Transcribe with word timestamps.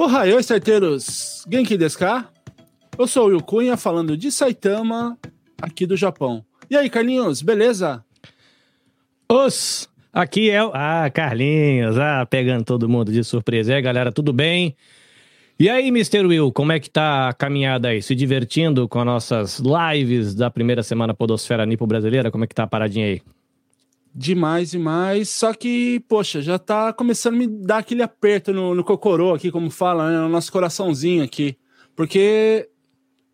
Ohayoi, 0.00 0.44
saiteiros! 0.44 1.44
Genki 1.50 1.76
desu? 1.76 1.98
Eu 2.96 3.08
sou 3.08 3.24
o 3.24 3.26
Will 3.30 3.42
Cunha, 3.42 3.76
falando 3.76 4.16
de 4.16 4.30
Saitama, 4.30 5.18
aqui 5.60 5.86
do 5.86 5.96
Japão. 5.96 6.44
E 6.70 6.76
aí, 6.76 6.88
Carlinhos, 6.88 7.42
beleza? 7.42 8.04
Os! 9.28 9.90
Aqui 10.12 10.50
é 10.50 10.62
o... 10.62 10.70
Ah, 10.72 11.10
Carlinhos, 11.10 11.98
ah, 11.98 12.24
pegando 12.24 12.64
todo 12.64 12.88
mundo 12.88 13.10
de 13.10 13.24
surpresa. 13.24 13.72
E 13.72 13.74
aí, 13.74 13.82
galera, 13.82 14.12
tudo 14.12 14.32
bem? 14.32 14.76
E 15.58 15.68
aí, 15.68 15.88
Mr. 15.88 16.24
Will, 16.24 16.52
como 16.52 16.70
é 16.70 16.78
que 16.78 16.88
tá 16.88 17.30
a 17.30 17.32
caminhada 17.32 17.88
aí? 17.88 18.00
Se 18.00 18.14
divertindo 18.14 18.86
com 18.86 19.00
as 19.00 19.04
nossas 19.04 19.60
lives 19.60 20.32
da 20.32 20.48
primeira 20.48 20.84
semana 20.84 21.12
Podosfera 21.12 21.66
Nipo 21.66 21.88
Brasileira? 21.88 22.30
Como 22.30 22.44
é 22.44 22.46
que 22.46 22.54
tá 22.54 22.62
a 22.62 22.68
paradinha 22.68 23.06
aí? 23.06 23.20
Demais, 24.20 24.72
demais. 24.72 25.28
Só 25.28 25.54
que, 25.54 26.00
poxa, 26.08 26.42
já 26.42 26.58
tá 26.58 26.92
começando 26.92 27.34
a 27.34 27.36
me 27.36 27.46
dar 27.46 27.78
aquele 27.78 28.02
aperto 28.02 28.52
no, 28.52 28.74
no 28.74 28.82
cocorô 28.82 29.32
aqui, 29.32 29.48
como 29.48 29.70
fala, 29.70 30.10
né? 30.10 30.18
No 30.18 30.28
nosso 30.28 30.50
coraçãozinho 30.50 31.22
aqui. 31.22 31.56
Porque, 31.94 32.68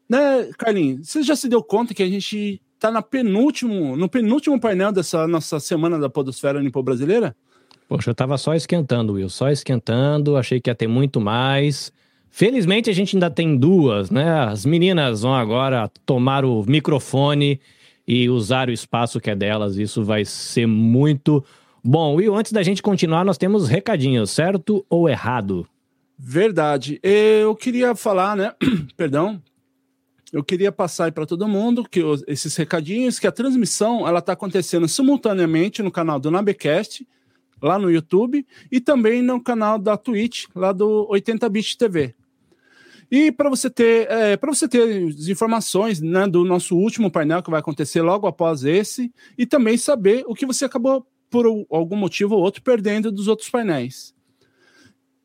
né, 0.06 0.50
Carlinhos, 0.58 1.08
você 1.08 1.22
já 1.22 1.34
se 1.34 1.48
deu 1.48 1.62
conta 1.62 1.94
que 1.94 2.02
a 2.02 2.06
gente 2.06 2.60
tá 2.78 2.90
na 2.90 3.00
penúltimo, 3.00 3.96
no 3.96 4.10
penúltimo 4.10 4.60
painel 4.60 4.92
dessa 4.92 5.26
nossa 5.26 5.58
semana 5.58 5.98
da 5.98 6.10
Podosfera 6.10 6.62
Nipo 6.62 6.82
Brasileira? 6.82 7.34
Poxa, 7.88 8.10
eu 8.10 8.14
tava 8.14 8.36
só 8.36 8.54
esquentando, 8.54 9.14
Will, 9.14 9.30
só 9.30 9.48
esquentando, 9.48 10.36
achei 10.36 10.60
que 10.60 10.68
ia 10.68 10.74
ter 10.74 10.86
muito 10.86 11.18
mais. 11.18 11.90
Felizmente 12.28 12.90
a 12.90 12.92
gente 12.92 13.16
ainda 13.16 13.30
tem 13.30 13.56
duas, 13.56 14.10
né? 14.10 14.28
As 14.40 14.66
meninas 14.66 15.22
vão 15.22 15.34
agora 15.34 15.90
tomar 16.04 16.44
o 16.44 16.62
microfone 16.66 17.58
e 18.06 18.28
usar 18.28 18.68
o 18.68 18.72
espaço 18.72 19.20
que 19.20 19.30
é 19.30 19.34
delas. 19.34 19.76
Isso 19.76 20.04
vai 20.04 20.24
ser 20.24 20.66
muito 20.66 21.44
bom. 21.82 22.16
Will, 22.16 22.34
antes 22.34 22.52
da 22.52 22.62
gente 22.62 22.82
continuar, 22.82 23.24
nós 23.24 23.38
temos 23.38 23.68
recadinhos, 23.68 24.30
certo 24.30 24.84
ou 24.88 25.08
errado? 25.08 25.66
Verdade. 26.18 27.00
Eu 27.02 27.54
queria 27.54 27.94
falar, 27.94 28.36
né? 28.36 28.52
Perdão. 28.96 29.42
Eu 30.32 30.42
queria 30.42 30.72
passar 30.72 31.12
para 31.12 31.26
todo 31.26 31.46
mundo 31.46 31.84
que 31.88 32.02
os, 32.02 32.24
esses 32.26 32.56
recadinhos, 32.56 33.20
que 33.20 33.26
a 33.26 33.32
transmissão 33.32 34.06
ela 34.06 34.18
está 34.18 34.32
acontecendo 34.32 34.88
simultaneamente 34.88 35.80
no 35.80 35.92
canal 35.92 36.18
do 36.18 36.28
Nabecast, 36.28 37.06
lá 37.62 37.78
no 37.78 37.88
YouTube, 37.90 38.44
e 38.70 38.80
também 38.80 39.22
no 39.22 39.40
canal 39.40 39.78
da 39.78 39.96
Twitch, 39.96 40.46
lá 40.54 40.72
do 40.72 41.08
80bit 41.08 41.76
TV. 41.76 42.14
E 43.10 43.32
para 43.32 43.50
você 43.50 43.70
ter 43.70 44.10
é, 44.10 44.36
para 44.36 44.52
você 44.52 44.68
ter 44.68 45.08
as 45.08 45.28
informações 45.28 46.00
né, 46.00 46.26
do 46.26 46.44
nosso 46.44 46.76
último 46.76 47.10
painel 47.10 47.42
que 47.42 47.50
vai 47.50 47.60
acontecer 47.60 48.02
logo 48.02 48.26
após 48.26 48.64
esse, 48.64 49.12
e 49.36 49.44
também 49.46 49.76
saber 49.76 50.24
o 50.26 50.34
que 50.34 50.46
você 50.46 50.64
acabou 50.64 51.06
por 51.30 51.46
algum 51.70 51.96
motivo 51.96 52.34
ou 52.36 52.42
outro 52.42 52.62
perdendo 52.62 53.10
dos 53.10 53.26
outros 53.28 53.50
painéis. 53.50 54.14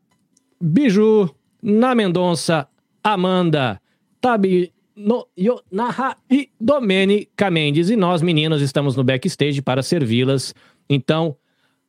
Biju, 0.61 1.35
na 1.63 1.95
Mendonça, 1.95 2.69
Amanda, 3.03 3.81
Tabi, 4.21 4.73
no, 4.95 5.27
yo, 5.37 5.61
Naha 5.71 6.17
e 6.31 6.51
Domênica 6.61 7.51
Mendes. 7.51 7.91
E 7.91 7.97
nós, 7.97 8.23
meninos, 8.23 8.61
estamos 8.61 8.95
no 8.97 9.03
backstage 9.03 9.63
para 9.63 9.83
servi-las. 9.83 10.55
Então, 10.89 11.37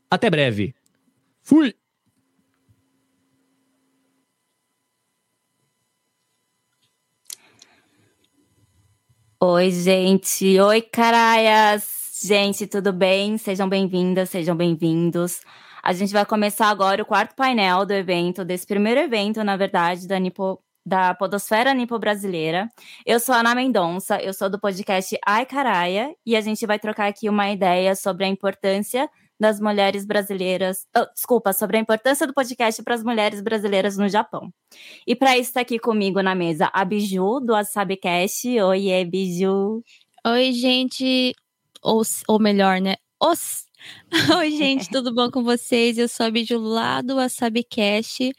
até 0.10 0.30
breve. 0.30 0.74
Fui! 1.42 1.74
Oi, 9.44 9.72
gente. 9.72 10.60
Oi, 10.60 10.82
caraias. 10.84 11.90
Gente, 12.24 12.68
tudo 12.68 12.94
bem? 12.94 13.40
Sejam 13.40 13.68
bem-vindas, 13.68 14.30
sejam 14.30 14.56
bem-vindos. 14.56 15.42
A 15.82 15.94
gente 15.94 16.14
vai 16.14 16.24
começar 16.28 16.68
agora 16.68 17.02
o 17.02 17.06
quarto 17.08 17.36
painel 17.36 17.84
do 17.84 17.92
evento, 17.92 18.46
desse 18.46 18.68
primeiro 18.68 19.00
evento, 19.00 19.44
na 19.44 19.58
verdade, 19.58 20.08
da 20.08 20.20
Nipo, 20.20 20.62
da 20.86 21.16
Podosfera 21.16 21.74
Nipo 21.74 21.98
Brasileira. 21.98 22.70
Eu 23.04 23.20
sou 23.20 23.34
a 23.34 23.40
Ana 23.40 23.56
Mendonça, 23.56 24.22
eu 24.22 24.32
sou 24.32 24.48
do 24.48 24.60
podcast 24.60 25.18
Ai 25.26 25.44
Caraia, 25.48 26.16
e 26.24 26.36
a 26.36 26.42
gente 26.42 26.64
vai 26.68 26.78
trocar 26.78 27.08
aqui 27.08 27.28
uma 27.28 27.50
ideia 27.50 27.96
sobre 27.96 28.26
a 28.26 28.28
importância 28.28 29.10
das 29.42 29.60
mulheres 29.60 30.06
brasileiras. 30.06 30.86
Oh, 30.96 31.06
desculpa, 31.14 31.52
sobre 31.52 31.78
a 31.78 31.80
importância 31.80 32.28
do 32.28 32.34
podcast 32.34 32.82
para 32.84 32.94
as 32.94 33.04
mulheres 33.04 33.42
brasileiras 33.42 33.98
no 33.98 34.08
Japão. 34.08 34.54
E 35.06 35.16
para 35.16 35.38
isso 35.38 35.50
está 35.50 35.62
aqui 35.62 35.80
comigo 35.80 36.22
na 36.22 36.36
mesa 36.36 36.70
a 36.72 36.86
Biju, 36.86 37.40
do 37.40 37.56
Asabicast. 37.56 38.48
Oi, 38.48 39.06
Biju. 39.06 39.84
Oi, 40.28 40.54
gente. 40.54 41.34
Ou, 41.84 42.04
ou 42.28 42.40
melhor, 42.40 42.80
né? 42.80 42.96
Os 43.20 43.66
Oi, 44.38 44.52
gente, 44.52 44.90
tudo 44.92 45.14
bom 45.14 45.32
com 45.32 45.44
vocês? 45.44 45.98
Eu 45.98 46.08
sou 46.08 46.28
a 46.28 46.32
Biju 46.32 46.60
lá 46.60 47.02
do 47.02 47.16
WasabiCast, 47.16 48.32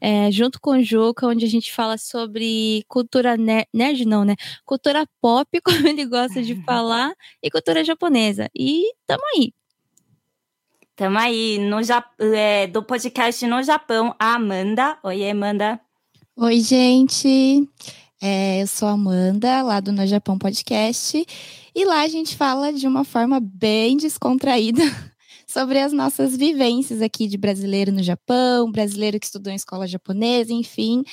é, 0.00 0.30
junto 0.32 0.60
com 0.60 0.72
o 0.72 0.82
Juca, 0.82 1.26
onde 1.26 1.44
a 1.44 1.48
gente 1.48 1.72
fala 1.72 1.96
sobre 1.96 2.84
cultura 2.88 3.36
nerd, 3.36 3.68
nerd, 3.72 4.04
não, 4.04 4.24
né? 4.24 4.34
Cultura 4.64 5.06
pop, 5.20 5.48
como 5.62 5.86
ele 5.86 6.04
gosta 6.04 6.42
de 6.42 6.60
falar, 6.64 7.12
e 7.42 7.50
cultura 7.50 7.84
japonesa. 7.84 8.48
E 8.56 8.92
tamo 9.06 9.22
aí. 9.36 9.52
Tamo 10.98 11.16
aí, 11.16 11.58
no, 11.60 11.76
é, 12.34 12.66
do 12.66 12.82
podcast 12.82 13.46
no 13.46 13.62
Japão, 13.62 14.16
a 14.18 14.34
Amanda. 14.34 14.98
Oi, 15.04 15.30
Amanda. 15.30 15.80
Oi, 16.36 16.58
gente. 16.58 17.70
É, 18.20 18.60
eu 18.60 18.66
sou 18.66 18.88
a 18.88 18.94
Amanda, 18.94 19.62
lá 19.62 19.78
do 19.78 19.92
No 19.92 20.04
Japão 20.08 20.36
Podcast. 20.36 21.24
E 21.72 21.84
lá 21.84 22.00
a 22.00 22.08
gente 22.08 22.36
fala 22.36 22.72
de 22.72 22.88
uma 22.88 23.04
forma 23.04 23.38
bem 23.38 23.96
descontraída 23.96 24.82
sobre 25.46 25.78
as 25.78 25.92
nossas 25.92 26.36
vivências 26.36 27.00
aqui 27.00 27.28
de 27.28 27.38
brasileiro 27.38 27.92
no 27.92 28.02
Japão, 28.02 28.68
brasileiro 28.68 29.20
que 29.20 29.26
estudou 29.26 29.52
em 29.52 29.56
escola 29.56 29.86
japonesa, 29.86 30.52
enfim. 30.52 31.04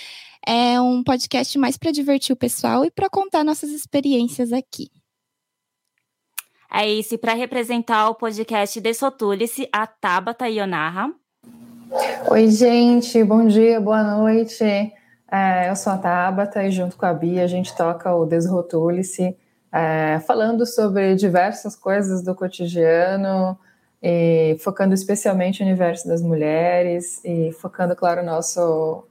É 0.47 0.81
um 0.81 1.03
podcast 1.03 1.55
mais 1.59 1.77
para 1.77 1.91
divertir 1.91 2.33
o 2.33 2.35
pessoal 2.35 2.83
e 2.85 2.89
para 2.89 3.07
contar 3.07 3.43
nossas 3.43 3.69
experiências 3.69 4.51
aqui. 4.51 4.89
É 6.77 6.89
isso, 6.89 7.15
e 7.15 7.17
para 7.17 7.33
representar 7.33 8.09
o 8.09 8.15
podcast 8.15 8.81
de 8.81 8.93
Sotulice, 8.93 9.65
a 9.71 9.87
Tabata 9.87 10.49
Ionaha. 10.49 11.09
Oi, 12.29 12.51
gente, 12.51 13.23
bom 13.23 13.47
dia, 13.47 13.79
boa 13.79 14.03
noite. 14.03 14.61
É, 15.31 15.69
eu 15.69 15.75
sou 15.77 15.93
a 15.93 15.97
Tabata 15.97 16.61
e 16.65 16.71
junto 16.71 16.97
com 16.97 17.05
a 17.05 17.13
Bia 17.13 17.45
a 17.45 17.47
gente 17.47 17.73
toca 17.77 18.13
o 18.13 18.25
Desrotule-se 18.25 19.37
é, 19.71 20.19
falando 20.27 20.65
sobre 20.65 21.15
diversas 21.15 21.77
coisas 21.77 22.21
do 22.21 22.35
cotidiano, 22.35 23.57
e 24.03 24.57
focando 24.59 24.93
especialmente 24.93 25.63
no 25.63 25.69
universo 25.69 26.05
das 26.05 26.21
mulheres 26.21 27.23
e 27.23 27.53
focando, 27.53 27.95
claro, 27.95 28.21
no 28.21 28.33
nosso, 28.33 29.05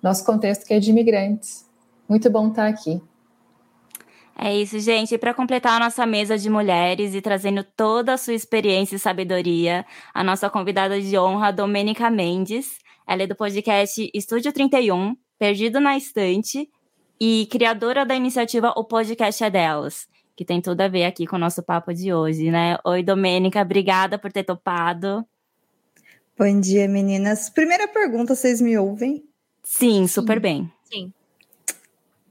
nosso 0.00 0.24
contexto 0.24 0.64
que 0.64 0.72
é 0.72 0.78
de 0.78 0.90
imigrantes. 0.90 1.66
Muito 2.08 2.30
bom 2.30 2.46
estar 2.46 2.68
aqui. 2.68 3.02
É 4.40 4.54
isso, 4.56 4.78
gente. 4.78 5.16
E 5.16 5.18
para 5.18 5.34
completar 5.34 5.74
a 5.74 5.84
nossa 5.84 6.06
mesa 6.06 6.38
de 6.38 6.48
mulheres 6.48 7.12
e 7.12 7.20
trazendo 7.20 7.64
toda 7.64 8.14
a 8.14 8.16
sua 8.16 8.34
experiência 8.34 8.94
e 8.94 8.98
sabedoria, 8.98 9.84
a 10.14 10.22
nossa 10.22 10.48
convidada 10.48 11.00
de 11.00 11.18
honra, 11.18 11.50
Domênica 11.50 12.08
Mendes. 12.08 12.78
Ela 13.04 13.24
é 13.24 13.26
do 13.26 13.34
podcast 13.34 14.08
Estúdio 14.14 14.52
31, 14.52 15.16
Perdido 15.40 15.80
na 15.80 15.96
Estante, 15.96 16.70
e 17.20 17.48
criadora 17.50 18.06
da 18.06 18.14
iniciativa 18.14 18.72
O 18.76 18.84
Podcast 18.84 19.42
é 19.42 19.50
Delas, 19.50 20.06
que 20.36 20.44
tem 20.44 20.60
tudo 20.60 20.82
a 20.82 20.88
ver 20.88 21.04
aqui 21.04 21.26
com 21.26 21.34
o 21.34 21.40
nosso 21.40 21.60
papo 21.60 21.92
de 21.92 22.14
hoje, 22.14 22.48
né? 22.48 22.78
Oi, 22.84 23.02
Domênica, 23.02 23.60
obrigada 23.60 24.20
por 24.20 24.30
ter 24.30 24.44
topado. 24.44 25.26
Bom 26.38 26.60
dia, 26.60 26.86
meninas. 26.86 27.50
Primeira 27.50 27.88
pergunta, 27.88 28.36
vocês 28.36 28.60
me 28.60 28.78
ouvem? 28.78 29.24
Sim, 29.64 30.06
super 30.06 30.36
Sim. 30.36 30.40
bem. 30.40 30.72
Sim. 30.84 31.12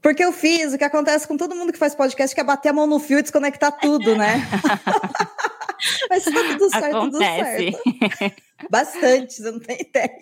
Porque 0.08 0.24
eu 0.24 0.32
fiz 0.32 0.72
o 0.72 0.78
que 0.78 0.84
acontece 0.84 1.28
com 1.28 1.36
todo 1.36 1.54
mundo 1.54 1.70
que 1.70 1.78
faz 1.78 1.94
podcast, 1.94 2.34
que 2.34 2.40
é 2.40 2.44
bater 2.44 2.70
a 2.70 2.72
mão 2.72 2.86
no 2.86 2.98
fio 2.98 3.18
e 3.18 3.22
desconectar 3.22 3.78
tudo, 3.78 4.16
né? 4.16 4.36
Mas 6.08 6.24
tá 6.24 6.30
tudo 6.30 6.70
certo, 6.70 6.96
Acontece. 6.96 7.78
tudo 7.84 8.16
certo. 8.16 8.42
Bastante, 8.70 9.34
você 9.34 9.50
não 9.50 9.60
tem 9.60 9.82
ideia. 9.82 10.18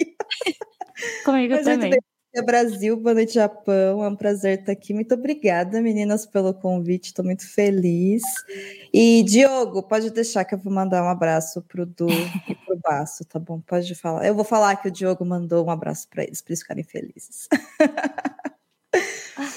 Comigo 1.25 1.55
Mas 1.55 1.65
também. 1.65 1.91
Muito 1.91 2.05
bem. 2.35 2.45
Brasil, 2.45 2.97
boa 2.97 3.15
noite, 3.15 3.35
Japão. 3.35 4.03
É 4.03 4.09
um 4.09 4.17
prazer 4.17 4.59
estar 4.59 4.73
aqui. 4.73 4.93
Muito 4.93 5.15
obrigada, 5.15 5.81
meninas, 5.81 6.27
pelo 6.27 6.53
convite. 6.53 7.07
Estou 7.07 7.25
muito 7.25 7.49
feliz. 7.49 8.25
E, 8.93 9.23
Diogo, 9.23 9.85
pode 9.85 10.11
deixar 10.11 10.45
que 10.45 10.57
eu 10.57 10.59
vou 10.59 10.73
mandar 10.73 11.05
um 11.05 11.09
abraço 11.09 11.63
pro 11.63 11.87
Du 11.87 12.09
e 12.11 12.55
pro 12.57 12.77
Baço, 12.83 13.25
tá 13.25 13.39
bom? 13.39 13.61
Pode 13.61 13.95
falar. 13.95 14.27
Eu 14.27 14.35
vou 14.35 14.45
falar 14.45 14.75
que 14.75 14.89
o 14.89 14.91
Diogo 14.91 15.25
mandou 15.25 15.65
um 15.65 15.71
abraço 15.71 16.09
para 16.09 16.25
eles, 16.25 16.43
para 16.43 16.51
eles 16.51 16.63
ficarem 16.63 16.83
felizes. 16.83 17.49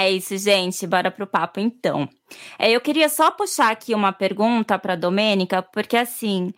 É 0.00 0.12
isso, 0.12 0.38
gente. 0.38 0.86
Bora 0.86 1.10
pro 1.10 1.26
papo 1.26 1.58
então. 1.58 2.08
É, 2.56 2.70
eu 2.70 2.80
queria 2.80 3.08
só 3.08 3.32
puxar 3.32 3.72
aqui 3.72 3.92
uma 3.96 4.12
pergunta 4.12 4.78
para 4.78 4.94
Domênica, 4.94 5.60
porque 5.60 5.96
assim, 5.96 6.52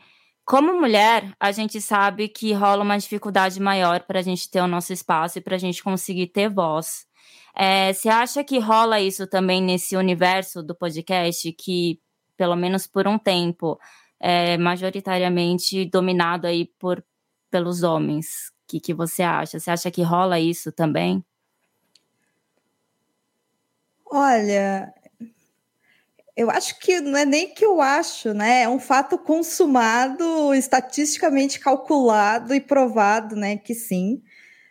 como 0.44 0.78
mulher, 0.78 1.32
a 1.40 1.50
gente 1.50 1.80
sabe 1.80 2.28
que 2.28 2.52
rola 2.52 2.82
uma 2.82 2.98
dificuldade 2.98 3.58
maior 3.58 4.00
para 4.02 4.18
a 4.18 4.22
gente 4.22 4.50
ter 4.50 4.60
o 4.60 4.66
nosso 4.66 4.92
espaço 4.92 5.38
e 5.38 5.40
para 5.40 5.56
a 5.56 5.58
gente 5.58 5.82
conseguir 5.82 6.26
ter 6.26 6.50
voz. 6.50 7.06
É, 7.56 7.94
você 7.94 8.10
acha 8.10 8.44
que 8.44 8.58
rola 8.58 9.00
isso 9.00 9.26
também 9.26 9.62
nesse 9.62 9.96
universo 9.96 10.62
do 10.62 10.74
podcast, 10.74 11.50
que, 11.54 11.98
pelo 12.36 12.56
menos 12.56 12.86
por 12.86 13.08
um 13.08 13.18
tempo, 13.18 13.78
é 14.20 14.58
majoritariamente 14.58 15.86
dominado 15.86 16.46
aí 16.46 16.66
por, 16.78 17.02
pelos 17.50 17.82
homens? 17.82 18.26
O 18.64 18.72
que, 18.72 18.80
que 18.80 18.92
você 18.92 19.22
acha? 19.22 19.58
Você 19.58 19.70
acha 19.70 19.90
que 19.90 20.02
rola 20.02 20.38
isso 20.38 20.70
também? 20.70 21.24
Olha, 24.10 24.92
eu 26.36 26.50
acho 26.50 26.78
que 26.78 27.00
não 27.00 27.16
é 27.16 27.24
nem 27.24 27.52
que 27.52 27.64
eu 27.64 27.80
acho, 27.80 28.32
né? 28.32 28.62
É 28.62 28.68
um 28.68 28.78
fato 28.78 29.18
consumado, 29.18 30.54
estatisticamente 30.54 31.60
calculado 31.60 32.54
e 32.54 32.60
provado, 32.60 33.36
né? 33.36 33.56
Que 33.56 33.74
sim. 33.74 34.22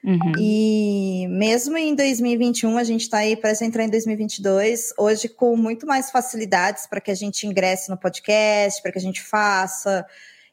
Uhum. 0.03 0.31
E 0.39 1.27
mesmo 1.29 1.77
em 1.77 1.93
2021, 1.93 2.77
a 2.77 2.83
gente 2.83 3.01
está 3.01 3.19
aí, 3.19 3.35
parece 3.35 3.65
entrar 3.65 3.83
em 3.83 3.89
2022, 3.89 4.93
hoje 4.97 5.27
com 5.27 5.55
muito 5.57 5.85
mais 5.85 6.09
facilidades 6.09 6.87
para 6.87 7.01
que 7.01 7.11
a 7.11 7.15
gente 7.15 7.45
ingresse 7.45 7.89
no 7.89 7.97
podcast, 7.97 8.81
para 8.81 8.91
que 8.91 8.97
a 8.97 9.01
gente 9.01 9.21
faça, 9.21 10.05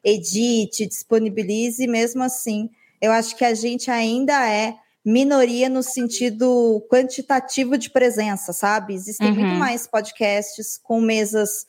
edite, 0.03 0.85
disponibilize, 0.85 1.87
mesmo 1.87 2.23
assim, 2.23 2.69
eu 3.01 3.11
acho 3.11 3.35
que 3.35 3.45
a 3.45 3.53
gente 3.53 3.89
ainda 3.89 4.47
é 4.49 4.75
minoria 5.07 5.69
no 5.69 5.81
sentido 5.81 6.85
quantitativo 6.91 7.77
de 7.77 7.89
presença, 7.89 8.51
sabe? 8.51 8.93
Existem 8.93 9.29
uhum. 9.29 9.35
muito 9.35 9.55
mais 9.55 9.87
podcasts 9.87 10.77
com 10.77 10.99
mesas 10.99 11.65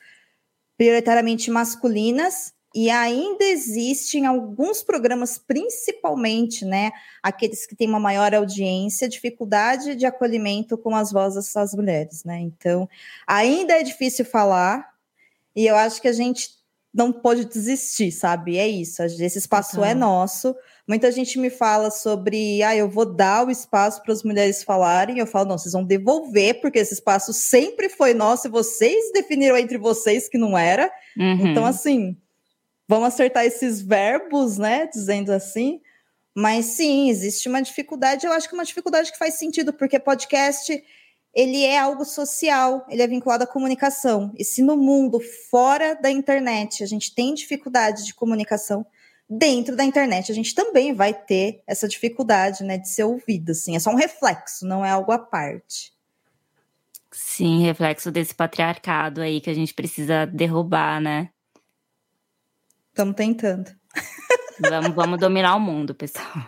prioritariamente 0.76 1.48
masculinas 1.48 2.52
e 2.74 2.90
ainda 2.90 3.44
existem 3.44 4.26
alguns 4.26 4.82
programas, 4.82 5.38
principalmente, 5.38 6.64
né, 6.64 6.90
aqueles 7.22 7.64
que 7.64 7.76
têm 7.76 7.88
uma 7.88 8.00
maior 8.00 8.34
audiência, 8.34 9.08
dificuldade 9.08 9.94
de 9.94 10.04
acolhimento 10.04 10.76
com 10.76 10.94
as 10.96 11.12
vozes 11.12 11.52
das 11.52 11.72
mulheres, 11.74 12.24
né? 12.24 12.40
Então, 12.40 12.88
ainda 13.24 13.74
é 13.74 13.84
difícil 13.84 14.24
falar 14.24 14.84
e 15.54 15.64
eu 15.64 15.76
acho 15.76 16.02
que 16.02 16.08
a 16.08 16.12
gente 16.12 16.50
não 16.92 17.12
pode 17.12 17.44
desistir, 17.44 18.10
sabe? 18.10 18.58
É 18.58 18.66
isso, 18.66 19.00
esse 19.00 19.38
espaço 19.38 19.84
é 19.84 19.94
nosso. 19.94 20.56
Muita 20.88 21.12
gente 21.12 21.38
me 21.38 21.50
fala 21.50 21.90
sobre, 21.90 22.62
ah, 22.62 22.74
eu 22.74 22.88
vou 22.88 23.04
dar 23.04 23.46
o 23.46 23.50
espaço 23.50 24.02
para 24.02 24.14
as 24.14 24.22
mulheres 24.22 24.62
falarem. 24.62 25.18
Eu 25.18 25.26
falo, 25.26 25.50
não, 25.50 25.58
vocês 25.58 25.74
vão 25.74 25.84
devolver, 25.84 26.62
porque 26.62 26.78
esse 26.78 26.94
espaço 26.94 27.30
sempre 27.34 27.90
foi 27.90 28.14
nosso 28.14 28.46
e 28.46 28.50
vocês 28.50 29.12
definiram 29.12 29.58
entre 29.58 29.76
vocês 29.76 30.30
que 30.30 30.38
não 30.38 30.56
era. 30.56 30.90
Uhum. 31.14 31.48
Então, 31.48 31.66
assim, 31.66 32.16
vamos 32.88 33.08
acertar 33.08 33.44
esses 33.44 33.82
verbos, 33.82 34.56
né? 34.56 34.86
Dizendo 34.86 35.30
assim. 35.30 35.82
Mas 36.34 36.64
sim, 36.64 37.10
existe 37.10 37.50
uma 37.50 37.60
dificuldade. 37.60 38.24
Eu 38.24 38.32
acho 38.32 38.48
que 38.48 38.54
é 38.54 38.58
uma 38.58 38.64
dificuldade 38.64 39.12
que 39.12 39.18
faz 39.18 39.34
sentido, 39.34 39.74
porque 39.74 39.98
podcast 39.98 40.82
ele 41.34 41.64
é 41.64 41.78
algo 41.78 42.04
social, 42.04 42.86
ele 42.88 43.02
é 43.02 43.06
vinculado 43.06 43.44
à 43.44 43.46
comunicação. 43.46 44.32
E 44.38 44.44
se 44.44 44.62
no 44.62 44.76
mundo 44.76 45.20
fora 45.50 45.94
da 45.94 46.10
internet 46.10 46.82
a 46.82 46.86
gente 46.86 47.14
tem 47.14 47.34
dificuldade 47.34 48.06
de 48.06 48.14
comunicação, 48.14 48.86
dentro 49.28 49.76
da 49.76 49.84
internet 49.84 50.32
a 50.32 50.34
gente 50.34 50.54
também 50.54 50.94
vai 50.94 51.12
ter 51.12 51.62
essa 51.66 51.86
dificuldade, 51.86 52.64
né, 52.64 52.78
de 52.78 52.88
ser 52.88 53.04
ouvido, 53.04 53.50
assim. 53.50 53.76
É 53.76 53.78
só 53.78 53.90
um 53.90 53.96
reflexo, 53.96 54.66
não 54.66 54.84
é 54.84 54.90
algo 54.90 55.12
à 55.12 55.18
parte. 55.18 55.92
Sim, 57.10 57.62
reflexo 57.62 58.10
desse 58.10 58.34
patriarcado 58.34 59.20
aí 59.20 59.40
que 59.40 59.50
a 59.50 59.54
gente 59.54 59.74
precisa 59.74 60.26
derrubar, 60.26 61.00
né? 61.00 61.30
Estamos 62.90 63.14
tentando. 63.14 63.70
Vamos, 64.60 64.94
vamos 64.94 65.20
dominar 65.20 65.54
o 65.54 65.60
mundo, 65.60 65.94
pessoal. 65.94 66.46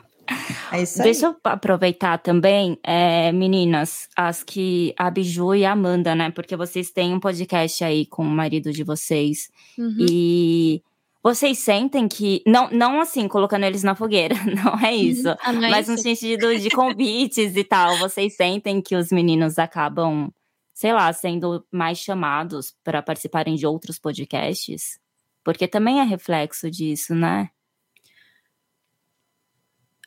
É 0.73 0.83
isso 0.83 1.01
aí. 1.01 1.05
Deixa 1.05 1.27
eu 1.27 1.37
aproveitar 1.45 2.19
também, 2.19 2.79
é, 2.83 3.33
meninas, 3.33 4.09
as 4.17 4.43
que 4.43 4.95
a 4.97 5.11
Biju 5.11 5.55
e 5.55 5.65
a 5.65 5.73
Amanda, 5.73 6.15
né? 6.15 6.31
Porque 6.31 6.57
vocês 6.57 6.91
têm 6.91 7.15
um 7.15 7.21
podcast 7.21 7.83
aí 7.85 8.07
com 8.07 8.23
o 8.23 8.31
marido 8.31 8.73
de 8.73 8.85
vocês. 8.85 9.49
Uhum. 9.79 9.97
E 9.99 10.83
vocês 11.23 11.59
sentem 11.59 12.09
que. 12.09 12.43
Não, 12.47 12.71
não 12.71 13.01
assim, 13.01 13.29
colocando 13.29 13.65
eles 13.65 13.83
na 13.83 13.95
fogueira, 13.95 14.35
não 14.65 14.79
é 14.85 14.95
isso. 14.95 15.29
ah, 15.41 15.53
não 15.53 15.65
é 15.65 15.71
mas 15.71 15.87
isso? 15.87 15.93
no 15.93 15.99
sentido 15.99 16.59
de 16.59 16.71
convites 16.71 17.57
e 17.57 17.65
tal. 17.65 17.99
Vocês 17.99 18.37
sentem 18.37 18.81
que 18.81 18.97
os 18.97 19.11
meninos 19.11 19.59
acabam, 19.59 20.33
sei 20.73 20.93
lá, 20.93 21.13
sendo 21.13 21.65
mais 21.71 21.99
chamados 21.99 22.75
para 22.83 23.03
participarem 23.03 23.55
de 23.55 23.67
outros 23.67 23.99
podcasts? 23.99 24.99
Porque 25.45 25.69
também 25.69 26.01
é 26.01 26.05
reflexo 26.05 26.71
disso, 26.71 27.15
né? 27.15 27.51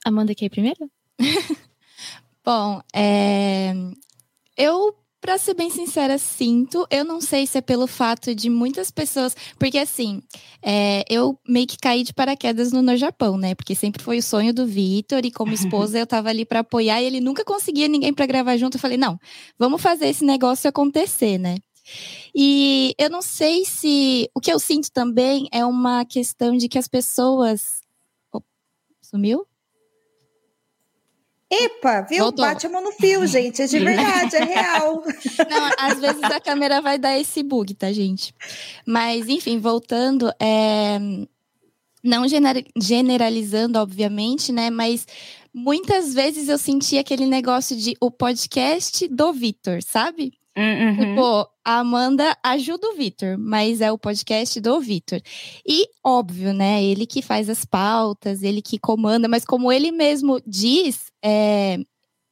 Amanda 0.05 0.35
quer 0.35 0.45
ir 0.45 0.49
primeiro? 0.49 0.91
Bom, 2.43 2.81
é... 2.93 3.73
eu 4.57 5.02
Pra 5.23 5.37
ser 5.37 5.53
bem 5.53 5.69
sincera, 5.69 6.17
sinto. 6.17 6.85
Eu 6.91 7.05
não 7.05 7.21
sei 7.21 7.47
se 7.47 7.57
é 7.57 7.61
pelo 7.61 7.87
fato 7.87 8.35
de 8.35 8.49
muitas 8.49 8.91
pessoas. 8.91 9.33
Porque, 9.57 9.77
assim, 9.77 10.21
é, 10.61 11.05
eu 11.09 11.39
meio 11.47 11.65
que 11.65 11.77
caí 11.77 12.03
de 12.03 12.13
paraquedas 12.13 12.73
no 12.73 12.81
No 12.81 12.97
Japão, 12.97 13.37
né? 13.37 13.55
Porque 13.55 13.73
sempre 13.73 14.03
foi 14.03 14.17
o 14.17 14.21
sonho 14.21 14.53
do 14.53 14.67
Vitor, 14.67 15.25
e 15.25 15.31
como 15.31 15.53
esposa 15.55 15.97
eu 15.97 16.05
tava 16.05 16.27
ali 16.27 16.43
para 16.43 16.59
apoiar, 16.59 17.01
e 17.01 17.05
ele 17.05 17.21
nunca 17.21 17.45
conseguia 17.45 17.87
ninguém 17.87 18.13
para 18.13 18.25
gravar 18.25 18.57
junto. 18.57 18.75
Eu 18.75 18.81
falei, 18.81 18.97
não, 18.97 19.17
vamos 19.57 19.81
fazer 19.81 20.07
esse 20.07 20.25
negócio 20.25 20.69
acontecer, 20.69 21.37
né? 21.37 21.55
E 22.35 22.93
eu 22.97 23.09
não 23.09 23.21
sei 23.21 23.63
se. 23.63 24.29
O 24.35 24.41
que 24.41 24.51
eu 24.51 24.59
sinto 24.59 24.91
também 24.91 25.47
é 25.53 25.65
uma 25.65 26.03
questão 26.03 26.57
de 26.57 26.67
que 26.67 26.77
as 26.77 26.89
pessoas. 26.89 27.61
Oh, 28.33 28.41
sumiu? 29.01 29.47
Epa, 31.53 32.01
viu? 32.01 32.23
Voltou. 32.23 32.45
Bate 32.45 32.65
a 32.65 32.69
mão 32.69 32.83
no 32.83 32.91
fio, 32.91 33.25
gente. 33.27 33.61
É 33.61 33.67
de 33.67 33.79
verdade, 33.79 34.35
é 34.35 34.43
real. 34.43 35.03
Não, 35.49 35.71
às 35.77 35.99
vezes 35.99 36.23
a 36.23 36.39
câmera 36.39 36.81
vai 36.81 36.97
dar 36.97 37.17
esse 37.19 37.43
bug, 37.43 37.73
tá, 37.73 37.91
gente? 37.91 38.33
Mas, 38.85 39.29
enfim, 39.29 39.59
voltando, 39.59 40.31
é... 40.39 40.97
não 42.03 42.25
generalizando, 42.77 43.77
obviamente, 43.77 44.51
né? 44.51 44.69
Mas 44.69 45.05
muitas 45.53 46.13
vezes 46.13 46.49
eu 46.49 46.57
senti 46.57 46.97
aquele 46.97 47.25
negócio 47.25 47.75
de 47.75 47.95
o 48.01 48.09
podcast 48.09 49.07
do 49.07 49.31
Vitor, 49.31 49.81
sabe? 49.83 50.33
Uhum. 50.57 50.97
Tipo, 50.97 51.52
a 51.65 51.79
Amanda 51.79 52.37
ajuda 52.43 52.87
o 52.89 52.95
Vitor, 52.95 53.37
mas 53.37 53.81
é 53.81 53.91
o 53.91 53.97
podcast 53.97 54.59
do 54.59 54.79
Vitor. 54.79 55.21
E, 55.65 55.87
óbvio, 56.03 56.53
né? 56.53 56.83
Ele 56.83 57.05
que 57.05 57.21
faz 57.21 57.49
as 57.49 57.63
pautas, 57.63 58.43
ele 58.43 58.61
que 58.61 58.77
comanda, 58.77 59.27
mas 59.27 59.45
como 59.45 59.71
ele 59.71 59.91
mesmo 59.91 60.41
diz, 60.45 61.11
é, 61.23 61.79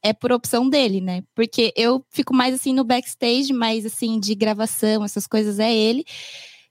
é 0.02 0.12
por 0.12 0.32
opção 0.32 0.68
dele, 0.68 1.00
né? 1.00 1.22
Porque 1.34 1.72
eu 1.76 2.04
fico 2.10 2.34
mais 2.34 2.54
assim 2.54 2.74
no 2.74 2.84
backstage, 2.84 3.52
mais 3.52 3.86
assim 3.86 4.20
de 4.20 4.34
gravação, 4.34 5.04
essas 5.04 5.26
coisas 5.26 5.58
é 5.58 5.72
ele. 5.72 6.04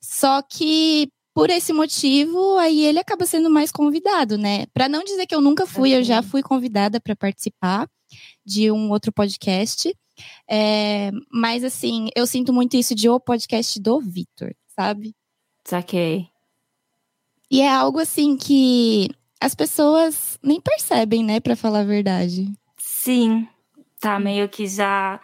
Só 0.02 0.42
que 0.42 1.10
por 1.34 1.50
esse 1.50 1.72
motivo, 1.72 2.58
aí 2.58 2.84
ele 2.84 3.00
acaba 3.00 3.26
sendo 3.26 3.50
mais 3.50 3.72
convidado, 3.72 4.38
né? 4.38 4.66
Para 4.74 4.90
não 4.90 5.04
dizer 5.04 5.26
que 5.26 5.34
eu 5.34 5.42
nunca 5.42 5.66
fui, 5.66 5.92
uhum. 5.92 5.98
eu 5.98 6.04
já 6.04 6.22
fui 6.22 6.44
convidada 6.44 7.00
para 7.00 7.16
participar 7.16 7.88
de 8.46 8.70
um 8.72 8.90
outro 8.92 9.14
podcast. 9.14 9.96
É, 10.50 11.12
mas 11.32 11.64
assim, 11.64 12.10
eu 12.16 12.28
sinto 12.28 12.54
muito 12.54 12.76
isso 12.76 12.94
de 12.94 13.10
o 13.10 13.20
podcast 13.20 13.80
do 13.80 14.00
Vitor, 14.00 14.54
sabe? 14.76 15.16
Saquei. 15.66 16.28
E 17.50 17.62
é 17.62 17.70
algo 17.70 18.00
assim 18.00 18.38
que 18.38 19.10
as 19.40 19.56
pessoas 19.56 20.38
nem 20.42 20.62
percebem, 20.62 21.24
né, 21.24 21.40
para 21.40 21.56
falar 21.56 21.80
a 21.80 21.86
verdade. 21.86 22.52
Sim, 22.78 23.48
tá 24.00 24.20
meio 24.20 24.48
que 24.48 24.68
já 24.68 25.20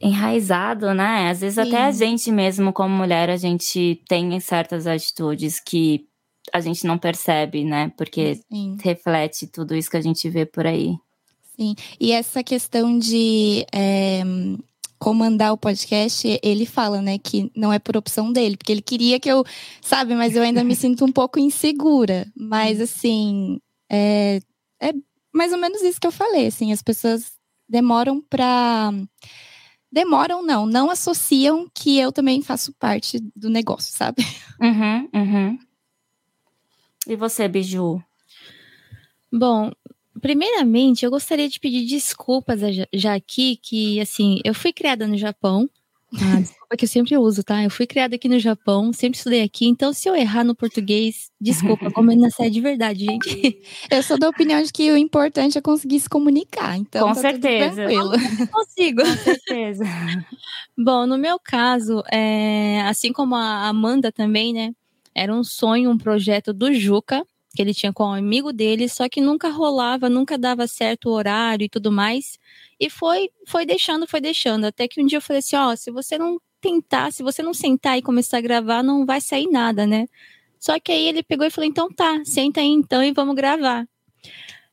enraizado, 0.00 0.92
né? 0.92 1.30
Às 1.30 1.40
vezes 1.40 1.54
Sim. 1.54 1.68
até 1.68 1.84
a 1.84 1.92
gente 1.92 2.30
mesmo, 2.32 2.72
como 2.72 2.94
mulher, 2.94 3.30
a 3.30 3.36
gente 3.36 4.02
tem 4.08 4.38
certas 4.40 4.86
atitudes 4.86 5.60
que 5.60 6.06
a 6.52 6.60
gente 6.60 6.86
não 6.86 6.98
percebe, 6.98 7.64
né? 7.64 7.92
Porque 7.96 8.34
Sim. 8.34 8.76
reflete 8.82 9.46
tudo 9.46 9.76
isso 9.76 9.90
que 9.90 9.96
a 9.96 10.00
gente 10.00 10.28
vê 10.28 10.44
por 10.44 10.66
aí. 10.66 10.96
Sim, 11.56 11.74
e 12.00 12.12
essa 12.12 12.42
questão 12.42 12.98
de 12.98 13.66
é, 13.72 14.22
comandar 14.98 15.52
o 15.52 15.58
podcast, 15.58 16.40
ele 16.42 16.64
fala, 16.64 17.02
né, 17.02 17.18
que 17.18 17.50
não 17.56 17.72
é 17.72 17.78
por 17.78 17.96
opção 17.96 18.32
dele, 18.32 18.56
porque 18.56 18.72
ele 18.72 18.80
queria 18.80 19.18
que 19.18 19.28
eu, 19.28 19.44
sabe, 19.80 20.14
mas 20.14 20.34
eu 20.34 20.42
ainda 20.42 20.62
me 20.64 20.74
sinto 20.76 21.04
um 21.04 21.12
pouco 21.12 21.38
insegura. 21.38 22.26
Mas, 22.36 22.78
uhum. 22.78 22.84
assim, 22.84 23.60
é, 23.90 24.40
é 24.80 24.92
mais 25.32 25.52
ou 25.52 25.58
menos 25.58 25.82
isso 25.82 26.00
que 26.00 26.06
eu 26.06 26.12
falei, 26.12 26.46
assim, 26.46 26.72
as 26.72 26.82
pessoas 26.82 27.32
demoram 27.68 28.20
para 28.20 28.92
demoram 29.90 30.42
não, 30.42 30.64
não 30.64 30.90
associam 30.90 31.68
que 31.74 31.98
eu 31.98 32.10
também 32.10 32.40
faço 32.40 32.72
parte 32.78 33.20
do 33.36 33.50
negócio, 33.50 33.94
sabe? 33.94 34.24
Uhum, 34.60 35.08
uhum. 35.14 35.58
E 37.06 37.16
você, 37.16 37.46
Biju? 37.46 38.02
Bom, 39.30 39.70
primeiramente, 40.22 41.04
eu 41.04 41.10
gostaria 41.10 41.48
de 41.48 41.58
pedir 41.58 41.84
desculpas 41.84 42.60
já 42.94 43.14
aqui, 43.14 43.58
que, 43.60 44.00
assim, 44.00 44.38
eu 44.44 44.54
fui 44.54 44.72
criada 44.72 45.06
no 45.06 45.18
Japão. 45.18 45.68
Ah, 46.14 46.14
desculpa 46.40 46.76
que 46.76 46.84
eu 46.84 46.88
sempre 46.88 47.18
uso, 47.18 47.42
tá? 47.42 47.62
Eu 47.64 47.70
fui 47.70 47.86
criada 47.86 48.14
aqui 48.14 48.28
no 48.28 48.38
Japão, 48.38 48.92
sempre 48.92 49.18
estudei 49.18 49.42
aqui, 49.42 49.66
então 49.66 49.92
se 49.92 50.08
eu 50.08 50.14
errar 50.14 50.44
no 50.44 50.54
português, 50.54 51.30
desculpa, 51.40 51.90
como 51.90 52.14
na 52.14 52.30
série 52.30 52.50
de 52.50 52.60
verdade, 52.60 53.04
gente. 53.04 53.60
Eu 53.90 54.02
sou 54.02 54.16
da 54.16 54.28
opinião 54.28 54.62
de 54.62 54.72
que 54.72 54.92
o 54.92 54.96
importante 54.96 55.58
é 55.58 55.60
conseguir 55.60 55.98
se 55.98 56.08
comunicar, 56.08 56.78
então. 56.78 57.08
Com 57.08 57.14
tá 57.14 57.20
certeza. 57.20 57.82
Eu 57.92 58.48
consigo. 58.48 59.02
Com 59.02 59.16
certeza. 59.16 59.84
Bom, 60.78 61.04
no 61.04 61.18
meu 61.18 61.38
caso, 61.42 62.02
é, 62.12 62.80
assim 62.82 63.12
como 63.12 63.34
a 63.34 63.66
Amanda 63.66 64.12
também, 64.12 64.52
né? 64.52 64.72
Era 65.14 65.34
um 65.34 65.42
sonho, 65.42 65.90
um 65.90 65.98
projeto 65.98 66.52
do 66.52 66.72
Juca, 66.72 67.26
que 67.52 67.62
ele 67.62 67.74
tinha 67.74 67.92
com 67.92 68.04
um 68.04 68.12
amigo 68.12 68.52
dele, 68.52 68.88
só 68.88 69.08
que 69.08 69.20
nunca 69.20 69.48
rolava, 69.48 70.08
nunca 70.08 70.38
dava 70.38 70.66
certo 70.66 71.08
o 71.08 71.12
horário 71.12 71.64
e 71.64 71.68
tudo 71.68 71.92
mais. 71.92 72.38
E 72.80 72.90
foi, 72.90 73.30
foi 73.46 73.66
deixando, 73.66 74.06
foi 74.06 74.20
deixando. 74.20 74.64
Até 74.64 74.88
que 74.88 75.00
um 75.02 75.06
dia 75.06 75.18
eu 75.18 75.22
falei 75.22 75.40
assim: 75.40 75.56
ó, 75.56 75.72
oh, 75.72 75.76
se 75.76 75.90
você 75.90 76.18
não 76.18 76.40
tentar, 76.60 77.12
se 77.12 77.22
você 77.22 77.42
não 77.42 77.54
sentar 77.54 77.98
e 77.98 78.02
começar 78.02 78.38
a 78.38 78.40
gravar, 78.40 78.82
não 78.82 79.04
vai 79.04 79.20
sair 79.20 79.48
nada, 79.48 79.86
né? 79.86 80.06
Só 80.58 80.78
que 80.78 80.92
aí 80.92 81.08
ele 81.08 81.22
pegou 81.22 81.46
e 81.46 81.50
falou: 81.50 81.68
então 81.68 81.88
tá, 81.90 82.22
senta 82.24 82.60
aí 82.60 82.68
então 82.68 83.02
e 83.02 83.12
vamos 83.12 83.34
gravar. 83.34 83.86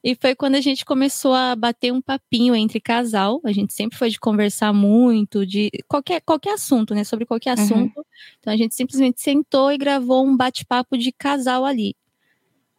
E 0.01 0.15
foi 0.15 0.33
quando 0.33 0.55
a 0.55 0.61
gente 0.61 0.85
começou 0.85 1.33
a 1.33 1.55
bater 1.55 1.91
um 1.91 2.01
papinho 2.01 2.55
entre 2.55 2.79
casal. 2.79 3.41
A 3.43 3.51
gente 3.51 3.73
sempre 3.73 3.97
foi 3.97 4.09
de 4.09 4.17
conversar 4.19 4.71
muito, 4.71 5.45
de 5.45 5.69
qualquer, 5.89 6.21
qualquer 6.21 6.53
assunto, 6.53 6.95
né? 6.95 7.03
Sobre 7.03 7.25
qualquer 7.25 7.57
uhum. 7.57 7.63
assunto. 7.63 7.97
Uhum. 7.97 8.03
Então 8.39 8.53
a 8.53 8.57
gente 8.57 8.75
simplesmente 8.75 9.19
sentou 9.21 9.71
e 9.71 9.77
gravou 9.77 10.25
um 10.25 10.37
bate-papo 10.37 10.97
de 10.97 11.11
casal 11.11 11.65
ali. 11.65 11.95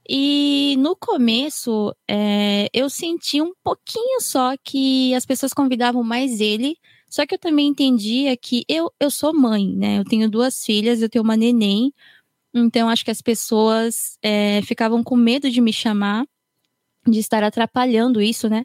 E 0.09 0.77
no 0.79 0.97
começo, 0.97 1.95
é, 2.09 2.69
eu 2.73 2.91
senti 2.91 3.41
um 3.41 3.53
pouquinho 3.63 4.21
só 4.21 4.57
que 4.63 5.15
as 5.15 5.25
pessoas 5.25 5.53
convidavam 5.53 6.03
mais 6.03 6.41
ele, 6.41 6.77
só 7.09 7.27
que 7.27 7.35
eu 7.35 7.39
também 7.39 7.69
entendia 7.69 8.37
que 8.37 8.65
eu, 8.69 8.93
eu 9.01 9.11
sou 9.11 9.35
mãe, 9.35 9.69
né? 9.77 9.99
Eu 9.99 10.05
tenho 10.05 10.31
duas 10.31 10.65
filhas, 10.65 11.03
eu 11.03 11.09
tenho 11.09 11.25
uma 11.25 11.37
neném, 11.37 11.93
então 12.55 12.89
acho 12.89 13.05
que 13.05 13.11
as 13.11 13.23
pessoas 13.23 14.19
é, 14.23 14.63
ficavam 14.63 15.03
com 15.03 15.17
medo 15.17 15.51
de 15.51 15.61
me 15.61 15.73
chamar, 15.73 16.25
de 17.07 17.19
estar 17.19 17.43
atrapalhando 17.43 18.21
isso, 18.21 18.49
né? 18.49 18.65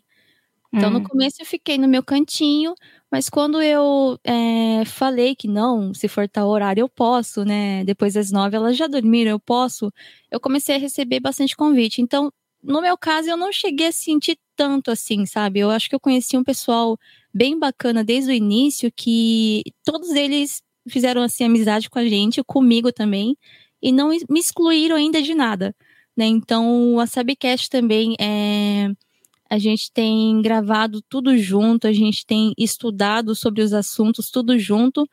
Então, 0.74 0.90
hum. 0.90 0.94
no 0.94 1.04
começo 1.04 1.42
eu 1.42 1.46
fiquei 1.46 1.78
no 1.78 1.88
meu 1.88 2.04
cantinho, 2.04 2.76
mas 3.12 3.30
quando 3.30 3.62
eu 3.62 4.20
é, 4.24 4.84
falei 4.86 5.36
que 5.36 5.48
não, 5.48 5.94
se 5.94 6.08
for 6.08 6.28
tal 6.28 6.50
horário 6.50 6.82
eu 6.82 6.90
posso, 6.90 7.46
né? 7.46 7.84
Depois 7.86 8.14
das 8.14 8.32
nove 8.32 8.56
elas 8.56 8.76
já 8.78 8.88
dormiram, 8.88 9.32
eu 9.32 9.40
posso. 9.40 9.92
Eu 10.32 10.40
comecei 10.40 10.76
a 10.76 10.80
receber 10.80 11.20
bastante 11.20 11.56
convite. 11.56 12.02
Então, 12.02 12.32
no 12.64 12.82
meu 12.82 12.98
caso, 12.98 13.30
eu 13.30 13.38
não 13.38 13.52
cheguei 13.54 13.88
a 13.88 13.92
sentir 13.92 14.38
tanto 14.56 14.92
assim, 14.92 15.26
sabe? 15.26 15.60
Eu 15.60 15.70
acho 15.70 15.88
que 15.90 15.96
eu 15.96 16.00
conheci 16.00 16.36
um 16.38 16.44
pessoal 16.44 16.98
bem 17.34 17.58
bacana 17.60 18.04
desde 18.04 18.32
o 18.32 18.34
início, 18.34 18.92
que 18.96 19.64
todos 19.84 20.10
eles 20.12 20.62
fizeram 20.90 21.22
assim 21.22 21.44
amizade 21.44 21.90
com 21.90 22.00
a 22.00 22.08
gente, 22.08 22.44
comigo 22.44 22.92
também, 22.92 23.38
e 23.82 23.92
não 23.92 24.10
me 24.10 24.40
excluíram 24.40 24.96
ainda 24.96 25.22
de 25.22 25.36
nada. 25.36 25.76
Né? 26.18 26.26
Então, 26.26 27.00
a 27.00 27.08
Sabcast 27.08 27.70
também 27.70 28.16
é 28.20 28.90
a 29.50 29.58
gente 29.58 29.92
tem 29.92 30.42
gravado 30.42 31.02
tudo 31.02 31.38
junto, 31.38 31.88
a 31.88 31.94
gente 31.94 32.26
tem 32.26 32.54
estudado 32.58 33.36
sobre 33.36 33.62
os 33.62 33.74
assuntos 33.74 34.30
tudo 34.30 34.58
junto. 34.58 35.08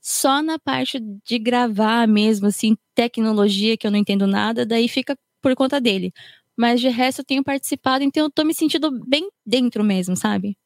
Só 0.00 0.42
na 0.42 0.58
parte 0.58 1.00
de 1.24 1.38
gravar 1.38 2.08
mesmo, 2.08 2.48
assim, 2.48 2.76
tecnologia, 2.94 3.76
que 3.76 3.86
eu 3.86 3.90
não 3.90 3.98
entendo 3.98 4.26
nada, 4.26 4.66
daí 4.66 4.88
fica 4.88 5.16
por 5.40 5.54
conta 5.54 5.80
dele. 5.80 6.12
Mas 6.56 6.80
de 6.80 6.88
resto 6.88 7.20
eu 7.20 7.24
tenho 7.24 7.44
participado, 7.44 8.04
então 8.04 8.24
eu 8.24 8.30
tô 8.30 8.44
me 8.44 8.54
sentindo 8.54 8.90
bem 9.06 9.28
dentro 9.44 9.82
mesmo, 9.82 10.16
sabe? 10.16 10.56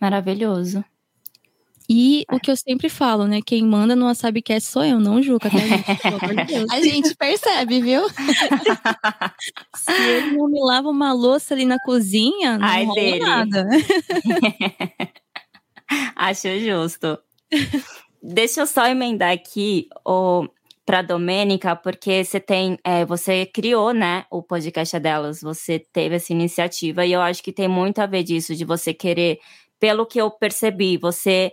Maravilhoso. 0.00 0.84
E 1.88 2.24
o 2.30 2.38
que 2.38 2.50
eu 2.50 2.56
sempre 2.56 2.88
falo, 2.88 3.26
né? 3.26 3.40
Quem 3.44 3.62
manda 3.62 3.94
no 3.96 4.06
Wasabicast 4.06 4.68
sou 4.68 4.84
eu, 4.84 4.98
não 5.00 5.22
Juca, 5.22 5.50
tá, 5.50 5.58
gente? 5.58 5.72
A 6.72 6.80
gente 6.80 7.14
percebe, 7.14 7.80
viu? 7.80 8.08
Se 9.76 9.92
ele 9.92 10.36
não 10.36 10.48
me 10.48 10.60
lava 10.60 10.88
uma 10.88 11.12
louça 11.12 11.54
ali 11.54 11.64
na 11.64 11.78
cozinha, 11.80 12.58
não 12.58 12.66
Ai, 12.66 12.86
dele. 12.86 13.18
nada. 13.20 13.66
Acho 16.16 16.58
justo. 16.58 17.18
Deixa 18.22 18.60
eu 18.60 18.66
só 18.66 18.86
emendar 18.86 19.32
aqui 19.32 19.88
o 20.06 20.48
para 20.84 21.00
Domênica, 21.00 21.76
porque 21.76 22.24
você 22.24 22.40
tem, 22.40 22.78
é, 22.84 23.04
você 23.04 23.46
criou, 23.46 23.92
né, 23.92 24.24
o 24.30 24.42
podcast 24.42 24.98
delas, 24.98 25.40
você 25.40 25.78
teve 25.78 26.16
essa 26.16 26.32
iniciativa 26.32 27.06
e 27.06 27.12
eu 27.12 27.20
acho 27.20 27.42
que 27.42 27.52
tem 27.52 27.68
muito 27.68 28.00
a 28.00 28.06
ver 28.06 28.22
disso 28.24 28.54
de 28.54 28.64
você 28.64 28.92
querer, 28.92 29.38
pelo 29.82 30.06
que 30.06 30.20
eu 30.20 30.30
percebi, 30.30 30.96
você 30.96 31.52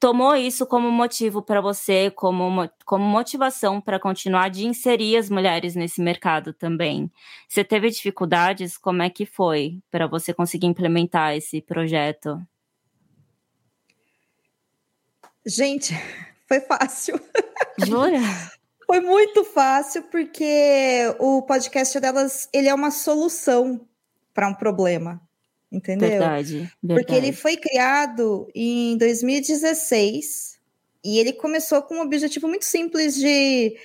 tomou 0.00 0.34
isso 0.34 0.66
como 0.66 0.90
motivo 0.90 1.40
para 1.40 1.60
você, 1.60 2.10
como, 2.10 2.68
como 2.84 3.04
motivação 3.04 3.80
para 3.80 4.00
continuar 4.00 4.50
de 4.50 4.66
inserir 4.66 5.16
as 5.16 5.30
mulheres 5.30 5.76
nesse 5.76 6.00
mercado 6.00 6.52
também. 6.52 7.08
Você 7.48 7.62
teve 7.62 7.88
dificuldades? 7.88 8.76
Como 8.76 9.02
é 9.02 9.08
que 9.08 9.24
foi 9.24 9.78
para 9.88 10.08
você 10.08 10.34
conseguir 10.34 10.66
implementar 10.66 11.36
esse 11.36 11.62
projeto? 11.62 12.44
Gente, 15.46 15.94
foi 16.48 16.58
fácil. 16.62 17.20
Jura? 17.86 18.18
foi 18.84 18.98
muito 18.98 19.44
fácil 19.44 20.02
porque 20.10 21.14
o 21.20 21.42
podcast 21.42 22.00
delas 22.00 22.48
ele 22.52 22.68
é 22.68 22.74
uma 22.74 22.90
solução 22.90 23.86
para 24.34 24.48
um 24.48 24.54
problema 24.54 25.22
entendeu? 25.70 26.08
Verdade, 26.08 26.70
verdade. 26.82 27.06
Porque 27.06 27.14
ele 27.14 27.32
foi 27.32 27.56
criado 27.56 28.48
em 28.54 28.96
2016 28.96 30.58
e 31.04 31.18
ele 31.18 31.32
começou 31.32 31.82
com 31.82 31.96
um 31.96 32.00
objetivo 32.02 32.48
muito 32.48 32.64
simples 32.64 33.14
de 33.14 33.76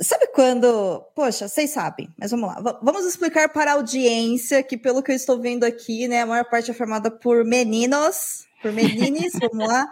Sabe 0.00 0.26
quando, 0.26 1.00
poxa, 1.14 1.46
vocês 1.46 1.70
sabem, 1.70 2.08
mas 2.18 2.32
vamos 2.32 2.48
lá. 2.48 2.60
V 2.60 2.78
vamos 2.82 3.06
explicar 3.06 3.48
para 3.48 3.70
a 3.70 3.74
audiência 3.74 4.62
que 4.62 4.76
pelo 4.76 5.02
que 5.02 5.12
eu 5.12 5.16
estou 5.16 5.40
vendo 5.40 5.62
aqui, 5.62 6.08
né, 6.08 6.22
a 6.22 6.26
maior 6.26 6.44
parte 6.44 6.70
é 6.70 6.74
formada 6.74 7.10
por 7.10 7.44
meninos, 7.44 8.44
por 8.60 8.72
menines, 8.72 9.32
vamos 9.40 9.68
lá. 9.68 9.88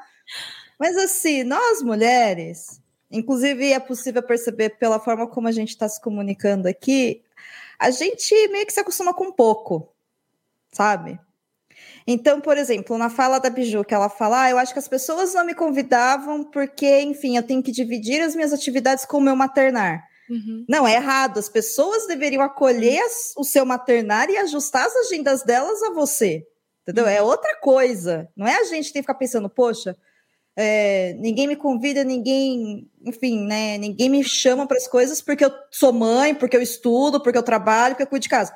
Mas 0.79 0.97
assim, 0.97 1.45
nós 1.45 1.83
mulheres, 1.83 2.81
inclusive 3.11 3.73
é 3.73 3.79
possível 3.79 4.23
perceber 4.23 4.71
pela 4.71 4.99
forma 4.99 5.29
como 5.29 5.47
a 5.47 5.53
gente 5.53 5.69
está 5.69 5.89
se 5.89 6.01
comunicando 6.01 6.67
aqui, 6.67 7.23
a 7.79 7.91
gente 7.91 8.35
meio 8.49 8.67
que 8.67 8.73
se 8.73 8.81
acostuma 8.81 9.15
com 9.15 9.31
pouco, 9.31 9.89
sabe? 10.73 11.21
Então, 12.07 12.41
por 12.41 12.57
exemplo, 12.57 12.99
na 12.99 13.09
fala 13.09 13.39
da 13.39 13.51
Biju, 13.51 13.85
que 13.85 13.95
ela 13.95 14.09
fala, 14.09 14.45
ah, 14.45 14.51
eu 14.51 14.59
acho 14.59 14.73
que 14.73 14.79
as 14.79 14.89
pessoas 14.89 15.35
não 15.35 15.45
me 15.45 15.55
convidavam 15.55 16.45
porque, 16.45 17.01
enfim, 17.03 17.37
eu 17.37 17.43
tenho 17.43 17.63
que 17.63 17.71
dividir 17.71 18.21
as 18.21 18.35
minhas 18.35 18.53
atividades 18.53 19.05
com 19.05 19.19
o 19.19 19.21
meu 19.21 19.37
maternar. 19.37 20.03
Uhum. 20.29 20.65
Não, 20.69 20.87
é 20.87 20.95
errado. 20.95 21.39
As 21.39 21.49
pessoas 21.49 22.07
deveriam 22.07 22.43
acolher 22.43 23.03
o 23.37 23.45
seu 23.45 23.65
maternar 23.65 24.31
e 24.31 24.37
ajustar 24.39 24.87
as 24.87 24.97
agendas 24.97 25.43
delas 25.43 25.83
a 25.83 25.91
você. 25.91 26.47
Entendeu? 26.83 27.05
Uhum. 27.05 27.11
É 27.11 27.23
outra 27.23 27.57
coisa. 27.61 28.29
Não 28.37 28.47
é 28.47 28.57
a 28.57 28.65
gente 28.65 28.87
que 28.87 28.95
tem 28.95 29.03
que 29.03 29.07
ficar 29.07 29.15
pensando, 29.15 29.49
poxa, 29.49 29.97
é, 30.57 31.15
ninguém 31.15 31.47
me 31.47 31.57
convida, 31.57 32.03
ninguém, 32.03 32.91
enfim, 33.05 33.47
né? 33.47 33.79
Ninguém 33.79 34.11
me 34.11 34.25
chama 34.25 34.67
para 34.67 34.77
as 34.77 34.89
coisas 34.89 35.23
porque 35.23 35.45
eu 35.45 35.53
sou 35.71 35.93
mãe, 35.93 36.35
porque 36.35 36.57
eu 36.57 36.63
estudo, 36.63 37.23
porque 37.23 37.39
eu 37.39 37.43
trabalho, 37.43 37.95
porque 37.95 38.03
eu 38.03 38.09
cuido 38.09 38.25
de 38.25 38.29
casa 38.29 38.53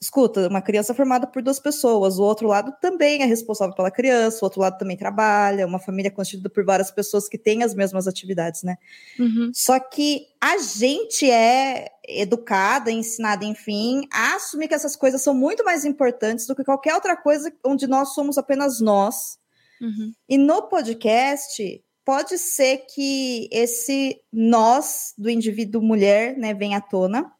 escuta, 0.00 0.48
uma 0.48 0.62
criança 0.62 0.94
formada 0.94 1.26
por 1.26 1.42
duas 1.42 1.60
pessoas, 1.60 2.18
o 2.18 2.22
outro 2.22 2.48
lado 2.48 2.72
também 2.80 3.22
é 3.22 3.26
responsável 3.26 3.74
pela 3.74 3.90
criança, 3.90 4.38
o 4.40 4.44
outro 4.44 4.60
lado 4.60 4.78
também 4.78 4.96
trabalha, 4.96 5.66
uma 5.66 5.78
família 5.78 6.10
constituída 6.10 6.48
por 6.48 6.64
várias 6.64 6.90
pessoas 6.90 7.28
que 7.28 7.36
têm 7.36 7.62
as 7.62 7.74
mesmas 7.74 8.08
atividades, 8.08 8.62
né? 8.62 8.78
Uhum. 9.18 9.50
Só 9.54 9.78
que 9.78 10.26
a 10.40 10.56
gente 10.56 11.30
é 11.30 11.88
educada, 12.08 12.90
ensinada, 12.90 13.44
enfim, 13.44 14.08
a 14.10 14.36
assumir 14.36 14.68
que 14.68 14.74
essas 14.74 14.96
coisas 14.96 15.20
são 15.20 15.34
muito 15.34 15.62
mais 15.64 15.84
importantes 15.84 16.46
do 16.46 16.56
que 16.56 16.64
qualquer 16.64 16.94
outra 16.94 17.14
coisa 17.14 17.52
onde 17.62 17.86
nós 17.86 18.14
somos 18.14 18.38
apenas 18.38 18.80
nós. 18.80 19.38
Uhum. 19.82 20.12
E 20.26 20.38
no 20.38 20.62
podcast, 20.62 21.84
pode 22.06 22.38
ser 22.38 22.86
que 22.92 23.50
esse 23.52 24.18
nós 24.32 25.12
do 25.18 25.28
indivíduo 25.28 25.82
mulher, 25.82 26.38
né, 26.38 26.54
venha 26.54 26.78
à 26.78 26.80
tona, 26.80 27.30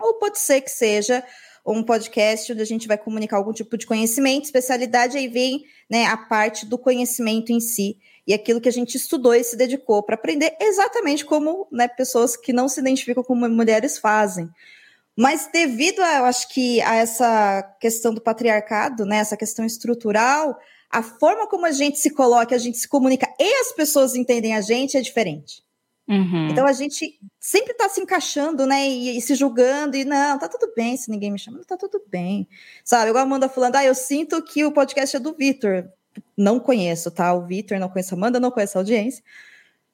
ou 0.00 0.14
pode 0.14 0.38
ser 0.38 0.60
que 0.60 0.70
seja 0.70 1.24
um 1.72 1.82
podcast 1.82 2.52
onde 2.52 2.62
a 2.62 2.66
gente 2.66 2.88
vai 2.88 2.96
comunicar 2.96 3.36
algum 3.36 3.52
tipo 3.52 3.76
de 3.76 3.86
conhecimento, 3.86 4.44
especialidade, 4.44 5.18
aí 5.18 5.28
vem 5.28 5.64
né, 5.90 6.06
a 6.06 6.16
parte 6.16 6.64
do 6.64 6.78
conhecimento 6.78 7.52
em 7.52 7.60
si 7.60 7.98
e 8.26 8.34
aquilo 8.34 8.60
que 8.60 8.68
a 8.68 8.72
gente 8.72 8.96
estudou 8.96 9.34
e 9.34 9.42
se 9.42 9.56
dedicou 9.56 10.02
para 10.02 10.14
aprender 10.14 10.54
exatamente 10.60 11.24
como 11.24 11.66
né, 11.72 11.88
pessoas 11.88 12.36
que 12.36 12.52
não 12.52 12.68
se 12.68 12.80
identificam 12.80 13.22
como 13.22 13.48
mulheres 13.48 13.98
fazem. 13.98 14.48
Mas 15.16 15.48
devido, 15.52 16.00
a, 16.00 16.18
eu 16.18 16.24
acho 16.26 16.48
que 16.48 16.80
a 16.82 16.94
essa 16.94 17.62
questão 17.80 18.14
do 18.14 18.20
patriarcado, 18.20 19.04
né, 19.04 19.16
essa 19.16 19.36
questão 19.36 19.64
estrutural, 19.64 20.56
a 20.90 21.02
forma 21.02 21.46
como 21.48 21.66
a 21.66 21.72
gente 21.72 21.98
se 21.98 22.10
coloca, 22.10 22.54
a 22.54 22.58
gente 22.58 22.78
se 22.78 22.88
comunica 22.88 23.28
e 23.38 23.60
as 23.60 23.72
pessoas 23.72 24.14
entendem 24.14 24.54
a 24.54 24.60
gente 24.60 24.96
é 24.96 25.00
diferente. 25.00 25.62
Uhum. 26.08 26.48
Então 26.48 26.66
a 26.66 26.72
gente 26.72 27.18
sempre 27.38 27.72
está 27.72 27.88
se 27.88 28.00
encaixando, 28.00 28.66
né? 28.66 28.88
E, 28.88 29.18
e, 29.18 29.20
se 29.20 29.34
julgando, 29.34 29.96
e 29.96 30.04
não, 30.04 30.38
tá 30.38 30.48
tudo 30.48 30.72
bem 30.74 30.96
se 30.96 31.10
ninguém 31.10 31.30
me 31.30 31.38
chama, 31.38 31.60
tá 31.66 31.76
tudo 31.76 32.00
bem. 32.08 32.48
Sabe, 32.82 33.10
igual 33.10 33.22
a 33.22 33.26
Amanda 33.26 33.48
falando, 33.48 33.76
ah, 33.76 33.84
eu 33.84 33.94
sinto 33.94 34.40
que 34.42 34.64
o 34.64 34.72
podcast 34.72 35.16
é 35.16 35.20
do 35.20 35.34
Vitor. 35.34 35.86
Não 36.36 36.58
conheço, 36.58 37.10
tá? 37.10 37.32
O 37.34 37.46
Vitor, 37.46 37.78
não 37.78 37.88
conheço 37.90 38.14
a 38.14 38.16
Amanda, 38.16 38.40
não 38.40 38.50
conheço 38.50 38.78
a 38.78 38.80
audiência. 38.80 39.22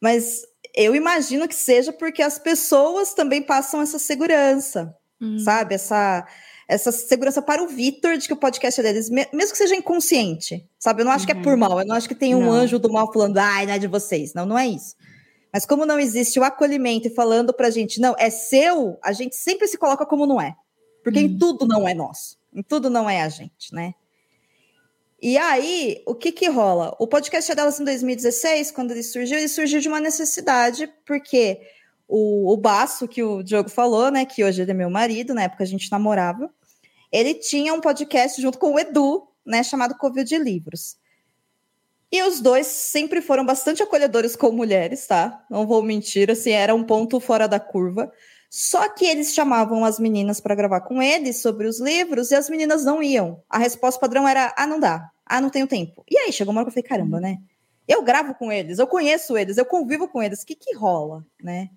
Mas 0.00 0.42
eu 0.74 0.94
imagino 0.94 1.48
que 1.48 1.54
seja 1.54 1.92
porque 1.92 2.22
as 2.22 2.38
pessoas 2.38 3.12
também 3.14 3.42
passam 3.42 3.80
essa 3.82 3.98
segurança, 3.98 4.96
Hum. 5.20 5.38
sabe? 5.38 5.74
Essa, 5.74 6.26
essa 6.68 6.90
segurança 6.92 7.40
para 7.42 7.62
o 7.62 7.68
Vitor 7.68 8.16
de 8.18 8.26
que 8.26 8.32
o 8.32 8.36
podcast 8.36 8.80
é 8.80 8.82
deles, 8.84 9.08
me- 9.10 9.28
mesmo 9.32 9.52
que 9.52 9.58
seja 9.58 9.74
inconsciente, 9.76 10.64
sabe? 10.78 11.02
Eu 11.02 11.06
não 11.06 11.12
acho 11.12 11.26
que 11.26 11.32
é 11.32 11.34
por 11.34 11.52
Uhum. 11.54 11.58
mal, 11.58 11.80
eu 11.80 11.86
não 11.86 11.94
acho 11.96 12.08
que 12.08 12.14
tem 12.14 12.34
um 12.34 12.40
Não. 12.46 12.52
anjo 12.52 12.78
do 12.78 12.90
mal 12.92 13.12
falando, 13.12 13.38
ai, 13.38 13.66
não 13.66 13.74
é 13.74 13.78
de 13.78 13.86
vocês. 13.86 14.32
Não, 14.34 14.44
não 14.46 14.58
é 14.58 14.66
isso. 14.66 14.94
Mas 15.54 15.64
como 15.64 15.86
não 15.86 16.00
existe 16.00 16.40
o 16.40 16.42
acolhimento 16.42 17.06
e 17.06 17.14
falando 17.14 17.54
pra 17.54 17.70
gente, 17.70 18.00
não, 18.00 18.16
é 18.18 18.28
seu, 18.28 18.98
a 19.00 19.12
gente 19.12 19.36
sempre 19.36 19.68
se 19.68 19.78
coloca 19.78 20.04
como 20.04 20.26
não 20.26 20.40
é. 20.40 20.56
Porque 21.00 21.20
em 21.20 21.38
tudo 21.38 21.64
não 21.64 21.86
é 21.86 21.94
nosso. 21.94 22.36
Em 22.52 22.60
tudo 22.60 22.90
não 22.90 23.08
é 23.08 23.22
a 23.22 23.28
gente, 23.28 23.72
né? 23.72 23.94
E 25.22 25.38
aí, 25.38 26.02
o 26.06 26.14
que 26.16 26.32
que 26.32 26.48
rola? 26.48 26.96
O 26.98 27.06
podcast 27.06 27.52
é 27.52 27.54
delas 27.54 27.78
em 27.78 27.84
2016, 27.84 28.72
quando 28.72 28.90
ele 28.90 29.04
surgiu, 29.04 29.38
ele 29.38 29.46
surgiu 29.46 29.80
de 29.80 29.86
uma 29.86 30.00
necessidade, 30.00 30.92
porque 31.06 31.60
o, 32.08 32.52
o 32.52 32.56
Baço, 32.56 33.06
que 33.06 33.22
o 33.22 33.40
Diogo 33.40 33.70
falou, 33.70 34.10
né, 34.10 34.24
que 34.24 34.42
hoje 34.42 34.60
ele 34.60 34.72
é 34.72 34.74
meu 34.74 34.90
marido, 34.90 35.34
na 35.34 35.44
época 35.44 35.62
a 35.62 35.66
gente 35.66 35.88
namorava, 35.88 36.52
ele 37.12 37.32
tinha 37.32 37.72
um 37.72 37.80
podcast 37.80 38.42
junto 38.42 38.58
com 38.58 38.74
o 38.74 38.78
Edu, 38.78 39.22
né, 39.46 39.62
chamado 39.62 39.96
Covil 39.96 40.24
de 40.24 40.36
Livros. 40.36 40.96
E 42.14 42.22
os 42.22 42.40
dois 42.40 42.68
sempre 42.68 43.20
foram 43.20 43.44
bastante 43.44 43.82
acolhedores 43.82 44.36
com 44.36 44.52
mulheres, 44.52 45.04
tá? 45.04 45.44
Não 45.50 45.66
vou 45.66 45.82
mentir, 45.82 46.30
assim, 46.30 46.52
era 46.52 46.72
um 46.72 46.84
ponto 46.84 47.18
fora 47.18 47.48
da 47.48 47.58
curva. 47.58 48.08
Só 48.48 48.88
que 48.88 49.04
eles 49.04 49.34
chamavam 49.34 49.84
as 49.84 49.98
meninas 49.98 50.38
para 50.38 50.54
gravar 50.54 50.82
com 50.82 51.02
eles 51.02 51.42
sobre 51.42 51.66
os 51.66 51.80
livros 51.80 52.30
e 52.30 52.36
as 52.36 52.48
meninas 52.48 52.84
não 52.84 53.02
iam. 53.02 53.42
A 53.50 53.58
resposta 53.58 53.98
padrão 53.98 54.28
era: 54.28 54.54
ah, 54.56 54.64
não 54.64 54.78
dá. 54.78 55.10
Ah, 55.26 55.40
não 55.40 55.50
tenho 55.50 55.66
tempo. 55.66 56.04
E 56.08 56.16
aí 56.16 56.32
chegou 56.32 56.52
uma 56.52 56.60
hora 56.60 56.70
que 56.70 56.78
eu 56.78 56.84
falei: 56.84 56.88
caramba, 56.88 57.20
né? 57.20 57.38
Eu 57.88 58.00
gravo 58.04 58.32
com 58.36 58.52
eles, 58.52 58.78
eu 58.78 58.86
conheço 58.86 59.36
eles, 59.36 59.58
eu 59.58 59.64
convivo 59.64 60.06
com 60.06 60.22
eles, 60.22 60.42
o 60.42 60.46
que 60.46 60.54
que 60.54 60.72
rola, 60.72 61.26
né? 61.42 61.68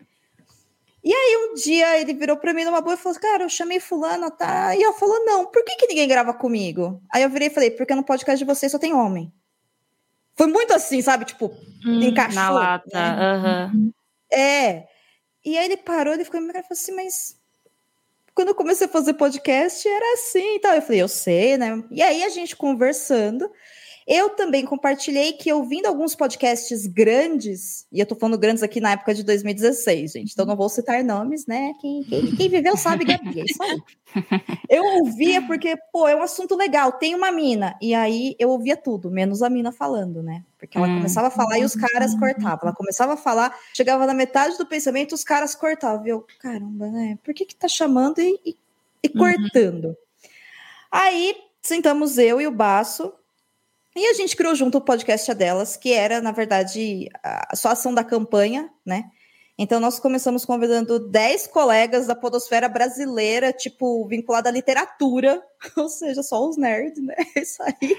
E 1.03 1.11
aí 1.11 1.49
um 1.49 1.55
dia 1.55 1.99
ele 1.99 2.13
virou 2.13 2.37
para 2.37 2.53
mim 2.53 2.63
numa 2.63 2.79
boa 2.79 2.93
e 2.93 2.97
falou: 2.97 3.19
Cara, 3.19 3.43
eu 3.43 3.49
chamei 3.49 3.79
fulana, 3.79 4.29
tá? 4.29 4.75
E 4.75 4.83
ela 4.83 4.93
falou: 4.93 5.25
Não, 5.25 5.47
por 5.47 5.65
que, 5.65 5.77
que 5.77 5.87
ninguém 5.87 6.07
grava 6.07 6.31
comigo? 6.31 7.01
Aí 7.11 7.23
eu 7.23 7.29
virei 7.31 7.47
e 7.47 7.51
falei: 7.51 7.71
Porque 7.71 7.95
no 7.95 8.03
podcast 8.03 8.37
de 8.37 8.45
vocês 8.45 8.71
só 8.71 8.77
tem 8.77 8.93
homem. 8.93 9.33
Foi 10.37 10.47
muito 10.47 10.73
assim, 10.73 11.01
sabe? 11.01 11.25
Tipo, 11.25 11.51
Hum. 11.85 12.01
encaixou. 12.01 12.35
Na 12.35 12.49
lata. 12.49 12.89
né? 12.93 13.09
aham. 13.19 13.91
É. 14.31 14.83
E 15.43 15.57
aí 15.57 15.65
ele 15.65 15.77
parou, 15.77 16.13
ele 16.13 16.25
ficou 16.25 16.39
me 16.41 16.51
falou 16.51 16.65
assim, 16.71 16.91
mas 16.93 17.37
quando 18.35 18.49
eu 18.49 18.55
comecei 18.55 18.85
a 18.85 18.89
fazer 18.89 19.13
podcast 19.13 19.87
era 19.87 20.13
assim 20.13 20.55
e 20.55 20.59
tal. 20.59 20.75
Eu 20.75 20.81
falei, 20.81 21.01
eu 21.01 21.07
sei, 21.07 21.57
né? 21.57 21.83
E 21.89 22.01
aí 22.03 22.23
a 22.23 22.29
gente 22.29 22.55
conversando, 22.55 23.49
eu 24.07 24.29
também 24.29 24.63
compartilhei 24.65 25.33
que 25.33 25.51
ouvindo 25.51 25.85
alguns 25.85 26.15
podcasts 26.15 26.87
grandes, 26.87 27.85
e 27.91 27.99
eu 27.99 28.05
tô 28.05 28.15
falando 28.15 28.37
grandes 28.37 28.63
aqui 28.63 28.79
na 28.79 28.91
época 28.91 29.13
de 29.13 29.23
2016, 29.23 30.13
gente, 30.13 30.31
então 30.31 30.45
não 30.45 30.55
vou 30.55 30.69
citar 30.69 31.03
nomes, 31.03 31.45
né? 31.45 31.73
Quem, 31.81 32.03
quem, 32.03 32.35
quem 32.35 32.49
viveu 32.49 32.77
sabe, 32.77 33.03
Gabi, 33.03 33.41
é. 33.41 33.43
Eu 34.69 34.83
ouvia 35.01 35.41
porque, 35.45 35.75
pô, 35.91 36.07
é 36.07 36.15
um 36.15 36.21
assunto 36.21 36.55
legal, 36.55 36.93
tem 36.93 37.13
uma 37.13 37.31
mina. 37.31 37.75
E 37.81 37.93
aí 37.93 38.35
eu 38.39 38.49
ouvia 38.49 38.77
tudo, 38.77 39.11
menos 39.11 39.43
a 39.43 39.49
mina 39.49 39.71
falando, 39.71 40.23
né? 40.23 40.43
Porque 40.57 40.77
ela 40.77 40.87
Hum. 40.87 40.95
começava 40.95 41.27
a 41.27 41.31
falar 41.31 41.59
e 41.59 41.65
os 41.65 41.75
caras 41.75 42.15
cortavam. 42.15 42.59
Ela 42.63 42.73
começava 42.73 43.13
a 43.13 43.17
falar, 43.17 43.55
chegava 43.73 44.05
na 44.07 44.13
metade 44.13 44.57
do 44.57 44.65
pensamento, 44.65 45.13
os 45.13 45.23
caras 45.23 45.53
cortavam. 45.53 46.05
E 46.07 46.09
eu, 46.09 46.25
caramba, 46.39 46.87
né? 46.87 47.19
Por 47.23 47.33
que 47.33 47.45
que 47.45 47.55
tá 47.55 47.67
chamando 47.67 48.19
e, 48.19 48.39
e, 48.45 48.55
e 49.03 49.09
cortando? 49.09 49.95
Aí 50.91 51.35
sentamos 51.61 52.17
eu 52.17 52.39
e 52.39 52.47
o 52.47 52.51
Baço. 52.51 53.13
E 53.97 54.05
a 54.05 54.13
gente 54.13 54.35
criou 54.35 54.53
junto 54.53 54.77
o 54.77 54.81
podcast 54.81 55.33
Delas, 55.33 55.75
que 55.75 55.91
era, 55.91 56.21
na 56.21 56.31
verdade, 56.31 57.09
a, 57.23 57.55
só 57.55 57.69
a 57.69 57.71
ação 57.71 57.91
da 57.91 58.03
campanha, 58.03 58.69
né? 58.85 59.09
Então, 59.57 59.79
nós 59.79 59.99
começamos 59.99 60.45
convidando 60.45 60.99
10 60.99 61.47
colegas 61.47 62.05
da 62.05 62.13
podosfera 62.13 62.69
brasileira, 62.69 63.51
tipo, 63.51 64.07
vinculada 64.07 64.49
à 64.49 64.51
literatura, 64.51 65.41
ou 65.75 65.89
seja, 65.89 66.21
só 66.21 66.47
os 66.47 66.57
nerds, 66.57 67.03
né? 67.03 67.15
É 67.35 67.41
Isso 67.41 67.63
aí. 67.63 67.97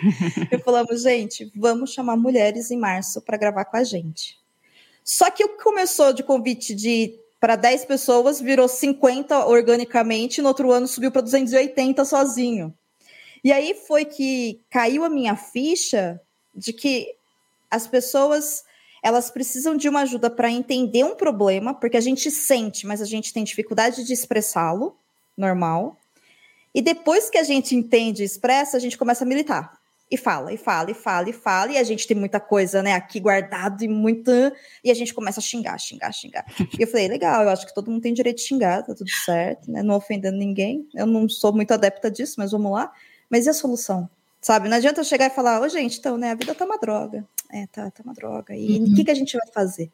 e 0.52 0.58
falamos, 0.58 1.02
gente, 1.02 1.50
vamos 1.56 1.92
chamar 1.92 2.16
mulheres 2.16 2.70
em 2.70 2.78
março 2.78 3.20
para 3.20 3.36
gravar 3.36 3.64
com 3.64 3.76
a 3.76 3.82
gente. 3.82 4.38
Só 5.02 5.28
que 5.32 5.44
o 5.44 5.48
que 5.48 5.64
começou 5.64 6.12
de 6.12 6.22
convite 6.22 6.76
de 6.76 7.18
para 7.40 7.56
10 7.56 7.86
pessoas 7.86 8.40
virou 8.40 8.68
50 8.68 9.46
organicamente, 9.46 10.40
no 10.40 10.46
outro 10.46 10.70
ano 10.70 10.86
subiu 10.86 11.10
para 11.10 11.22
280 11.22 12.04
sozinho. 12.04 12.72
E 13.42 13.52
aí 13.52 13.74
foi 13.86 14.04
que 14.04 14.60
caiu 14.70 15.04
a 15.04 15.08
minha 15.08 15.36
ficha 15.36 16.20
de 16.54 16.72
que 16.72 17.14
as 17.70 17.86
pessoas 17.86 18.64
elas 19.02 19.30
precisam 19.30 19.76
de 19.76 19.88
uma 19.88 20.00
ajuda 20.00 20.28
para 20.28 20.50
entender 20.50 21.04
um 21.04 21.14
problema, 21.14 21.72
porque 21.72 21.96
a 21.96 22.00
gente 22.00 22.30
sente, 22.30 22.86
mas 22.86 23.00
a 23.00 23.04
gente 23.04 23.32
tem 23.32 23.44
dificuldade 23.44 24.04
de 24.04 24.12
expressá-lo, 24.12 24.96
normal. 25.36 25.96
E 26.74 26.82
depois 26.82 27.30
que 27.30 27.38
a 27.38 27.42
gente 27.42 27.74
entende 27.74 28.22
e 28.22 28.26
expressa, 28.26 28.76
a 28.76 28.80
gente 28.80 28.98
começa 28.98 29.24
a 29.24 29.26
militar. 29.26 29.78
E 30.10 30.16
fala, 30.16 30.52
e 30.52 30.56
fala, 30.56 30.90
e 30.90 30.94
fala, 30.94 31.28
e 31.28 31.32
fala, 31.34 31.72
e 31.72 31.76
a 31.76 31.82
gente 31.82 32.06
tem 32.06 32.16
muita 32.16 32.40
coisa, 32.40 32.82
né, 32.82 32.94
aqui 32.94 33.20
guardado 33.20 33.84
e 33.84 33.88
muita. 33.88 34.54
E 34.82 34.90
a 34.90 34.94
gente 34.94 35.12
começa 35.12 35.38
a 35.38 35.42
xingar, 35.42 35.78
xingar, 35.78 36.10
xingar. 36.12 36.46
E 36.78 36.82
eu 36.82 36.86
falei, 36.86 37.08
legal, 37.08 37.42
eu 37.42 37.50
acho 37.50 37.66
que 37.66 37.74
todo 37.74 37.90
mundo 37.90 38.00
tem 38.00 38.14
direito 38.14 38.38
de 38.38 38.44
xingar, 38.44 38.82
tá 38.84 38.94
tudo 38.94 39.10
certo, 39.10 39.70
né? 39.70 39.82
Não 39.82 39.94
ofendendo 39.94 40.38
ninguém. 40.38 40.88
Eu 40.94 41.06
não 41.06 41.28
sou 41.28 41.52
muito 41.52 41.72
adepta 41.72 42.10
disso, 42.10 42.36
mas 42.38 42.52
vamos 42.52 42.72
lá. 42.72 42.90
Mas 43.30 43.46
e 43.46 43.50
a 43.50 43.54
solução? 43.54 44.08
Sabe? 44.40 44.68
Não 44.68 44.76
adianta 44.76 45.00
eu 45.00 45.04
chegar 45.04 45.26
e 45.26 45.34
falar, 45.34 45.60
ô, 45.60 45.68
gente, 45.68 45.98
então, 45.98 46.16
né, 46.16 46.30
a 46.30 46.34
vida 46.34 46.54
tá 46.54 46.64
uma 46.64 46.78
droga. 46.78 47.26
É, 47.50 47.66
tá, 47.66 47.90
tá 47.90 48.02
uma 48.02 48.14
droga. 48.14 48.54
E 48.54 48.78
o 48.78 48.94
que, 48.94 49.04
que 49.04 49.10
a 49.10 49.14
gente 49.14 49.36
vai 49.36 49.46
fazer? 49.52 49.90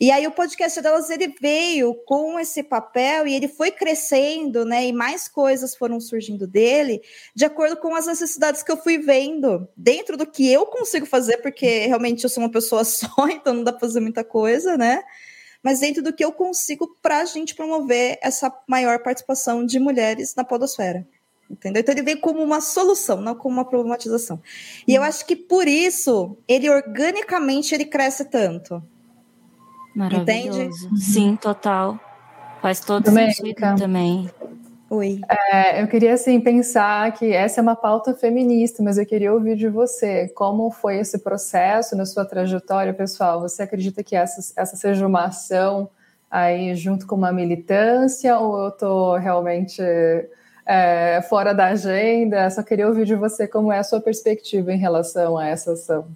E 0.00 0.12
aí 0.12 0.24
o 0.28 0.30
podcast 0.30 0.80
delas 0.80 1.10
ele 1.10 1.34
veio 1.40 1.92
com 1.92 2.38
esse 2.38 2.62
papel 2.62 3.26
e 3.26 3.34
ele 3.34 3.48
foi 3.48 3.72
crescendo, 3.72 4.64
né? 4.64 4.86
E 4.86 4.92
mais 4.92 5.26
coisas 5.26 5.74
foram 5.74 5.98
surgindo 5.98 6.46
dele, 6.46 7.02
de 7.34 7.44
acordo 7.44 7.76
com 7.76 7.92
as 7.96 8.06
necessidades 8.06 8.62
que 8.62 8.70
eu 8.70 8.76
fui 8.76 8.98
vendo, 8.98 9.68
dentro 9.76 10.16
do 10.16 10.24
que 10.24 10.48
eu 10.48 10.66
consigo 10.66 11.04
fazer, 11.04 11.38
porque 11.38 11.86
realmente 11.86 12.22
eu 12.22 12.30
sou 12.30 12.44
uma 12.44 12.50
pessoa 12.50 12.84
só, 12.86 13.28
então 13.28 13.52
não 13.54 13.64
dá 13.64 13.72
pra 13.72 13.80
fazer 13.80 13.98
muita 13.98 14.22
coisa, 14.22 14.76
né? 14.76 15.02
Mas 15.64 15.80
dentro 15.80 16.00
do 16.00 16.12
que 16.12 16.24
eu 16.24 16.30
consigo 16.30 16.96
para 17.02 17.18
a 17.18 17.24
gente 17.24 17.56
promover 17.56 18.20
essa 18.22 18.52
maior 18.68 19.00
participação 19.02 19.66
de 19.66 19.80
mulheres 19.80 20.32
na 20.36 20.44
podosfera. 20.44 21.04
Entendeu? 21.50 21.80
Então 21.80 21.94
ele 21.94 22.02
veio 22.02 22.20
como 22.20 22.42
uma 22.42 22.60
solução, 22.60 23.20
não 23.20 23.34
como 23.34 23.54
uma 23.54 23.64
problematização. 23.64 24.40
E 24.86 24.94
eu 24.94 25.02
acho 25.02 25.24
que 25.26 25.34
por 25.34 25.66
isso 25.66 26.36
ele 26.46 26.68
organicamente 26.68 27.74
ele 27.74 27.86
cresce 27.86 28.26
tanto. 28.26 28.82
Maravilhoso. 29.94 30.94
Sim, 30.96 31.36
total. 31.36 31.98
Faz 32.60 32.80
todo 32.80 33.04
Domênica. 33.04 33.34
sentido 33.34 33.78
também. 33.78 34.30
Oi. 34.90 35.20
É, 35.52 35.82
eu 35.82 35.86
queria 35.86 36.14
assim 36.14 36.40
pensar 36.40 37.12
que 37.12 37.32
essa 37.32 37.60
é 37.60 37.62
uma 37.62 37.76
pauta 37.76 38.14
feminista, 38.14 38.82
mas 38.82 38.96
eu 38.96 39.04
queria 39.04 39.32
ouvir 39.32 39.54
de 39.54 39.68
você 39.68 40.28
como 40.28 40.70
foi 40.70 40.98
esse 40.98 41.18
processo 41.18 41.94
na 41.94 42.06
sua 42.06 42.24
trajetória 42.24 42.94
pessoal. 42.94 43.40
Você 43.40 43.62
acredita 43.62 44.02
que 44.02 44.16
essa, 44.16 44.52
essa 44.56 44.76
seja 44.76 45.06
uma 45.06 45.26
ação 45.26 45.90
aí 46.30 46.74
junto 46.74 47.06
com 47.06 47.16
uma 47.16 47.32
militância 47.32 48.38
ou 48.38 48.62
eu 48.62 48.68
estou 48.68 49.16
realmente 49.16 49.82
é, 50.68 51.22
fora 51.22 51.54
da 51.54 51.68
agenda. 51.68 52.50
Só 52.50 52.62
queria 52.62 52.86
ouvir 52.86 53.06
de 53.06 53.14
você 53.14 53.48
como 53.48 53.72
é 53.72 53.78
a 53.78 53.84
sua 53.84 54.00
perspectiva 54.00 54.70
em 54.70 54.78
relação 54.78 55.38
a 55.38 55.48
essa 55.48 55.72
ação. 55.72 56.06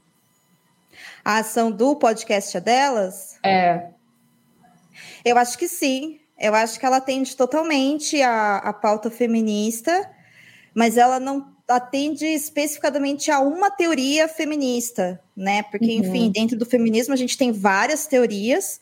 A 1.24 1.38
ação 1.38 1.70
do 1.70 1.96
podcast 1.96 2.54
é 2.54 2.60
delas? 2.60 3.38
É. 3.42 3.86
Eu 5.24 5.38
acho 5.38 5.56
que 5.56 5.66
sim. 5.66 6.20
Eu 6.38 6.54
acho 6.54 6.78
que 6.78 6.84
ela 6.84 6.98
atende 6.98 7.34
totalmente 7.34 8.20
a, 8.20 8.56
a 8.58 8.72
pauta 8.72 9.10
feminista, 9.10 10.10
mas 10.74 10.98
ela 10.98 11.18
não 11.18 11.52
atende 11.68 12.26
especificadamente 12.26 13.30
a 13.30 13.38
uma 13.38 13.70
teoria 13.70 14.28
feminista, 14.28 15.20
né? 15.34 15.62
Porque, 15.62 15.86
uhum. 15.86 16.00
enfim, 16.00 16.30
dentro 16.30 16.58
do 16.58 16.66
feminismo 16.66 17.14
a 17.14 17.16
gente 17.16 17.38
tem 17.38 17.52
várias 17.52 18.06
teorias. 18.06 18.80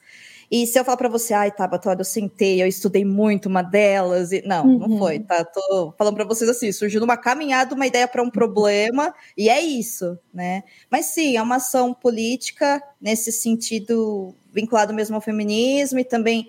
E 0.50 0.66
se 0.66 0.78
eu 0.78 0.84
falar 0.84 0.96
para 0.96 1.08
você, 1.08 1.32
ai, 1.32 1.52
Tabata, 1.52 1.90
olha, 1.90 2.00
eu 2.00 2.04
sentei, 2.04 2.60
eu 2.60 2.66
estudei 2.66 3.04
muito 3.04 3.48
uma 3.48 3.62
delas, 3.62 4.32
e 4.32 4.42
não, 4.44 4.66
uhum. 4.66 4.78
não 4.78 4.98
foi, 4.98 5.20
tá? 5.20 5.44
Tô 5.44 5.94
falando 5.96 6.16
para 6.16 6.24
vocês 6.24 6.50
assim, 6.50 6.72
surgiu 6.72 7.00
numa 7.00 7.16
caminhada 7.16 7.74
uma 7.74 7.86
ideia 7.86 8.08
para 8.08 8.22
um 8.22 8.30
problema, 8.30 9.14
e 9.36 9.48
é 9.48 9.60
isso, 9.60 10.18
né? 10.34 10.64
Mas 10.90 11.06
sim, 11.06 11.36
é 11.36 11.42
uma 11.42 11.56
ação 11.56 11.94
política 11.94 12.82
nesse 13.00 13.30
sentido 13.30 14.34
vinculado 14.52 14.92
mesmo 14.92 15.14
ao 15.14 15.22
feminismo 15.22 16.00
e 16.00 16.04
também 16.04 16.48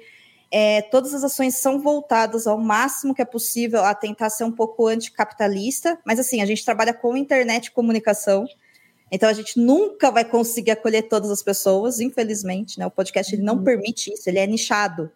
é, 0.51 0.81
todas 0.81 1.13
as 1.13 1.23
ações 1.23 1.55
são 1.55 1.79
voltadas 1.79 2.45
ao 2.45 2.57
máximo 2.57 3.15
que 3.15 3.21
é 3.21 3.25
possível 3.25 3.85
a 3.85 3.93
tentar 3.93 4.29
ser 4.29 4.43
um 4.43 4.51
pouco 4.51 4.87
anticapitalista, 4.87 5.97
mas 6.05 6.19
assim, 6.19 6.41
a 6.41 6.45
gente 6.45 6.65
trabalha 6.65 6.93
com 6.93 7.15
internet 7.15 7.67
e 7.67 7.71
comunicação, 7.71 8.45
então 9.11 9.27
a 9.27 9.33
gente 9.33 9.59
nunca 9.59 10.09
vai 10.09 10.23
conseguir 10.23 10.71
acolher 10.71 11.03
todas 11.03 11.29
as 11.29 11.43
pessoas, 11.43 11.99
infelizmente, 11.99 12.79
né? 12.79 12.85
O 12.85 12.91
podcast 12.91 13.35
ele 13.35 13.43
não 13.43 13.55
uhum. 13.55 13.63
permite 13.63 14.13
isso, 14.13 14.29
ele 14.29 14.39
é 14.39 14.47
nichado. 14.47 15.11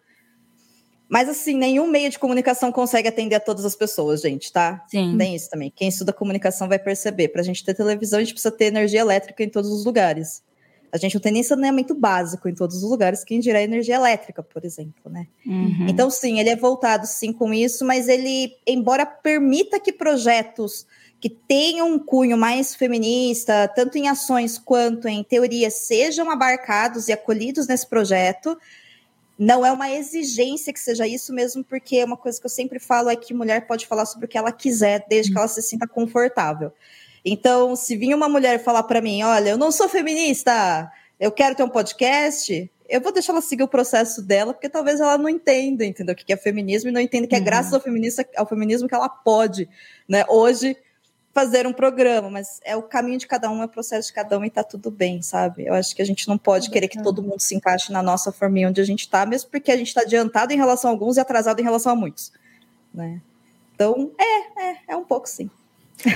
Mas 1.08 1.28
assim, 1.28 1.54
nenhum 1.54 1.86
meio 1.86 2.10
de 2.10 2.18
comunicação 2.18 2.70
consegue 2.70 3.08
atender 3.08 3.36
a 3.36 3.40
todas 3.40 3.64
as 3.64 3.76
pessoas, 3.76 4.20
gente, 4.20 4.52
tá? 4.52 4.84
Sim. 4.88 5.16
Tem 5.16 5.34
isso 5.34 5.48
também. 5.48 5.72
Quem 5.74 5.88
estuda 5.88 6.12
comunicação 6.12 6.68
vai 6.68 6.78
perceber. 6.78 7.28
Para 7.28 7.40
a 7.40 7.44
gente 7.44 7.64
ter 7.64 7.74
televisão, 7.74 8.18
a 8.18 8.22
gente 8.22 8.34
precisa 8.34 8.54
ter 8.54 8.66
energia 8.66 9.00
elétrica 9.00 9.42
em 9.42 9.48
todos 9.48 9.70
os 9.70 9.84
lugares. 9.84 10.42
A 10.92 10.98
gente 10.98 11.14
não 11.14 11.20
tem 11.20 11.32
nem 11.32 11.42
saneamento 11.42 11.94
básico 11.94 12.48
em 12.48 12.54
todos 12.54 12.82
os 12.82 12.90
lugares, 12.90 13.24
quem 13.24 13.40
dirá 13.40 13.62
energia 13.62 13.96
elétrica, 13.96 14.42
por 14.42 14.64
exemplo, 14.64 15.10
né? 15.10 15.26
Uhum. 15.44 15.86
Então, 15.88 16.10
sim, 16.10 16.40
ele 16.40 16.48
é 16.48 16.56
voltado 16.56 17.06
sim 17.06 17.32
com 17.32 17.52
isso, 17.52 17.84
mas 17.84 18.08
ele, 18.08 18.52
embora 18.66 19.04
permita 19.04 19.78
que 19.78 19.92
projetos 19.92 20.86
que 21.20 21.30
tenham 21.30 21.90
um 21.92 21.98
cunho 21.98 22.36
mais 22.36 22.74
feminista, 22.74 23.68
tanto 23.74 23.96
em 23.96 24.08
ações 24.08 24.58
quanto 24.58 25.08
em 25.08 25.24
teorias, 25.24 25.74
sejam 25.74 26.30
abarcados 26.30 27.08
e 27.08 27.12
acolhidos 27.12 27.66
nesse 27.66 27.86
projeto, 27.86 28.56
não 29.38 29.64
é 29.64 29.70
uma 29.70 29.90
exigência 29.90 30.72
que 30.72 30.80
seja 30.80 31.06
isso 31.06 31.32
mesmo, 31.32 31.62
porque 31.62 32.02
uma 32.02 32.16
coisa 32.16 32.40
que 32.40 32.46
eu 32.46 32.50
sempre 32.50 32.78
falo 32.78 33.10
é 33.10 33.16
que 33.16 33.34
mulher 33.34 33.66
pode 33.66 33.86
falar 33.86 34.06
sobre 34.06 34.26
o 34.26 34.28
que 34.28 34.38
ela 34.38 34.52
quiser, 34.52 35.04
desde 35.08 35.32
que 35.32 35.38
ela 35.38 35.48
se 35.48 35.62
sinta 35.62 35.86
confortável. 35.86 36.72
Então, 37.24 37.76
se 37.76 37.96
vir 37.96 38.14
uma 38.14 38.28
mulher 38.28 38.62
falar 38.62 38.84
para 38.84 39.00
mim, 39.00 39.22
olha, 39.22 39.50
eu 39.50 39.58
não 39.58 39.70
sou 39.70 39.88
feminista, 39.88 40.90
eu 41.18 41.30
quero 41.32 41.54
ter 41.54 41.64
um 41.64 41.68
podcast, 41.68 42.70
eu 42.88 43.00
vou 43.00 43.12
deixar 43.12 43.32
ela 43.32 43.42
seguir 43.42 43.62
o 43.62 43.68
processo 43.68 44.22
dela, 44.22 44.54
porque 44.54 44.68
talvez 44.68 45.00
ela 45.00 45.18
não 45.18 45.28
entenda, 45.28 45.84
entendeu? 45.84 46.14
O 46.14 46.16
que 46.16 46.32
é 46.32 46.36
feminismo 46.36 46.88
e 46.88 46.92
não 46.92 47.00
entenda 47.00 47.26
que 47.26 47.34
é 47.34 47.38
uhum. 47.38 47.44
graças 47.44 47.74
ao, 47.74 47.80
feminista, 47.80 48.26
ao 48.36 48.46
feminismo 48.46 48.88
que 48.88 48.94
ela 48.94 49.08
pode, 49.08 49.68
né, 50.08 50.24
hoje 50.28 50.76
fazer 51.36 51.66
um 51.66 51.72
programa, 51.72 52.30
mas 52.30 52.60
é 52.64 52.74
o 52.74 52.82
caminho 52.82 53.18
de 53.18 53.26
cada 53.26 53.50
um, 53.50 53.60
é 53.60 53.66
o 53.66 53.68
processo 53.68 54.08
de 54.08 54.14
cada 54.14 54.38
um 54.38 54.44
e 54.46 54.48
tá 54.48 54.64
tudo 54.64 54.90
bem, 54.90 55.20
sabe? 55.20 55.66
Eu 55.66 55.74
acho 55.74 55.94
que 55.94 56.00
a 56.00 56.04
gente 56.04 56.26
não 56.26 56.38
pode 56.38 56.70
querer 56.70 56.88
que 56.88 57.02
todo 57.02 57.22
mundo 57.22 57.40
se 57.40 57.54
encaixe 57.54 57.92
na 57.92 58.02
nossa 58.02 58.32
forminha 58.32 58.70
onde 58.70 58.80
a 58.80 58.84
gente 58.84 59.06
tá, 59.06 59.26
mesmo 59.26 59.50
porque 59.50 59.70
a 59.70 59.76
gente 59.76 59.92
tá 59.92 60.00
adiantado 60.00 60.54
em 60.54 60.56
relação 60.56 60.88
a 60.88 60.94
alguns 60.94 61.18
e 61.18 61.20
atrasado 61.20 61.60
em 61.60 61.62
relação 61.62 61.92
a 61.92 61.94
muitos, 61.94 62.32
né? 62.94 63.20
Então, 63.74 64.10
é, 64.18 64.70
é, 64.70 64.76
é 64.88 64.96
um 64.96 65.04
pouco 65.04 65.28
sim. 65.28 65.50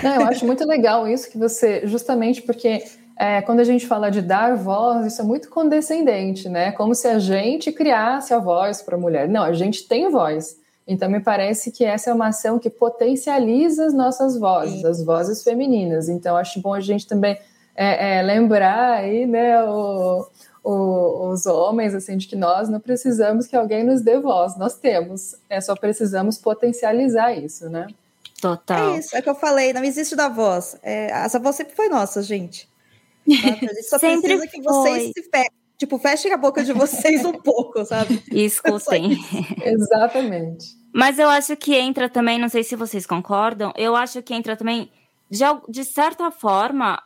Não, 0.03 0.23
eu 0.23 0.27
acho 0.27 0.47
muito 0.47 0.67
legal 0.67 1.07
isso 1.07 1.31
que 1.31 1.37
você, 1.37 1.87
justamente 1.87 2.41
porque 2.41 2.83
é, 3.19 3.43
quando 3.43 3.61
a 3.61 3.65
gente 3.65 3.87
fala 3.87 4.09
de 4.09 4.23
dar 4.23 4.57
voz, 4.57 5.05
isso 5.05 5.21
é 5.21 5.25
muito 5.25 5.51
condescendente, 5.51 6.49
né? 6.49 6.73
Como 6.73 6.95
se 6.95 7.07
a 7.07 7.19
gente 7.19 7.71
criasse 7.73 8.33
a 8.33 8.39
voz 8.39 8.81
para 8.81 8.97
a 8.97 8.99
mulher. 8.99 9.29
Não, 9.29 9.43
a 9.43 9.53
gente 9.53 9.87
tem 9.87 10.11
voz. 10.11 10.60
Então, 10.91 11.09
me 11.09 11.21
parece 11.21 11.71
que 11.71 11.85
essa 11.85 12.11
é 12.11 12.13
uma 12.13 12.27
ação 12.27 12.59
que 12.59 12.69
potencializa 12.69 13.87
as 13.87 13.95
nossas 13.95 14.37
vozes, 14.37 14.85
as 14.85 15.01
vozes 15.05 15.41
femininas. 15.41 16.09
Então, 16.09 16.37
acho 16.37 16.61
bom 16.61 16.75
a 16.75 16.81
gente 16.81 17.07
também 17.07 17.39
é, 17.77 18.19
é, 18.19 18.23
lembrar 18.23 18.95
aí, 18.95 19.25
né, 19.25 19.63
o, 19.63 20.27
o, 20.65 21.29
os 21.29 21.47
homens, 21.47 21.95
assim, 21.95 22.17
de 22.17 22.27
que 22.27 22.35
nós 22.35 22.69
não 22.69 22.81
precisamos 22.81 23.47
que 23.47 23.55
alguém 23.55 23.85
nos 23.85 24.01
dê 24.01 24.19
voz, 24.19 24.59
nós 24.59 24.79
temos, 24.79 25.37
é 25.49 25.61
só 25.61 25.77
precisamos 25.77 26.37
potencializar 26.37 27.35
isso, 27.35 27.71
né? 27.71 27.87
Total. 28.43 28.95
É 28.95 28.99
isso, 28.99 29.15
é 29.15 29.21
o 29.21 29.23
que 29.23 29.31
eu 29.31 29.37
falei, 29.37 29.73
não 29.73 29.85
existe 29.85 30.17
da 30.17 30.29
voz. 30.29 30.77
É, 30.83 31.13
essa 31.13 31.39
voz 31.39 31.55
sempre 31.55 31.77
foi 31.77 31.89
nossa, 31.89 32.21
gente. 32.21 32.69
A 33.29 33.33
gente 33.33 33.83
só 33.85 33.97
sempre 34.01 34.23
precisa 34.23 34.47
que 34.49 34.61
vocês 34.61 35.13
se 35.17 35.23
fechem. 35.31 35.61
Tipo, 35.79 35.99
fechem 35.99 36.33
a 36.33 36.37
boca 36.37 36.63
de 36.63 36.75
vocês 36.75 37.25
um 37.25 37.33
pouco, 37.33 37.83
sabe? 37.87 38.23
Escutem. 38.31 39.17
Exatamente. 39.65 40.80
Mas 40.93 41.19
eu 41.19 41.29
acho 41.29 41.57
que 41.57 41.75
entra 41.77 42.09
também, 42.09 42.39
não 42.39 42.49
sei 42.49 42.65
se 42.65 42.75
vocês 42.75 43.07
concordam, 43.07 43.73
eu 43.77 43.95
acho 43.95 44.23
que 44.23 44.35
entra 44.35 44.57
também, 44.57 44.91
de, 45.31 45.45
de 45.69 45.85
certa 45.85 46.31
forma, 46.31 47.01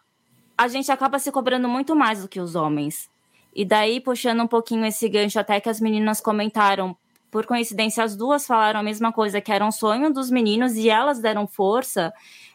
a 0.56 0.68
gente 0.68 0.90
acaba 0.90 1.18
se 1.18 1.30
cobrando 1.30 1.68
muito 1.68 1.94
mais 1.94 2.22
do 2.22 2.28
que 2.28 2.40
os 2.40 2.54
homens. 2.54 3.10
E 3.54 3.64
daí, 3.64 4.00
puxando 4.00 4.42
um 4.42 4.46
pouquinho 4.46 4.84
esse 4.86 5.08
gancho, 5.08 5.38
até 5.38 5.60
que 5.60 5.68
as 5.68 5.80
meninas 5.80 6.20
comentaram, 6.20 6.96
por 7.30 7.46
coincidência, 7.46 8.02
as 8.02 8.16
duas 8.16 8.46
falaram 8.46 8.80
a 8.80 8.82
mesma 8.82 9.12
coisa, 9.12 9.40
que 9.40 9.52
era 9.52 9.64
um 9.64 9.72
sonho 9.72 10.12
dos 10.12 10.30
meninos 10.30 10.76
e 10.76 10.88
elas 10.88 11.20
deram 11.20 11.46
força. 11.46 12.12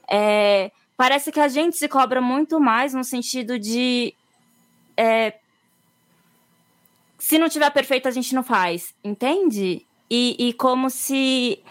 É, 0.09 0.71
parece 0.97 1.31
que 1.31 1.39
a 1.39 1.47
gente 1.47 1.77
se 1.77 1.87
cobra 1.87 2.21
muito 2.21 2.59
mais 2.59 2.93
no 2.93 3.03
sentido 3.03 3.59
de. 3.59 4.15
É, 4.97 5.37
se 7.17 7.37
não 7.37 7.49
tiver 7.49 7.69
perfeito, 7.71 8.07
a 8.07 8.11
gente 8.11 8.33
não 8.33 8.41
faz, 8.41 8.95
entende? 9.03 9.85
E, 10.09 10.35
e 10.39 10.53
como 10.53 10.89
se 10.89 11.61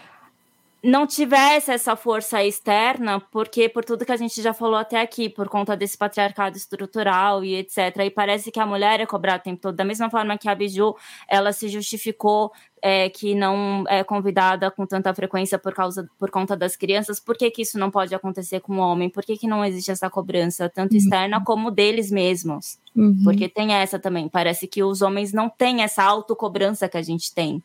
não 0.81 1.05
tivesse 1.05 1.71
essa 1.71 1.95
força 1.95 2.43
externa, 2.43 3.19
porque 3.31 3.67
por 3.67 3.83
tudo 3.83 4.05
que 4.05 4.11
a 4.11 4.17
gente 4.17 4.41
já 4.41 4.53
falou 4.53 4.77
até 4.77 5.01
aqui, 5.01 5.27
por 5.27 5.49
conta 5.49 5.75
desse 5.75 5.97
patriarcado 5.97 6.55
estrutural 6.55 7.43
e 7.43 7.55
etc. 7.55 7.97
E 8.05 8.09
parece 8.09 8.49
que 8.49 8.59
a 8.59 8.65
mulher 8.65 9.01
é 9.01 9.05
cobrada 9.05 9.41
o 9.41 9.43
tempo 9.43 9.61
todo. 9.61 9.75
Da 9.75 9.83
mesma 9.83 10.09
forma 10.09 10.37
que 10.37 10.47
a 10.47 10.55
Biju, 10.55 10.95
ela 11.27 11.51
se 11.51 11.67
justificou 11.67 12.51
é, 12.81 13.09
que 13.09 13.35
não 13.35 13.83
é 13.89 14.05
convidada 14.05 14.71
com 14.71 14.85
tanta 14.85 15.13
frequência 15.13 15.59
por 15.59 15.73
causa 15.73 16.09
por 16.17 16.31
conta 16.31 16.55
das 16.55 16.77
crianças. 16.77 17.19
Por 17.19 17.35
que, 17.35 17.51
que 17.51 17.63
isso 17.63 17.77
não 17.77 17.91
pode 17.91 18.15
acontecer 18.15 18.61
com 18.61 18.77
o 18.77 18.79
homem? 18.79 19.09
Por 19.09 19.25
que, 19.25 19.35
que 19.37 19.47
não 19.47 19.65
existe 19.65 19.91
essa 19.91 20.09
cobrança, 20.09 20.69
tanto 20.69 20.93
uhum. 20.93 20.97
externa 20.97 21.43
como 21.43 21.71
deles 21.71 22.09
mesmos? 22.09 22.79
Uhum. 22.95 23.21
Porque 23.25 23.49
tem 23.49 23.73
essa 23.73 23.99
também. 23.99 24.29
Parece 24.29 24.65
que 24.65 24.81
os 24.81 25.01
homens 25.01 25.33
não 25.33 25.49
têm 25.49 25.81
essa 25.83 26.03
autocobrança 26.03 26.87
que 26.87 26.97
a 26.97 27.01
gente 27.01 27.33
tem. 27.33 27.61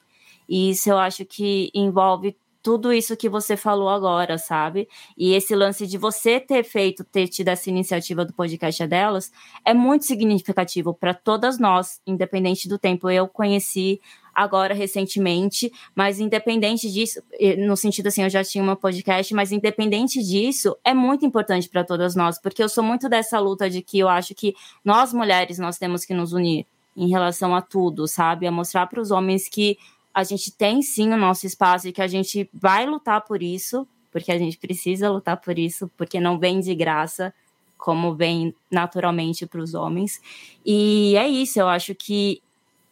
E 0.49 0.71
isso 0.71 0.91
eu 0.91 0.99
acho 0.99 1.25
que 1.25 1.71
envolve 1.75 2.37
tudo 2.63 2.95
isso 2.95 3.15
que 3.15 3.29
você 3.29 3.59
falou 3.59 3.91
agora, 3.91 4.39
sabe? 4.39 4.89
E 5.19 5.35
esse 5.35 5.55
lance 5.55 5.87
de 5.87 5.99
você 5.99 6.41
ter 6.41 6.65
feito, 6.65 7.05
ter 7.05 7.29
tido 7.29 7.49
essa 7.49 7.69
iniciativa 7.69 8.25
do 8.25 8.33
podcast 8.33 8.87
delas, 8.87 9.31
é 9.67 9.75
muito 9.75 10.07
significativo 10.07 10.95
para 10.95 11.13
todas 11.13 11.59
nós, 11.59 12.01
independente 12.07 12.67
do 12.67 12.79
tempo. 12.79 13.11
Eu 13.11 13.29
conheci 13.29 14.01
agora 14.35 14.73
recentemente, 14.73 15.71
mas 15.95 16.19
independente 16.19 16.91
disso, 16.91 17.23
no 17.59 17.77
sentido 17.77 18.07
assim, 18.07 18.23
eu 18.23 18.31
já 18.31 18.43
tinha 18.43 18.65
uma 18.65 18.75
podcast, 18.75 19.35
mas 19.35 19.53
independente 19.53 20.23
disso, 20.23 20.75
é 20.83 20.95
muito 20.95 21.27
importante 21.27 21.69
para 21.69 21.85
todas 21.85 22.17
nós, 22.17 22.41
porque 22.41 22.63
eu 22.63 22.69
sou 22.71 22.83
muito 22.83 23.11
dessa 23.11 23.39
luta 23.39 23.69
de 23.69 23.83
que 23.83 23.99
eu 23.99 24.09
acho 24.09 24.35
que 24.35 24.55
nós 24.83 25.13
mulheres 25.13 25.59
nós 25.59 25.77
temos 25.77 26.07
que 26.07 26.15
nos 26.15 26.33
unir 26.33 26.67
em 26.97 27.11
relação 27.11 27.55
a 27.55 27.61
tudo, 27.61 28.09
sabe? 28.09 28.47
A 28.47 28.51
mostrar 28.51 28.87
para 28.87 29.03
os 29.03 29.11
homens 29.11 29.49
que 29.49 29.77
a 30.14 30.22
gente 30.22 30.53
tem 30.53 30.81
sim 30.81 31.12
o 31.12 31.16
nosso 31.16 31.44
espaço 31.44 31.88
e 31.88 31.92
que 31.92 32.00
a 32.00 32.07
gente 32.07 32.48
vai 32.55 32.87
lutar 32.87 33.22
por 33.22 33.42
isso, 33.42 33.87
porque 34.12 34.31
a 34.31 34.38
gente 34.38 34.57
precisa 34.57 35.11
lutar 35.11 35.38
por 35.38 35.59
isso, 35.59 35.90
porque 35.96 36.20
não 36.20 36.38
vem 36.38 36.61
de 36.61 36.72
graça, 36.72 37.35
como 37.77 38.14
vem 38.14 38.55
naturalmente 38.70 39.44
para 39.44 39.61
os 39.61 39.74
homens. 39.74 40.20
E 40.64 41.16
é 41.16 41.29
isso, 41.29 41.59
eu 41.59 41.68
acho 41.68 41.94
que 41.96 42.40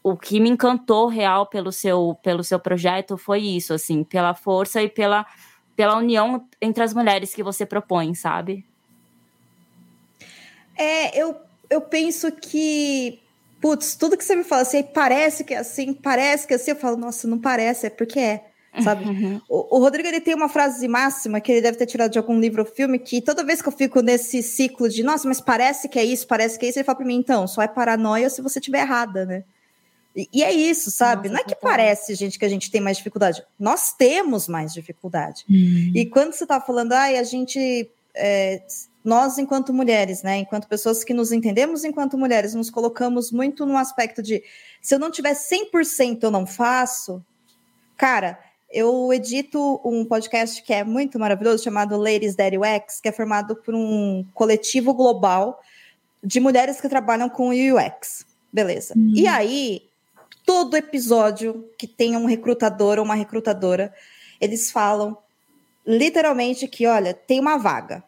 o 0.02 0.16
que 0.16 0.40
me 0.40 0.50
encantou 0.50 1.06
real 1.06 1.46
pelo 1.46 1.70
seu, 1.70 2.18
pelo 2.24 2.42
seu 2.42 2.58
projeto 2.58 3.16
foi 3.16 3.40
isso, 3.40 3.72
assim, 3.72 4.02
pela 4.02 4.34
força 4.34 4.82
e 4.82 4.88
pela, 4.88 5.24
pela 5.76 5.96
união 5.96 6.44
entre 6.60 6.82
as 6.82 6.92
mulheres 6.92 7.32
que 7.32 7.42
você 7.42 7.64
propõe, 7.64 8.14
sabe? 8.14 8.66
É, 10.76 11.16
eu, 11.16 11.36
eu 11.70 11.80
penso 11.80 12.32
que 12.32 13.22
putz, 13.62 13.94
tudo 13.94 14.16
que 14.16 14.24
você 14.24 14.34
me 14.34 14.42
fala 14.42 14.62
assim, 14.62 14.82
parece 14.82 15.44
que 15.44 15.54
é 15.54 15.58
assim, 15.58 15.94
parece 15.94 16.48
que 16.48 16.52
é 16.52 16.56
assim, 16.56 16.72
eu 16.72 16.76
falo, 16.76 16.96
nossa, 16.96 17.28
não 17.28 17.38
parece, 17.38 17.86
é 17.86 17.90
porque 17.90 18.18
é, 18.18 18.44
sabe? 18.82 19.04
Uhum. 19.04 19.40
O, 19.48 19.76
o, 19.76 19.78
Rodrigo, 19.78 20.08
ele 20.08 20.20
tem 20.20 20.34
uma 20.34 20.48
frase 20.48 20.86
máxima 20.88 21.40
que 21.40 21.52
ele 21.52 21.60
deve 21.60 21.78
ter 21.78 21.86
tirado 21.86 22.10
de 22.10 22.18
algum 22.18 22.40
livro 22.40 22.62
ou 22.62 22.68
filme, 22.68 22.98
que 22.98 23.22
toda 23.22 23.44
vez 23.44 23.62
que 23.62 23.68
eu 23.68 23.72
fico 23.72 24.02
nesse 24.02 24.42
ciclo 24.42 24.88
de, 24.88 25.04
nossa, 25.04 25.28
mas 25.28 25.40
parece 25.40 25.88
que 25.88 25.96
é 25.96 26.04
isso, 26.04 26.26
parece 26.26 26.58
que 26.58 26.66
é 26.66 26.70
isso, 26.70 26.78
ele 26.80 26.84
fala 26.84 26.98
pra 26.98 27.06
mim, 27.06 27.14
então, 27.14 27.46
só 27.46 27.62
é 27.62 27.68
paranoia 27.68 28.28
se 28.28 28.42
você 28.42 28.58
estiver 28.58 28.80
errada, 28.80 29.24
né? 29.24 29.44
E, 30.14 30.28
e 30.32 30.42
é 30.42 30.52
isso, 30.52 30.90
sabe? 30.90 31.28
Nossa, 31.28 31.40
Não 31.40 31.40
é 31.40 31.54
que 31.54 31.60
parece, 31.60 32.16
gente, 32.16 32.40
que 32.40 32.44
a 32.44 32.48
gente 32.48 32.68
tem 32.68 32.80
mais 32.80 32.96
dificuldade. 32.96 33.42
Nós 33.58 33.94
temos 33.94 34.48
mais 34.48 34.74
dificuldade. 34.74 35.44
E 35.94 36.04
quando 36.06 36.32
você 36.32 36.44
tá 36.44 36.60
falando, 36.60 36.92
ai, 36.92 37.16
a 37.16 37.22
gente. 37.22 37.88
é, 38.14 38.60
nós, 39.04 39.38
enquanto 39.38 39.72
mulheres, 39.72 40.22
né? 40.22 40.38
Enquanto 40.38 40.68
pessoas 40.68 41.02
que 41.02 41.12
nos 41.12 41.32
entendemos 41.32 41.84
enquanto 41.84 42.16
mulheres, 42.16 42.54
nos 42.54 42.70
colocamos 42.70 43.32
muito 43.32 43.66
no 43.66 43.76
aspecto 43.76 44.22
de 44.22 44.42
se 44.80 44.94
eu 44.94 44.98
não 44.98 45.10
tiver 45.10 45.34
100% 45.34 46.22
eu 46.22 46.30
não 46.30 46.46
faço. 46.46 47.24
Cara, 47.96 48.38
eu 48.70 49.12
edito 49.12 49.80
um 49.84 50.04
podcast 50.04 50.62
que 50.62 50.72
é 50.72 50.82
muito 50.82 51.18
maravilhoso, 51.18 51.62
chamado 51.62 51.96
Ladies 51.96 52.34
Daddy 52.34 52.56
UX, 52.58 53.00
que 53.00 53.08
é 53.08 53.12
formado 53.12 53.56
por 53.56 53.74
um 53.74 54.24
coletivo 54.32 54.94
global 54.94 55.60
de 56.22 56.40
mulheres 56.40 56.80
que 56.80 56.88
trabalham 56.88 57.28
com 57.28 57.50
UX. 57.50 58.24
Beleza. 58.52 58.94
E 59.14 59.26
aí, 59.26 59.82
todo 60.44 60.76
episódio 60.76 61.68
que 61.76 61.86
tem 61.86 62.16
um 62.16 62.26
recrutador 62.26 62.98
ou 62.98 63.04
uma 63.04 63.14
recrutadora, 63.14 63.92
eles 64.40 64.70
falam 64.70 65.16
literalmente 65.86 66.68
que, 66.68 66.86
olha, 66.86 67.12
tem 67.12 67.40
uma 67.40 67.58
vaga, 67.58 68.04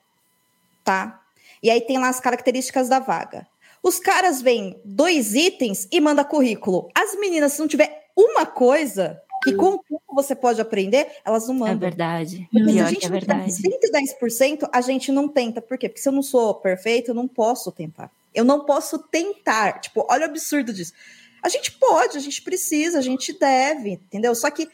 tá? 0.85 1.23
E 1.62 1.70
aí 1.70 1.81
tem 1.81 1.99
lá 1.99 2.09
as 2.09 2.20
características 2.20 2.88
da 2.88 2.99
vaga. 2.99 3.47
Os 3.83 3.99
caras 3.99 4.40
veem 4.40 4.81
dois 4.85 5.35
itens 5.35 5.88
e 5.90 6.01
manda 6.01 6.25
currículo. 6.25 6.88
As 6.94 7.18
meninas, 7.18 7.55
se 7.55 7.61
não 7.61 7.68
tiver 7.68 8.09
uma 8.16 8.47
coisa 8.47 9.20
que 9.42 9.53
com 9.55 9.75
o 9.75 9.79
tempo 9.79 10.03
você 10.14 10.35
pode 10.35 10.61
aprender, 10.61 11.07
elas 11.25 11.47
não 11.49 11.55
É 11.57 11.59
mandam. 11.59 11.79
verdade. 11.79 12.49
Porque 12.51 12.73
se 12.73 12.81
a 12.81 12.87
gente 12.88 13.07
é 13.07 13.11
verdade. 13.11 13.51
110%, 13.53 14.68
a 14.73 14.81
gente 14.81 15.12
não 15.12 15.29
tenta. 15.29 15.61
Por 15.61 15.77
quê? 15.77 15.88
Porque 15.88 16.01
se 16.01 16.09
eu 16.09 16.12
não 16.12 16.23
sou 16.23 16.55
perfeita, 16.55 17.11
eu 17.11 17.14
não 17.14 17.29
posso 17.29 17.70
tentar. 17.70 18.11
Eu 18.35 18.44
não 18.44 18.64
posso 18.64 18.99
tentar. 18.99 19.81
Tipo, 19.81 20.07
olha 20.09 20.23
o 20.27 20.31
absurdo 20.31 20.73
disso. 20.73 20.94
A 21.42 21.51
gente 21.51 21.73
pode, 21.73 22.16
a 22.16 22.20
gente 22.20 22.40
precisa, 22.40 22.99
a 22.99 23.03
gente 23.03 23.38
deve, 23.38 23.90
entendeu? 23.90 24.35
Só 24.35 24.51
que 24.51 24.66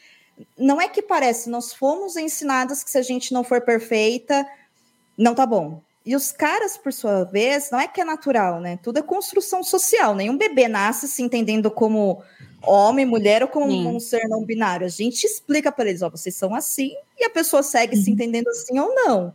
não 0.57 0.81
é 0.81 0.89
que 0.89 1.03
parece, 1.03 1.51
nós 1.51 1.73
fomos 1.73 2.17
ensinadas 2.17 2.85
que 2.85 2.91
se 2.91 2.97
a 2.97 3.03
gente 3.03 3.35
não 3.35 3.43
for 3.43 3.61
perfeita, 3.61 4.47
não 5.19 5.35
tá 5.35 5.45
bom. 5.45 5.83
E 6.05 6.17
os 6.17 6.33
caras, 6.33 6.79
por 6.79 6.93
sua 6.93 7.25
vez, 7.25 7.71
não 7.71 7.79
é 7.79 7.87
que 7.87 8.01
é 8.01 8.05
natural, 8.05 8.61
né? 8.61 8.79
Tudo 8.83 8.99
é 8.99 9.03
construção 9.03 9.63
social. 9.63 10.15
Nenhum 10.15 10.37
bebê 10.37 10.67
nasce 10.67 11.07
se 11.07 11.23
entendendo 11.23 11.71
como 11.71 12.23
homem, 12.63 13.05
mulher 13.05 13.43
ou 13.43 13.49
como 13.49 13.71
Sim. 13.71 13.87
um 13.87 14.01
ser 14.01 14.27
não 14.29 14.45
binário. 14.45 14.87
A 14.87 14.91
gente 14.91 15.25
explica 15.25 15.71
para 15.71 15.89
eles, 15.89 16.03
ó, 16.03 16.09
vocês 16.11 16.35
são 16.35 16.55
assim, 16.55 16.93
e 17.19 17.25
a 17.25 17.31
pessoa 17.31 17.63
segue 17.63 17.97
Uhum. 17.97 18.03
se 18.03 18.11
entendendo 18.11 18.49
assim 18.49 18.79
ou 18.79 18.95
não. 18.95 19.35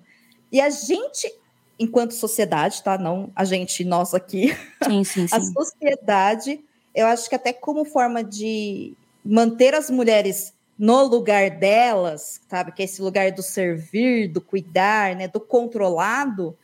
E 0.51 0.59
a 0.59 0.69
gente, 0.69 1.31
enquanto 1.79 2.13
sociedade, 2.13 2.81
tá? 2.83 2.97
Não 2.97 3.31
a 3.35 3.45
gente, 3.45 3.83
nós 3.85 4.13
aqui, 4.13 4.55
Sim, 4.83 5.03
sim, 5.03 5.25
a 5.31 5.39
sim. 5.39 5.53
sociedade, 5.53 6.63
eu 6.95 7.05
acho 7.07 7.29
que 7.29 7.35
até 7.35 7.53
como 7.53 7.85
forma 7.85 8.23
de 8.23 8.95
manter 9.23 9.73
as 9.75 9.89
mulheres 9.89 10.53
no 10.77 11.03
lugar 11.03 11.49
delas, 11.51 12.41
sabe? 12.49 12.71
Que 12.71 12.81
é 12.81 12.85
esse 12.85 13.01
lugar 13.01 13.31
do 13.31 13.41
servir, 13.41 14.27
do 14.27 14.41
cuidar, 14.41 15.15
né? 15.15 15.27
Do 15.27 15.39
controlado. 15.39 16.57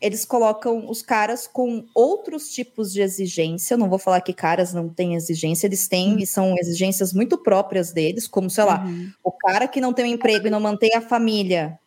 Eles 0.00 0.24
colocam 0.24 0.88
os 0.90 1.00
caras 1.02 1.46
com 1.46 1.84
outros 1.94 2.50
tipos 2.50 2.92
de 2.92 3.00
exigência. 3.00 3.74
Eu 3.74 3.78
não 3.78 3.88
vou 3.88 3.98
falar 3.98 4.20
que 4.20 4.32
caras 4.32 4.72
não 4.74 4.88
têm 4.88 5.14
exigência, 5.14 5.66
eles 5.66 5.88
têm, 5.88 6.20
e 6.22 6.26
são 6.26 6.54
exigências 6.58 7.12
muito 7.12 7.38
próprias 7.38 7.92
deles, 7.92 8.28
como, 8.28 8.50
sei 8.50 8.64
lá, 8.64 8.84
Uhum. 8.84 9.10
o 9.24 9.32
cara 9.32 9.66
que 9.66 9.80
não 9.80 9.92
tem 9.94 10.04
um 10.04 10.08
emprego 10.08 10.46
e 10.46 10.50
não 10.50 10.60
mantém 10.60 10.94
a 10.94 11.00
família, 11.00 11.78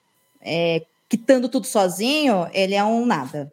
é, 0.42 0.84
quitando 1.08 1.48
tudo 1.50 1.68
sozinho, 1.68 2.48
ele 2.52 2.74
é 2.74 2.84
um 2.84 3.06
nada. 3.06 3.52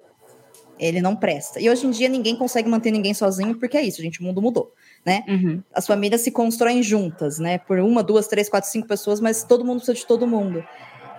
Ele 0.79 1.01
não 1.01 1.17
presta. 1.17 1.61
E 1.61 1.69
hoje 1.71 1.87
em 1.87 1.91
dia 1.91 2.09
ninguém 2.09 2.37
consegue 2.37 2.69
manter 2.69 2.91
ninguém 2.91 3.15
sozinho, 3.15 3.59
porque 3.59 3.77
é 3.77 3.83
isso, 3.83 4.03
gente, 4.03 4.21
o 4.21 4.25
mundo 4.25 4.41
mudou, 4.43 4.73
né? 5.07 5.23
Uhum. 5.29 5.63
As 5.73 5.87
famílias 5.87 6.23
se 6.23 6.33
constroem 6.33 6.83
juntas, 6.83 7.39
né? 7.39 7.59
Por 7.59 7.79
uma, 7.79 8.03
duas, 8.03 8.27
três, 8.27 8.49
quatro, 8.49 8.69
cinco 8.69 8.89
pessoas, 8.89 9.21
mas 9.21 9.45
todo 9.45 9.65
mundo 9.65 9.77
precisa 9.77 9.95
de 9.95 10.05
todo 10.05 10.27
mundo. 10.27 10.67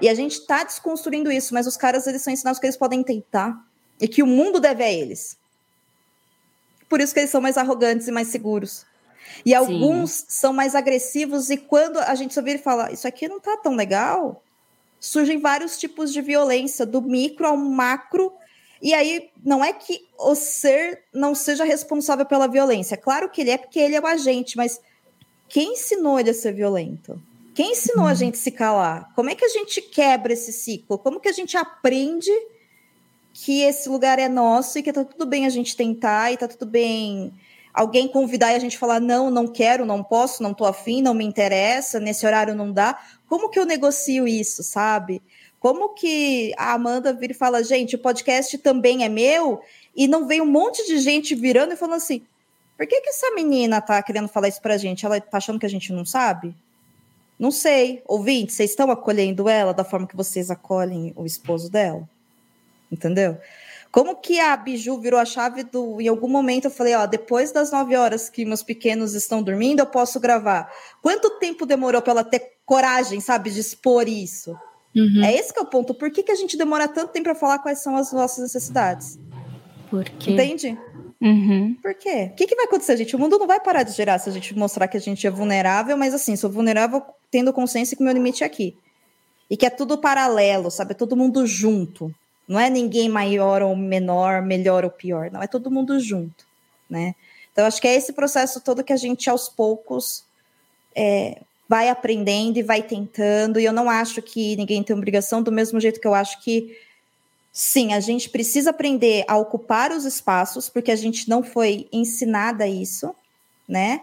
E 0.02 0.10
a 0.10 0.14
gente 0.14 0.46
tá 0.46 0.66
desconstruindo 0.66 1.32
isso, 1.32 1.54
mas 1.54 1.66
os 1.66 1.78
caras, 1.78 2.06
eles 2.06 2.22
são 2.22 2.34
ensinados 2.34 2.60
que 2.60 2.66
eles 2.66 2.76
podem 2.76 3.02
tentar 3.02 3.58
e 4.00 4.08
que 4.08 4.22
o 4.22 4.28
mundo 4.28 4.60
deve 4.60 4.84
a 4.84 4.92
eles. 4.92 5.38
Por 6.90 7.00
isso 7.00 7.14
que 7.14 7.22
eles 7.22 7.32
são 7.32 7.40
mais 7.40 7.58
arrogantes 7.58 8.10
e 8.10 8.12
mais 8.12 8.28
seguros. 8.28 8.86
E 9.46 9.56
alguns 9.56 10.26
são 10.28 10.52
mais 10.52 10.76
agressivos 10.76 11.50
e 11.50 11.58
quando 11.58 11.98
a 12.00 12.14
gente 12.14 12.34
só 12.34 12.42
vira 12.42 12.60
e 12.60 12.62
fala, 12.62 12.92
isso 12.92 13.08
aqui 13.08 13.28
não 13.28 13.40
tá 13.40 13.58
tão 13.58 13.76
legal, 13.76 14.44
surgem 15.00 15.40
vários 15.40 15.78
tipos 15.78 16.12
de 16.12 16.22
violência, 16.22 16.86
do 16.86 17.02
micro 17.02 17.48
ao 17.48 17.58
macro, 17.58 18.34
e 18.82 18.94
aí 18.94 19.30
não 19.44 19.64
é 19.64 19.74
que 19.74 20.08
o 20.18 20.36
ser 20.36 21.04
não 21.14 21.34
seja 21.34 21.64
responsável 21.64 22.26
pela 22.26 22.48
violência. 22.48 22.98
Claro 22.98 23.30
que 23.30 23.42
ele 23.42 23.52
é, 23.52 23.58
porque 23.58 23.80
ele 23.80 23.96
é 23.96 24.02
o 24.02 24.08
agente, 24.08 24.58
mas 24.58 24.80
quem 25.50 25.74
ensinou 25.74 26.20
ele 26.20 26.30
a 26.30 26.34
ser 26.34 26.54
violento? 26.54 27.22
Quem 27.56 27.72
ensinou 27.72 28.06
a 28.06 28.14
gente 28.14 28.36
a 28.36 28.38
se 28.38 28.52
calar? 28.52 29.12
Como 29.16 29.30
é 29.30 29.36
que 29.36 29.46
a 29.46 29.50
gente 29.50 29.82
quebra 29.82 30.34
esse 30.34 30.54
ciclo? 30.54 30.98
Como 30.98 31.20
que 31.20 31.30
a 31.30 31.34
gente 31.34 31.58
aprende 31.58 32.32
que 33.34 33.62
esse 33.62 33.90
lugar 33.90 34.20
é 34.20 34.28
nosso 34.28 34.78
e 34.78 34.84
que 34.84 34.94
tá 34.94 35.04
tudo 35.04 35.26
bem 35.26 35.46
a 35.46 35.50
gente 35.50 35.76
tentar 35.76 36.32
e 36.32 36.38
tá 36.38 36.48
tudo 36.48 36.66
bem 36.66 37.34
alguém 37.74 38.08
convidar 38.08 38.54
e 38.54 38.56
a 38.56 38.60
gente 38.60 38.78
falar 38.78 39.00
não, 39.00 39.30
não 39.30 39.48
quero, 39.48 39.86
não 39.86 40.04
posso, 40.04 40.42
não 40.42 40.52
tô 40.52 40.66
afim, 40.66 41.02
não 41.02 41.14
me 41.14 41.24
interessa, 41.24 42.00
nesse 42.00 42.26
horário 42.26 42.56
não 42.56 42.72
dá. 42.72 43.00
Como 43.28 43.50
que 43.50 43.60
eu 43.60 43.66
negocio 43.66 44.28
isso, 44.28 44.64
sabe? 44.64 45.22
Como 45.60 45.90
que 45.90 46.54
a 46.58 46.74
Amanda 46.74 47.12
vira 47.14 47.34
e 47.34 47.36
fala, 47.36 47.64
gente, 47.64 47.96
o 47.96 48.00
podcast 48.00 48.58
também 48.60 49.04
é 49.04 49.10
meu, 49.10 49.62
e 49.96 50.08
não 50.08 50.28
vem 50.28 50.42
um 50.42 50.46
monte 50.46 50.86
de 50.86 51.00
gente 51.00 51.34
virando 51.34 51.74
e 51.74 51.78
falando 51.78 51.98
assim, 51.98 52.22
por 52.78 52.86
que 52.86 53.02
que 53.02 53.10
essa 53.10 53.32
menina 53.32 53.82
tá 53.82 54.02
querendo 54.04 54.28
falar 54.28 54.48
isso 54.48 54.62
pra 54.62 54.78
gente? 54.78 55.06
Ela 55.06 55.20
tá 55.20 55.38
achando 55.38 55.60
que 55.60 55.66
a 55.66 55.70
gente 55.70 55.92
não 55.92 56.06
sabe? 56.06 56.56
Não 57.40 57.50
sei. 57.50 58.04
Ouvinte, 58.06 58.54
vocês 58.54 58.70
estão 58.70 58.92
acolhendo 58.92 59.50
ela 59.50 59.74
da 59.74 59.84
forma 59.84 60.08
que 60.08 60.16
vocês 60.16 60.52
acolhem 60.52 61.12
o 61.16 61.26
esposo 61.26 61.72
dela? 61.72 62.08
Entendeu? 62.92 63.38
Como 63.92 64.16
que 64.16 64.40
a 64.40 64.56
Biju 64.56 65.00
virou 65.00 65.20
a 65.20 65.26
chave 65.26 65.64
do. 65.64 66.00
Em 66.00 66.08
algum 66.08 66.28
momento 66.28 66.66
eu 66.66 66.72
falei, 66.72 66.94
ó, 66.94 67.08
depois 67.08 67.52
das 67.52 67.72
nove 67.72 67.96
horas 67.96 68.30
que 68.30 68.46
meus 68.46 68.62
pequenos 68.62 69.16
estão 69.16 69.42
dormindo, 69.42 69.80
eu 69.80 69.88
posso 69.88 70.20
gravar. 70.20 70.72
Quanto 71.02 71.40
tempo 71.40 71.66
demorou 71.66 72.02
para 72.02 72.12
ela 72.12 72.24
ter 72.24 72.58
coragem, 72.66 73.20
sabe, 73.20 73.50
de 73.50 73.60
expor 73.60 74.08
isso? 74.08 74.56
Uhum. 74.98 75.24
É 75.24 75.36
esse 75.36 75.54
que 75.54 75.60
é 75.60 75.62
o 75.62 75.66
ponto. 75.66 75.94
Por 75.94 76.10
que, 76.10 76.24
que 76.24 76.32
a 76.32 76.36
gente 76.36 76.58
demora 76.58 76.88
tanto 76.88 77.12
tempo 77.12 77.26
para 77.26 77.36
falar 77.36 77.60
quais 77.60 77.80
são 77.80 77.96
as 77.96 78.12
nossas 78.12 78.40
necessidades? 78.40 79.20
Por 79.92 80.04
quê? 80.04 80.32
Entende? 80.32 80.78
Uhum. 81.22 81.76
Por 81.82 81.94
quê? 81.94 82.30
O 82.32 82.36
que, 82.36 82.48
que 82.48 82.56
vai 82.56 82.66
acontecer, 82.66 82.98
gente? 82.98 83.16
O 83.16 83.20
mundo 83.20 83.38
não 83.38 83.46
vai 83.46 83.60
parar 83.60 83.84
de 83.84 83.92
gerar 83.92 84.18
se 84.18 84.28
a 84.30 84.34
gente 84.34 84.58
mostrar 84.58 84.88
que 84.88 84.98
a 84.98 85.00
gente 85.00 85.26
é 85.28 85.30
vulnerável, 85.30 85.96
mas 85.96 86.14
assim, 86.14 86.36
sou 86.36 86.50
vulnerável 86.50 87.04
tendo 87.30 87.54
consciência 87.54 87.96
que 87.96 88.02
o 88.02 88.06
meu 88.06 88.14
limite 88.14 88.44
é 88.44 88.48
aqui. 88.48 88.76
E 89.50 89.56
que 89.56 89.66
é 89.66 89.70
tudo 89.70 89.98
paralelo, 89.98 90.72
sabe? 90.72 90.92
É 90.92 90.96
todo 90.96 91.16
mundo 91.16 91.46
junto. 91.46 92.14
Não 92.48 92.60
é 92.60 92.70
ninguém 92.70 93.08
maior 93.08 93.62
ou 93.62 93.76
menor, 93.76 94.42
melhor 94.42 94.84
ou 94.84 94.90
pior. 94.90 95.30
Não, 95.32 95.42
é 95.42 95.48
todo 95.48 95.70
mundo 95.70 96.00
junto, 96.00 96.46
né? 96.90 97.14
Então, 97.52 97.66
acho 97.66 97.82
que 97.82 97.88
é 97.88 97.96
esse 97.96 98.14
processo 98.14 98.62
todo 98.62 98.84
que 98.84 98.94
a 98.94 98.98
gente, 98.98 99.30
aos 99.30 99.50
poucos, 99.50 100.24
é, 100.96 101.42
vai 101.68 101.90
aprendendo 101.90 102.58
e 102.58 102.64
vai 102.64 102.82
tentando. 102.82 103.60
E 103.60 103.66
eu 103.66 103.74
não 103.74 103.90
acho 103.90 104.22
que 104.22 104.56
ninguém 104.56 104.84
tem 104.84 104.96
obrigação, 104.96 105.44
do 105.44 105.52
mesmo 105.52 105.80
jeito 105.80 106.00
que 106.00 106.08
eu 106.08 106.14
acho 106.14 106.42
que 106.42 106.76
Sim, 107.60 107.92
a 107.92 108.00
gente 108.00 108.30
precisa 108.30 108.70
aprender 108.70 109.26
a 109.28 109.36
ocupar 109.36 109.92
os 109.92 110.06
espaços, 110.06 110.70
porque 110.70 110.92
a 110.92 110.96
gente 110.96 111.28
não 111.28 111.42
foi 111.42 111.88
ensinada 111.92 112.68
isso, 112.68 113.16
né? 113.68 114.02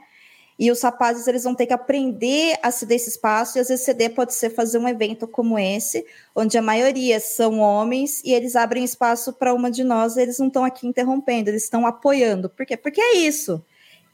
E 0.58 0.72
os 0.72 0.82
rapazes, 0.82 1.28
eles 1.28 1.44
vão 1.44 1.54
ter 1.54 1.66
que 1.66 1.72
aprender 1.72 2.58
a 2.60 2.72
ceder 2.72 2.96
esse 2.96 3.10
espaço, 3.10 3.56
e 3.56 3.60
às 3.60 3.68
vezes 3.68 3.84
ceder 3.84 4.12
pode 4.12 4.34
ser 4.34 4.50
fazer 4.50 4.78
um 4.78 4.88
evento 4.88 5.28
como 5.28 5.56
esse, 5.56 6.04
onde 6.34 6.58
a 6.58 6.62
maioria 6.62 7.20
são 7.20 7.60
homens, 7.60 8.20
e 8.24 8.32
eles 8.32 8.56
abrem 8.56 8.82
espaço 8.82 9.32
para 9.32 9.54
uma 9.54 9.70
de 9.70 9.84
nós, 9.84 10.16
eles 10.16 10.40
não 10.40 10.48
estão 10.48 10.64
aqui 10.64 10.88
interrompendo, 10.88 11.48
eles 11.48 11.62
estão 11.62 11.86
apoiando. 11.86 12.50
Por 12.50 12.66
quê? 12.66 12.76
Porque 12.76 13.00
é 13.00 13.18
isso. 13.18 13.64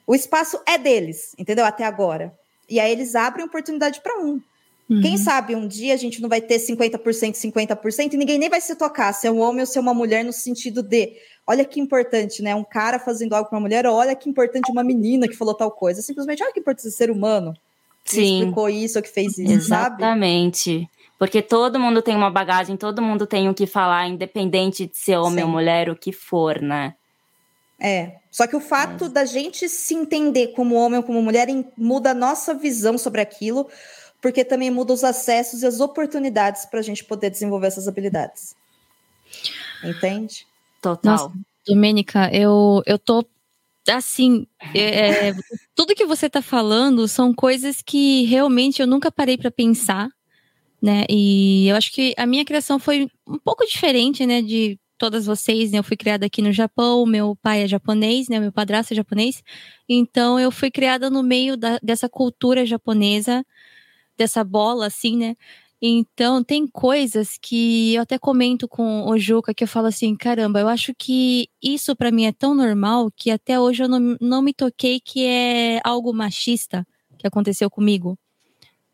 O 0.06 0.14
espaço 0.14 0.60
é 0.68 0.76
deles, 0.76 1.34
entendeu? 1.38 1.64
Até 1.64 1.84
agora. 1.84 2.38
E 2.70 2.78
aí 2.78 2.92
eles 2.92 3.14
abrem 3.14 3.44
oportunidade 3.44 4.00
para 4.00 4.18
um. 4.20 4.40
Uhum. 4.88 5.00
Quem 5.00 5.16
sabe 5.16 5.54
um 5.54 5.68
dia 5.68 5.94
a 5.94 5.96
gente 5.96 6.20
não 6.20 6.28
vai 6.28 6.40
ter 6.40 6.58
50%, 6.58 7.34
50%, 7.34 8.12
e 8.12 8.16
ninguém 8.16 8.38
nem 8.38 8.48
vai 8.48 8.60
se 8.60 8.74
tocar 8.74 9.12
se 9.12 9.26
é 9.26 9.30
um 9.30 9.40
homem 9.40 9.60
ou 9.60 9.66
se 9.66 9.78
é 9.78 9.80
uma 9.80 9.94
mulher, 9.94 10.24
no 10.24 10.32
sentido 10.32 10.82
de, 10.82 11.12
olha 11.46 11.64
que 11.64 11.78
importante, 11.78 12.42
né? 12.42 12.54
Um 12.54 12.64
cara 12.64 12.98
fazendo 12.98 13.34
algo 13.34 13.48
para 13.48 13.56
uma 13.56 13.62
mulher, 13.62 13.86
olha 13.86 14.16
que 14.16 14.28
importante 14.28 14.70
uma 14.70 14.82
menina 14.82 15.28
que 15.28 15.36
falou 15.36 15.54
tal 15.54 15.70
coisa. 15.70 16.02
Simplesmente, 16.02 16.42
olha 16.42 16.52
que 16.52 16.60
importante 16.60 16.90
ser 16.90 17.10
humano 17.10 17.54
que 18.04 18.12
Sim. 18.12 18.38
explicou 18.38 18.68
isso 18.68 18.98
ou 18.98 19.02
que 19.02 19.10
fez 19.10 19.38
isso, 19.38 19.68
sabe? 19.68 20.02
Exatamente. 20.02 20.88
Porque 21.18 21.42
todo 21.42 21.78
mundo 21.78 22.00
tem 22.02 22.16
uma 22.16 22.30
bagagem, 22.30 22.76
todo 22.76 23.02
mundo 23.02 23.26
tem 23.26 23.48
o 23.48 23.54
que 23.54 23.66
falar, 23.66 24.08
independente 24.08 24.86
de 24.86 24.96
ser 24.96 25.16
homem 25.18 25.40
Sim. 25.40 25.44
ou 25.44 25.48
mulher, 25.48 25.90
o 25.90 25.96
que 25.96 26.12
for, 26.12 26.60
né? 26.60 26.94
É. 27.80 28.16
Só 28.30 28.46
que 28.46 28.54
o 28.54 28.60
fato 28.60 29.08
da 29.08 29.24
gente 29.24 29.68
se 29.68 29.94
entender 29.94 30.48
como 30.48 30.74
homem 30.74 30.98
ou 30.98 31.02
como 31.02 31.22
mulher 31.22 31.48
em- 31.48 31.66
muda 31.76 32.10
a 32.10 32.14
nossa 32.14 32.54
visão 32.54 32.98
sobre 32.98 33.20
aquilo, 33.22 33.68
porque 34.20 34.44
também 34.44 34.70
muda 34.70 34.92
os 34.92 35.02
acessos 35.02 35.62
e 35.62 35.66
as 35.66 35.80
oportunidades 35.80 36.66
para 36.66 36.80
a 36.80 36.82
gente 36.82 37.02
poder 37.02 37.30
desenvolver 37.30 37.68
essas 37.68 37.88
habilidades. 37.88 38.54
Entende? 39.82 40.46
Total. 40.82 41.12
Nossa, 41.12 41.32
Domênica, 41.66 42.30
eu, 42.32 42.82
eu 42.86 42.98
tô 42.98 43.24
assim, 43.88 44.46
é, 44.74 45.28
é, 45.28 45.34
tudo 45.74 45.94
que 45.94 46.04
você 46.04 46.26
está 46.26 46.42
falando 46.42 47.08
são 47.08 47.34
coisas 47.34 47.82
que 47.82 48.24
realmente 48.24 48.80
eu 48.80 48.86
nunca 48.86 49.10
parei 49.10 49.36
para 49.36 49.50
pensar, 49.50 50.08
né? 50.80 51.04
E 51.08 51.68
eu 51.68 51.76
acho 51.76 51.92
que 51.92 52.14
a 52.16 52.26
minha 52.26 52.44
criação 52.44 52.78
foi 52.78 53.08
um 53.26 53.38
pouco 53.38 53.66
diferente, 53.66 54.24
né, 54.26 54.42
de 54.42 54.78
todas 55.00 55.24
vocês, 55.24 55.72
né? 55.72 55.78
Eu 55.78 55.82
fui 55.82 55.96
criada 55.96 56.26
aqui 56.26 56.42
no 56.42 56.52
Japão, 56.52 57.06
meu 57.06 57.34
pai 57.42 57.62
é 57.62 57.66
japonês, 57.66 58.28
né? 58.28 58.38
Meu 58.38 58.52
padrasto 58.52 58.92
é 58.92 58.96
japonês. 58.96 59.42
Então 59.88 60.38
eu 60.38 60.50
fui 60.52 60.70
criada 60.70 61.08
no 61.08 61.22
meio 61.22 61.56
da, 61.56 61.78
dessa 61.82 62.08
cultura 62.08 62.66
japonesa, 62.66 63.44
dessa 64.16 64.44
bola, 64.44 64.86
assim, 64.86 65.16
né? 65.16 65.36
Então, 65.82 66.44
tem 66.44 66.66
coisas 66.68 67.38
que 67.40 67.94
eu 67.94 68.02
até 68.02 68.18
comento 68.18 68.68
com 68.68 69.08
o 69.08 69.18
Juca 69.18 69.54
que 69.54 69.64
eu 69.64 69.68
falo 69.68 69.86
assim: 69.86 70.14
caramba, 70.14 70.60
eu 70.60 70.68
acho 70.68 70.92
que 70.94 71.48
isso 71.62 71.96
para 71.96 72.10
mim 72.12 72.26
é 72.26 72.32
tão 72.32 72.54
normal 72.54 73.10
que 73.16 73.30
até 73.30 73.58
hoje 73.58 73.84
eu 73.84 73.88
não, 73.88 74.16
não 74.20 74.42
me 74.42 74.52
toquei 74.52 75.00
que 75.00 75.24
é 75.24 75.80
algo 75.82 76.12
machista 76.12 76.86
que 77.18 77.26
aconteceu 77.26 77.70
comigo. 77.70 78.18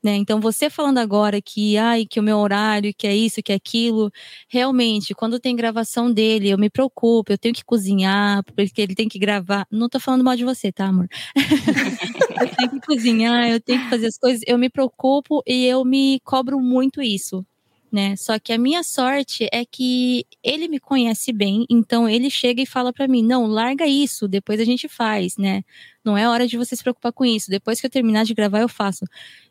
Né? 0.04 0.14
Então, 0.16 0.40
você 0.40 0.68
falando 0.70 0.98
agora 0.98 1.40
que, 1.42 1.76
ai, 1.76 2.04
que 2.06 2.20
o 2.20 2.22
meu 2.22 2.38
horário, 2.38 2.92
que 2.96 3.06
é 3.06 3.16
isso, 3.16 3.42
que 3.42 3.52
é 3.52 3.54
aquilo, 3.56 4.10
realmente, 4.48 5.14
quando 5.14 5.40
tem 5.40 5.56
gravação 5.56 6.12
dele, 6.12 6.50
eu 6.50 6.58
me 6.58 6.70
preocupo, 6.70 7.32
eu 7.32 7.38
tenho 7.38 7.54
que 7.54 7.64
cozinhar, 7.64 8.42
porque 8.54 8.80
ele 8.82 8.94
tem 8.94 9.08
que 9.08 9.18
gravar. 9.18 9.66
Não 9.70 9.88
tô 9.88 9.98
falando 9.98 10.22
mal 10.24 10.36
de 10.36 10.44
você, 10.44 10.70
tá, 10.70 10.86
amor? 10.86 11.08
eu 12.40 12.48
tenho 12.56 12.70
que 12.70 12.80
cozinhar, 12.86 13.48
eu 13.50 13.60
tenho 13.60 13.80
que 13.82 13.90
fazer 13.90 14.06
as 14.08 14.18
coisas, 14.18 14.42
eu 14.46 14.58
me 14.58 14.70
preocupo 14.70 15.42
e 15.46 15.66
eu 15.66 15.84
me 15.84 16.20
cobro 16.24 16.60
muito 16.60 17.02
isso. 17.02 17.44
Né? 17.92 18.16
Só 18.16 18.38
que 18.38 18.52
a 18.52 18.58
minha 18.58 18.82
sorte 18.82 19.48
é 19.52 19.64
que 19.64 20.26
ele 20.42 20.68
me 20.68 20.80
conhece 20.80 21.32
bem, 21.32 21.64
então 21.70 22.08
ele 22.08 22.28
chega 22.30 22.60
e 22.62 22.66
fala 22.66 22.92
para 22.92 23.08
mim: 23.08 23.22
"Não, 23.22 23.46
larga 23.46 23.86
isso, 23.86 24.28
depois 24.28 24.60
a 24.60 24.64
gente 24.64 24.88
faz", 24.88 25.36
né? 25.38 25.62
Não 26.04 26.18
é 26.18 26.28
hora 26.28 26.46
de 26.48 26.56
você 26.58 26.76
se 26.76 26.82
preocupar 26.82 27.12
com 27.12 27.24
isso. 27.24 27.50
Depois 27.50 27.80
que 27.80 27.86
eu 27.86 27.90
terminar 27.90 28.24
de 28.24 28.34
gravar, 28.34 28.60
eu 28.60 28.68
faço. 28.68 29.04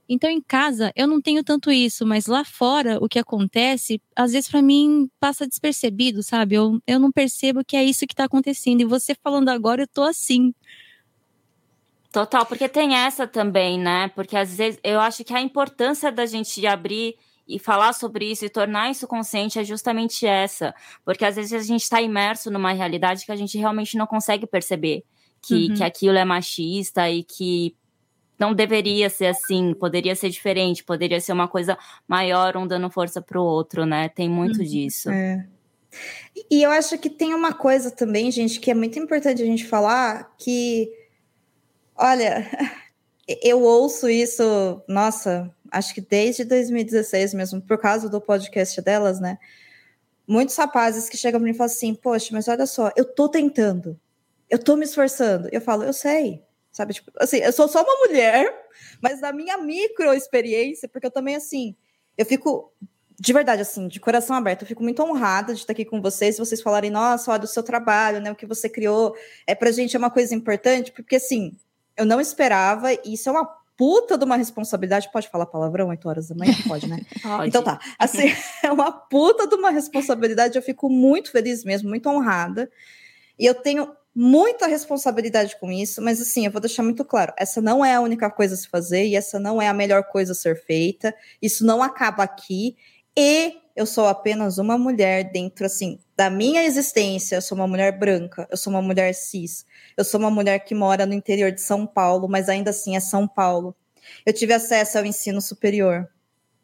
Então, 0.08 0.30
em 0.30 0.41
casa, 0.41 0.91
eu 0.96 1.08
não 1.08 1.20
tenho 1.20 1.44
tanto 1.44 1.72
isso, 1.72 2.06
mas 2.06 2.28
lá 2.28 2.44
fora, 2.44 3.00
o 3.02 3.10
que 3.10 3.18
acontece, 3.18 4.00
às 4.15 4.32
vezes 4.32 4.50
para 4.50 4.62
mim 4.62 5.10
passa 5.20 5.48
despercebido, 5.48 6.22
sabe? 6.22 6.56
Eu, 6.56 6.80
eu 6.86 7.00
não 7.00 7.12
percebo 7.12 7.65
que 7.65 7.76
é 7.76 7.84
isso 7.84 8.06
que 8.06 8.15
tá 8.15 8.26
acontecendo. 8.26 8.82
E 8.82 8.86
você 8.86 9.15
falando 9.15 9.50
agora, 9.50 9.84
eu 9.84 9.88
tô 9.88 10.04
assim. 10.04 10.54
Total, 12.12 12.46
porque 12.46 12.70
tem 12.70 12.96
essa 12.96 13.28
também, 13.28 13.80
né? 13.80 14.10
Porque 14.10 14.38
às 14.38 14.56
vezes 14.56 14.80
eu 14.84 15.00
acho 15.00 15.24
que 15.24 15.34
a 15.34 15.41
importância 15.41 16.12
da 16.12 16.26
gente 16.26 16.65
abrir 16.68 17.15
e 17.48 17.60
falar 17.60 17.94
sobre 17.94 18.32
isso 18.32 18.46
e 18.46 18.50
tornar 18.50 18.89
isso 18.89 19.08
consciente 19.08 19.60
é 19.60 19.63
justamente 19.63 20.26
essa. 20.26 20.74
Porque 21.04 21.26
às 21.26 21.36
vezes 21.36 21.54
a 21.54 21.65
gente 21.65 21.84
está 21.84 22.02
imerso 22.02 22.50
numa 22.52 22.72
realidade 22.74 23.26
que 23.26 23.32
a 23.32 23.36
gente 23.36 23.58
realmente 23.58 23.98
não 23.98 24.08
consegue 24.08 24.48
perceber 24.48 25.04
que, 25.41 25.68
uhum. 25.68 25.74
que 25.76 25.84
aquilo 25.84 26.18
é 26.18 26.26
machista 26.26 27.10
e 27.10 27.24
que 27.24 27.76
não 28.38 28.54
deveria 28.54 29.10
ser 29.10 29.28
assim, 29.28 29.74
poderia 29.74 30.15
ser 30.15 30.30
diferente, 30.30 30.84
poderia 30.84 31.19
ser 31.21 31.32
uma 31.32 31.48
coisa 31.48 31.78
maior, 32.08 32.58
um 32.58 32.67
dando 32.67 32.89
força 32.89 33.21
para 33.21 33.39
o 33.39 33.43
outro, 33.43 33.86
né? 33.86 34.10
Tem 34.10 34.30
muito 34.30 34.60
uhum, 34.60 34.65
disso. 34.65 35.10
É. 35.10 35.45
E 36.52 36.62
eu 36.62 36.71
acho 36.71 36.98
que 36.98 37.10
tem 37.10 37.34
uma 37.34 37.54
coisa 37.54 37.89
também, 37.89 38.30
gente, 38.32 38.60
que 38.60 38.69
é 38.69 38.74
muito 38.74 39.00
importante 39.00 39.41
a 39.41 39.45
gente 39.45 39.65
falar, 39.65 40.36
que, 40.38 40.91
olha, 41.95 42.45
eu 43.41 43.62
ouço 43.62 44.10
isso, 44.10 44.43
nossa, 44.88 45.54
acho 45.71 45.93
que 45.93 46.02
desde 46.02 46.43
2016 46.43 47.34
mesmo, 47.34 47.62
por 47.62 47.78
causa 47.78 48.10
do 48.10 48.19
podcast 48.19 48.82
delas, 48.82 49.19
né? 49.19 49.38
Muitos 50.28 50.56
rapazes 50.56 51.08
que 51.08 51.17
chegam 51.17 51.39
para 51.39 51.45
mim 51.45 51.54
e 51.54 51.58
falam 51.58 51.71
assim, 51.71 51.93
poxa, 51.93 52.30
mas 52.32 52.48
olha 52.48 52.65
só, 52.65 52.91
eu 52.95 53.06
tô 53.06 53.30
tentando, 53.30 54.00
eu 54.50 54.58
tô 54.58 54.76
me 54.76 54.84
esforçando. 54.84 55.48
Eu 55.52 55.62
falo, 55.62 55.84
eu 55.84 55.93
sei, 55.93 56.43
sabe? 56.76 56.94
Tipo, 56.94 57.10
assim, 57.18 57.38
eu 57.38 57.54
sou 57.54 57.70
só 57.70 57.82
uma 57.82 58.06
mulher, 58.06 58.54
mas 59.02 59.22
na 59.22 59.32
minha 59.32 59.58
micro 59.58 60.14
experiência, 60.14 60.90
porque 60.90 61.08
eu 61.08 61.12
também, 61.12 61.38
assim, 61.38 61.74
eu 62.18 62.26
fico, 62.26 62.70
de 63.18 63.32
verdade, 63.32 63.62
assim, 63.62 63.88
de 63.88 63.98
coração 63.98 64.36
aberto, 64.36 64.64
eu 64.64 64.68
fico 64.68 64.84
muito 64.84 65.02
honrada 65.02 65.54
de 65.54 65.62
estar 65.62 65.72
aqui 65.72 65.86
com 65.86 66.02
vocês, 66.02 66.38
vocês 66.38 66.62
falarem, 66.62 66.92
nossa, 66.92 67.32
olha 67.32 67.40
do 67.40 67.48
seu 67.48 67.64
trabalho, 67.64 68.20
né, 68.20 68.30
o 68.30 68.36
que 68.36 68.46
você 68.46 68.68
criou, 68.68 69.16
é 69.48 69.56
pra 69.56 69.72
gente 69.72 69.96
é 69.96 70.00
uma 70.00 70.10
coisa 70.10 70.36
importante, 70.36 70.92
porque, 70.92 71.16
assim, 71.16 71.58
eu 71.96 72.06
não 72.06 72.20
esperava, 72.20 72.92
e 72.92 73.14
isso 73.14 73.30
é 73.30 73.32
uma 73.32 73.46
puta 73.78 74.18
de 74.18 74.26
uma 74.26 74.36
responsabilidade, 74.36 75.10
pode 75.14 75.30
falar 75.30 75.46
palavrão 75.46 75.88
8 75.88 76.10
horas 76.10 76.28
da 76.28 76.36
manhã? 76.36 76.54
Pode, 76.68 76.88
né? 76.90 77.00
Pode. 77.22 77.48
Então 77.48 77.64
tá, 77.64 77.80
assim, 77.98 78.34
é 78.62 78.70
uma 78.70 78.92
puta 78.92 79.48
de 79.48 79.56
uma 79.56 79.70
responsabilidade, 79.70 80.58
eu 80.58 80.62
fico 80.62 80.90
muito 80.90 81.32
feliz 81.32 81.64
mesmo, 81.64 81.88
muito 81.88 82.10
honrada, 82.10 82.70
e 83.40 83.46
eu 83.46 83.56
tenho 83.56 83.96
muita 84.15 84.65
responsabilidade 84.65 85.58
com 85.60 85.69
isso, 85.69 86.01
mas 86.01 86.21
assim, 86.21 86.45
eu 86.45 86.51
vou 86.51 86.62
deixar 86.62 86.82
muito 86.84 87.04
claro: 87.04 87.34
essa 87.38 87.62
não 87.62 87.84
é 87.84 87.95
a 87.95 88.01
única 88.01 88.30
coisa 88.32 88.54
a 88.54 88.58
se 88.58 88.69
fazer 88.69 89.06
e 89.06 89.15
essa 89.15 89.38
não 89.38 89.62
é 89.62 89.67
a 89.67 89.73
melhor 89.73 90.04
coisa 90.06 90.32
a 90.32 90.36
ser 90.36 90.56
feita. 90.63 91.13
Isso 91.41 91.65
não 91.65 91.84
acaba 91.84 92.23
aqui. 92.23 92.78
E 93.17 93.58
eu 93.75 93.86
sou 93.86 94.08
apenas 94.08 94.58
uma 94.58 94.78
mulher 94.78 95.32
dentro, 95.32 95.65
assim, 95.65 95.99
da 96.15 96.30
minha 96.30 96.63
existência. 96.63 97.36
Eu 97.36 97.41
sou 97.41 97.58
uma 97.58 97.67
mulher 97.67 97.97
branca, 97.97 98.47
eu 98.49 98.56
sou 98.56 98.71
uma 98.71 98.82
mulher 98.82 99.13
cis, 99.13 99.65
eu 99.97 100.06
sou 100.06 100.19
uma 100.19 100.32
mulher 100.32 100.60
que 100.60 100.73
mora 100.73 101.06
no 101.06 101.13
interior 101.13 101.51
de 101.51 101.62
São 101.62 101.86
Paulo, 101.86 102.30
mas 102.30 102.47
ainda 102.47 102.69
assim 102.69 102.95
é 102.95 102.99
São 103.01 103.28
Paulo. 103.28 103.75
Eu 104.25 104.32
tive 104.32 104.54
acesso 104.54 104.97
ao 104.97 105.06
ensino 105.06 105.41
superior, 105.41 106.08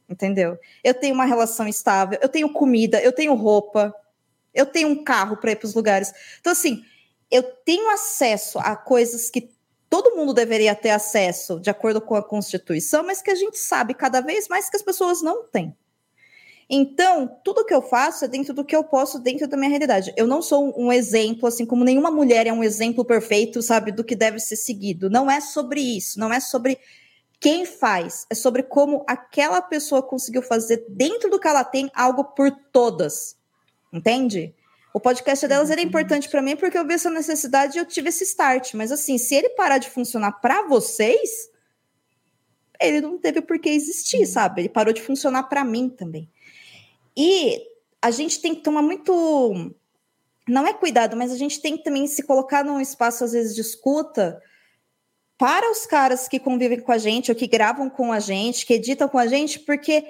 entendeu? 0.10 0.58
Eu 0.84 0.94
tenho 0.94 1.14
uma 1.14 1.26
relação 1.26 1.68
estável, 1.68 2.18
eu 2.22 2.30
tenho 2.30 2.54
comida, 2.54 3.02
eu 3.02 3.12
tenho 3.12 3.34
roupa, 3.34 3.94
eu 4.54 4.66
tenho 4.66 4.90
um 4.90 5.04
carro 5.04 5.38
para 5.38 5.52
ir 5.52 5.56
para 5.56 5.66
os 5.66 5.74
lugares. 5.74 6.14
Então, 6.40 6.52
assim, 6.52 6.84
eu 7.32 7.42
tenho 7.42 7.90
acesso 7.90 8.60
a 8.60 8.76
coisas 8.76 9.30
que 9.30 9.50
todo 9.90 10.16
mundo 10.16 10.34
deveria 10.34 10.76
ter 10.76 10.90
acesso 10.90 11.60
de 11.60 11.70
acordo 11.70 12.02
com 12.02 12.16
a 12.16 12.24
Constituição, 12.24 13.04
mas 13.04 13.22
que 13.22 13.32
a 13.32 13.36
gente 13.36 13.58
sabe 13.58 13.94
cada 13.94 14.22
vez 14.22 14.48
mais 14.48 14.70
que 14.70 14.76
as 14.76 14.82
pessoas 14.82 15.22
não 15.22 15.44
têm. 15.48 15.76
Então, 16.74 17.30
tudo 17.44 17.66
que 17.66 17.74
eu 17.74 17.82
faço 17.82 18.24
é 18.24 18.30
dentro 18.30 18.54
do 18.54 18.64
que 18.64 18.74
eu 18.74 18.82
posso, 18.82 19.20
dentro 19.20 19.46
da 19.46 19.58
minha 19.58 19.70
realidade. 19.70 20.14
Eu 20.16 20.26
não 20.26 20.42
sou 20.42 20.74
um 20.80 20.92
exemplo, 20.92 21.46
assim 21.46 21.66
como 21.66 21.84
nenhuma 21.84 22.10
mulher 22.10 22.48
é 22.48 22.54
um 22.54 22.64
exemplo 22.64 23.04
perfeito, 23.04 23.62
sabe, 23.62 23.92
do 23.92 24.06
que 24.06 24.16
deve 24.16 24.40
ser 24.40 24.56
seguido. 24.56 25.10
Não 25.10 25.30
é 25.30 25.42
sobre 25.42 25.82
isso, 25.82 26.18
não 26.18 26.32
é 26.32 26.40
sobre 26.40 26.80
quem 27.42 27.66
faz, 27.66 28.26
é 28.30 28.36
sobre 28.36 28.64
como 28.64 29.04
aquela 29.06 29.62
pessoa 29.62 30.02
conseguiu 30.02 30.42
fazer 30.42 30.86
dentro 30.88 31.30
do 31.30 31.40
que 31.40 31.48
ela 31.48 31.66
tem 31.66 31.92
algo 31.94 32.24
por 32.24 32.50
todas. 32.72 33.36
Entende? 33.92 34.56
O 34.94 35.00
podcast 35.00 35.48
delas 35.48 35.72
era 35.72 35.82
importante 35.82 36.28
para 36.28 36.42
mim 36.42 36.56
porque 36.56 36.78
eu 36.78 36.86
vi 36.86 36.96
essa 36.96 37.10
necessidade 37.10 37.78
e 37.78 37.80
eu 37.80 37.86
tive 37.86 38.10
esse 38.10 38.24
start. 38.24 38.74
Mas 38.74 38.92
assim, 38.92 39.18
se 39.18 39.36
ele 39.36 39.50
parar 39.50 39.78
de 39.78 39.90
funcionar 39.90 40.34
para 40.34 40.68
vocês, 40.68 41.50
ele 42.80 43.00
não 43.00 43.18
teve 43.18 43.42
por 43.42 43.60
que 43.60 43.70
existir, 43.70 44.20
uhum. 44.20 44.26
sabe? 44.26 44.62
Ele 44.62 44.70
parou 44.70 44.94
de 44.94 45.02
funcionar 45.02 45.44
para 45.44 45.64
mim 45.64 45.88
também. 45.88 46.30
E 47.16 47.62
a 48.02 48.12
gente 48.12 48.42
tem 48.42 48.56
que 48.56 48.62
tomar 48.62 48.82
muito. 48.82 49.74
Não 50.48 50.66
é 50.66 50.74
cuidado, 50.74 51.16
mas 51.16 51.32
a 51.32 51.38
gente 51.38 51.62
tem 51.62 51.78
que 51.78 51.84
também 51.84 52.08
se 52.08 52.24
colocar 52.24 52.64
num 52.64 52.82
espaço, 52.82 53.24
às 53.24 53.32
vezes, 53.32 53.56
de 53.56 53.62
escuta 53.62 54.42
para 55.38 55.72
os 55.72 55.86
caras 55.86 56.28
que 56.28 56.40
convivem 56.40 56.80
com 56.80 56.92
a 56.92 56.98
gente, 56.98 57.32
ou 57.32 57.36
que 57.36 57.48
gravam 57.48 57.90
com 57.90 58.12
a 58.12 58.20
gente, 58.20 58.66
que 58.66 58.74
editam 58.74 59.08
com 59.08 59.18
a 59.18 59.28
gente, 59.28 59.60
porque 59.60 60.06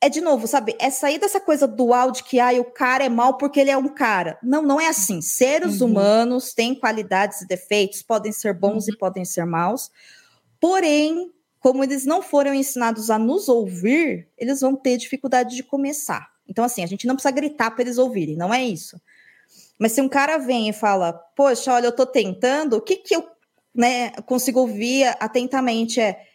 é 0.00 0.08
de 0.08 0.20
novo, 0.20 0.46
sabe? 0.46 0.76
É 0.78 0.90
sair 0.90 1.18
dessa 1.18 1.40
coisa 1.40 1.66
dual 1.66 2.10
de 2.12 2.22
que 2.22 2.38
ah, 2.38 2.52
o 2.60 2.64
cara 2.64 3.04
é 3.04 3.08
mal 3.08 3.36
porque 3.36 3.58
ele 3.58 3.70
é 3.70 3.76
um 3.76 3.88
cara. 3.88 4.38
Não, 4.42 4.62
não 4.62 4.80
é 4.80 4.86
assim. 4.86 5.20
Seres 5.20 5.80
uhum. 5.80 5.88
humanos 5.88 6.54
têm 6.54 6.74
qualidades 6.74 7.40
e 7.40 7.46
defeitos, 7.46 8.02
podem 8.02 8.30
ser 8.30 8.54
bons 8.54 8.86
uhum. 8.86 8.94
e 8.94 8.96
podem 8.96 9.24
ser 9.24 9.44
maus. 9.44 9.90
Porém, 10.60 11.32
como 11.58 11.82
eles 11.82 12.06
não 12.06 12.22
foram 12.22 12.54
ensinados 12.54 13.10
a 13.10 13.18
nos 13.18 13.48
ouvir, 13.48 14.28
eles 14.38 14.60
vão 14.60 14.76
ter 14.76 14.96
dificuldade 14.96 15.56
de 15.56 15.62
começar. 15.62 16.28
Então, 16.48 16.64
assim, 16.64 16.82
a 16.82 16.86
gente 16.86 17.06
não 17.06 17.14
precisa 17.14 17.34
gritar 17.34 17.72
para 17.72 17.82
eles 17.82 17.98
ouvirem, 17.98 18.36
não 18.36 18.54
é 18.54 18.62
isso. 18.64 19.00
Mas 19.78 19.92
se 19.92 20.00
um 20.00 20.08
cara 20.08 20.38
vem 20.38 20.68
e 20.68 20.72
fala, 20.72 21.12
poxa, 21.12 21.72
olha, 21.72 21.86
eu 21.86 21.92
tô 21.92 22.06
tentando, 22.06 22.76
o 22.76 22.80
que 22.80 22.96
que 22.96 23.14
eu 23.14 23.28
né, 23.74 24.10
consigo 24.26 24.60
ouvir 24.60 25.04
atentamente 25.20 26.00
é 26.00 26.27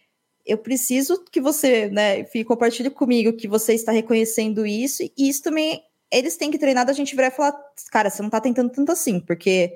eu 0.46 0.58
preciso 0.58 1.24
que 1.32 1.40
você, 1.40 1.90
né, 1.90 2.24
compartilhe 2.46 2.90
comigo 2.90 3.34
que 3.34 3.48
você 3.48 3.74
está 3.74 3.92
reconhecendo 3.92 4.66
isso, 4.66 5.04
e 5.04 5.30
isso 5.30 5.42
também, 5.42 5.82
eles 6.12 6.36
têm 6.36 6.52
que 6.52 6.60
treinar 6.60 6.86
da 6.86 6.94
gente 6.94 7.16
virar 7.16 7.28
e 7.28 7.32
falar, 7.32 7.58
cara, 7.92 8.10
você 8.10 8.22
não 8.22 8.28
está 8.28 8.42
tentando 8.42 8.70
tanto 8.70 8.92
assim, 8.92 9.20
porque 9.20 9.74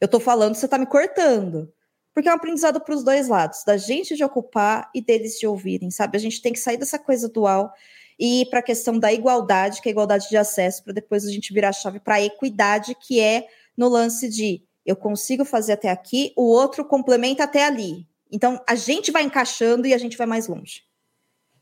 eu 0.00 0.06
estou 0.06 0.20
falando, 0.20 0.54
você 0.54 0.66
está 0.66 0.78
me 0.78 0.86
cortando. 0.86 1.72
Porque 2.12 2.28
é 2.28 2.32
um 2.32 2.36
aprendizado 2.36 2.80
para 2.80 2.94
os 2.94 3.04
dois 3.04 3.28
lados, 3.28 3.62
da 3.64 3.76
gente 3.76 4.16
de 4.16 4.24
ocupar 4.24 4.90
e 4.94 5.00
deles 5.00 5.38
de 5.38 5.46
ouvirem, 5.46 5.90
sabe? 5.90 6.16
A 6.16 6.20
gente 6.20 6.42
tem 6.42 6.52
que 6.52 6.58
sair 6.58 6.76
dessa 6.76 6.98
coisa 6.98 7.28
dual 7.28 7.72
e 8.18 8.42
ir 8.42 8.50
para 8.50 8.58
a 8.58 8.62
questão 8.62 8.98
da 8.98 9.12
igualdade, 9.12 9.80
que 9.80 9.88
é 9.88 9.90
a 9.90 9.92
igualdade 9.92 10.28
de 10.28 10.36
acesso, 10.36 10.82
para 10.84 10.92
depois 10.92 11.24
a 11.24 11.30
gente 11.30 11.54
virar 11.54 11.70
a 11.70 11.72
chave 11.72 12.00
para 12.00 12.16
a 12.16 12.22
equidade, 12.22 12.94
que 12.94 13.20
é 13.20 13.46
no 13.76 13.88
lance 13.88 14.28
de 14.28 14.62
eu 14.84 14.96
consigo 14.96 15.44
fazer 15.44 15.72
até 15.72 15.88
aqui, 15.88 16.32
o 16.36 16.42
outro 16.42 16.84
complementa 16.84 17.44
até 17.44 17.64
ali. 17.64 18.06
Então, 18.32 18.60
a 18.66 18.74
gente 18.74 19.10
vai 19.10 19.22
encaixando 19.22 19.86
e 19.86 19.94
a 19.94 19.98
gente 19.98 20.16
vai 20.16 20.26
mais 20.26 20.46
longe. 20.46 20.82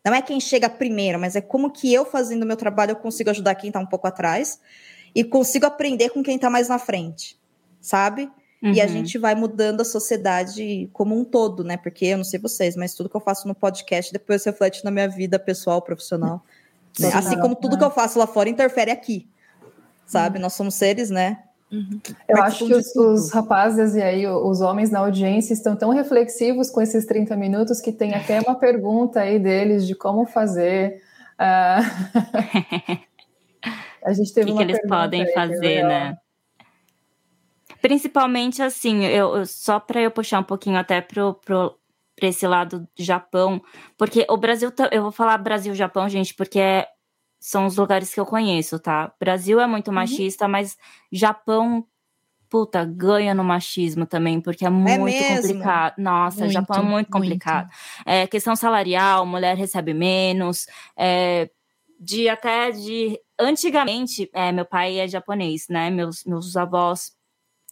Não 0.04 0.14
é 0.14 0.22
quem 0.22 0.40
chega 0.40 0.68
primeiro, 0.68 1.18
mas 1.18 1.36
é 1.36 1.40
como 1.40 1.70
que 1.70 1.92
eu, 1.92 2.04
fazendo 2.04 2.42
o 2.42 2.46
meu 2.46 2.56
trabalho, 2.56 2.92
eu 2.92 2.96
consigo 2.96 3.30
ajudar 3.30 3.54
quem 3.54 3.68
está 3.68 3.80
um 3.80 3.86
pouco 3.86 4.06
atrás 4.06 4.60
e 5.14 5.24
consigo 5.24 5.66
aprender 5.66 6.10
com 6.10 6.22
quem 6.22 6.36
está 6.36 6.48
mais 6.48 6.68
na 6.68 6.78
frente, 6.78 7.38
sabe? 7.80 8.30
Uhum. 8.62 8.72
E 8.72 8.80
a 8.80 8.86
gente 8.86 9.18
vai 9.18 9.34
mudando 9.34 9.80
a 9.80 9.84
sociedade 9.84 10.88
como 10.92 11.18
um 11.18 11.24
todo, 11.24 11.62
né? 11.62 11.76
Porque 11.76 12.06
eu 12.06 12.16
não 12.16 12.24
sei 12.24 12.40
vocês, 12.40 12.76
mas 12.76 12.94
tudo 12.94 13.08
que 13.08 13.16
eu 13.16 13.20
faço 13.20 13.46
no 13.46 13.54
podcast 13.54 14.12
depois 14.12 14.44
reflete 14.44 14.84
na 14.84 14.90
minha 14.90 15.08
vida 15.08 15.38
pessoal, 15.38 15.80
profissional. 15.80 16.44
né? 16.98 17.10
Assim 17.14 17.38
como 17.38 17.54
tudo 17.54 17.72
né? 17.72 17.78
que 17.78 17.84
eu 17.84 17.90
faço 17.90 18.18
lá 18.18 18.26
fora 18.26 18.48
interfere 18.48 18.90
aqui. 18.90 19.28
Sabe? 20.06 20.38
Nós 20.38 20.54
somos 20.54 20.74
seres, 20.74 21.10
né? 21.10 21.44
Eu 21.70 22.42
acho 22.42 22.66
que 22.66 22.74
os, 22.74 22.94
os 22.96 23.30
rapazes 23.30 23.94
e 23.94 24.02
aí 24.02 24.26
os 24.26 24.60
homens 24.60 24.90
na 24.90 25.00
audiência 25.00 25.52
estão 25.52 25.76
tão 25.76 25.90
reflexivos 25.90 26.70
com 26.70 26.80
esses 26.80 27.04
30 27.04 27.36
minutos 27.36 27.80
que 27.80 27.92
tem 27.92 28.14
até 28.14 28.40
uma 28.40 28.54
pergunta 28.54 29.20
aí 29.20 29.38
deles 29.38 29.86
de 29.86 29.94
como 29.94 30.26
fazer. 30.26 31.02
ah, 31.38 31.80
a 34.02 34.12
gente 34.12 34.32
teve 34.32 34.46
que, 34.46 34.52
que 34.52 34.52
uma 34.52 34.62
eles 34.62 34.76
pergunta 34.80 34.96
podem 34.96 35.22
aí, 35.22 35.32
fazer, 35.32 35.82
né? 35.84 36.18
Principalmente 37.80 38.62
assim, 38.62 39.04
eu, 39.04 39.36
eu- 39.36 39.46
só 39.46 39.78
para 39.78 40.00
eu 40.00 40.10
puxar 40.10 40.40
um 40.40 40.44
pouquinho 40.44 40.78
até 40.78 41.00
pro, 41.00 41.34
pro, 41.34 41.78
pra 42.16 42.28
esse 42.28 42.46
lado 42.46 42.80
do 42.80 42.88
Japão, 43.04 43.62
porque 43.96 44.26
o 44.28 44.36
Brasil, 44.36 44.72
eu 44.90 45.02
vou 45.02 45.12
falar 45.12 45.38
Brasil-Japão, 45.38 46.08
gente, 46.08 46.34
porque 46.34 46.58
é- 46.58 46.88
são 47.40 47.66
os 47.66 47.76
lugares 47.76 48.12
que 48.12 48.20
eu 48.20 48.26
conheço, 48.26 48.78
tá? 48.78 49.12
Brasil 49.20 49.60
é 49.60 49.66
muito 49.66 49.92
machista, 49.92 50.48
mas 50.48 50.76
Japão, 51.12 51.86
puta, 52.48 52.84
ganha 52.84 53.34
no 53.34 53.44
machismo 53.44 54.06
também, 54.06 54.40
porque 54.40 54.66
é 54.66 54.70
muito 54.70 55.04
mesmo? 55.20 55.36
complicado. 55.42 55.94
Nossa, 55.98 56.40
Muito, 56.40 56.52
Japão 56.52 56.78
é 56.78 56.82
muito 56.82 56.92
muito. 56.92 57.10
complicado. 57.10 57.68
É, 58.06 58.26
questão 58.26 58.56
salarial, 58.56 59.26
mulher 59.26 59.56
recebe 59.56 59.94
menos, 59.94 60.66
é, 60.96 61.50
de 62.00 62.28
até 62.28 62.70
de 62.70 63.18
antigamente, 63.38 64.30
é, 64.32 64.52
meu 64.52 64.64
pai 64.64 64.98
é 64.98 65.08
japonês, 65.08 65.66
né? 65.68 65.90
Meus, 65.90 66.24
meus 66.24 66.56
avós 66.56 67.17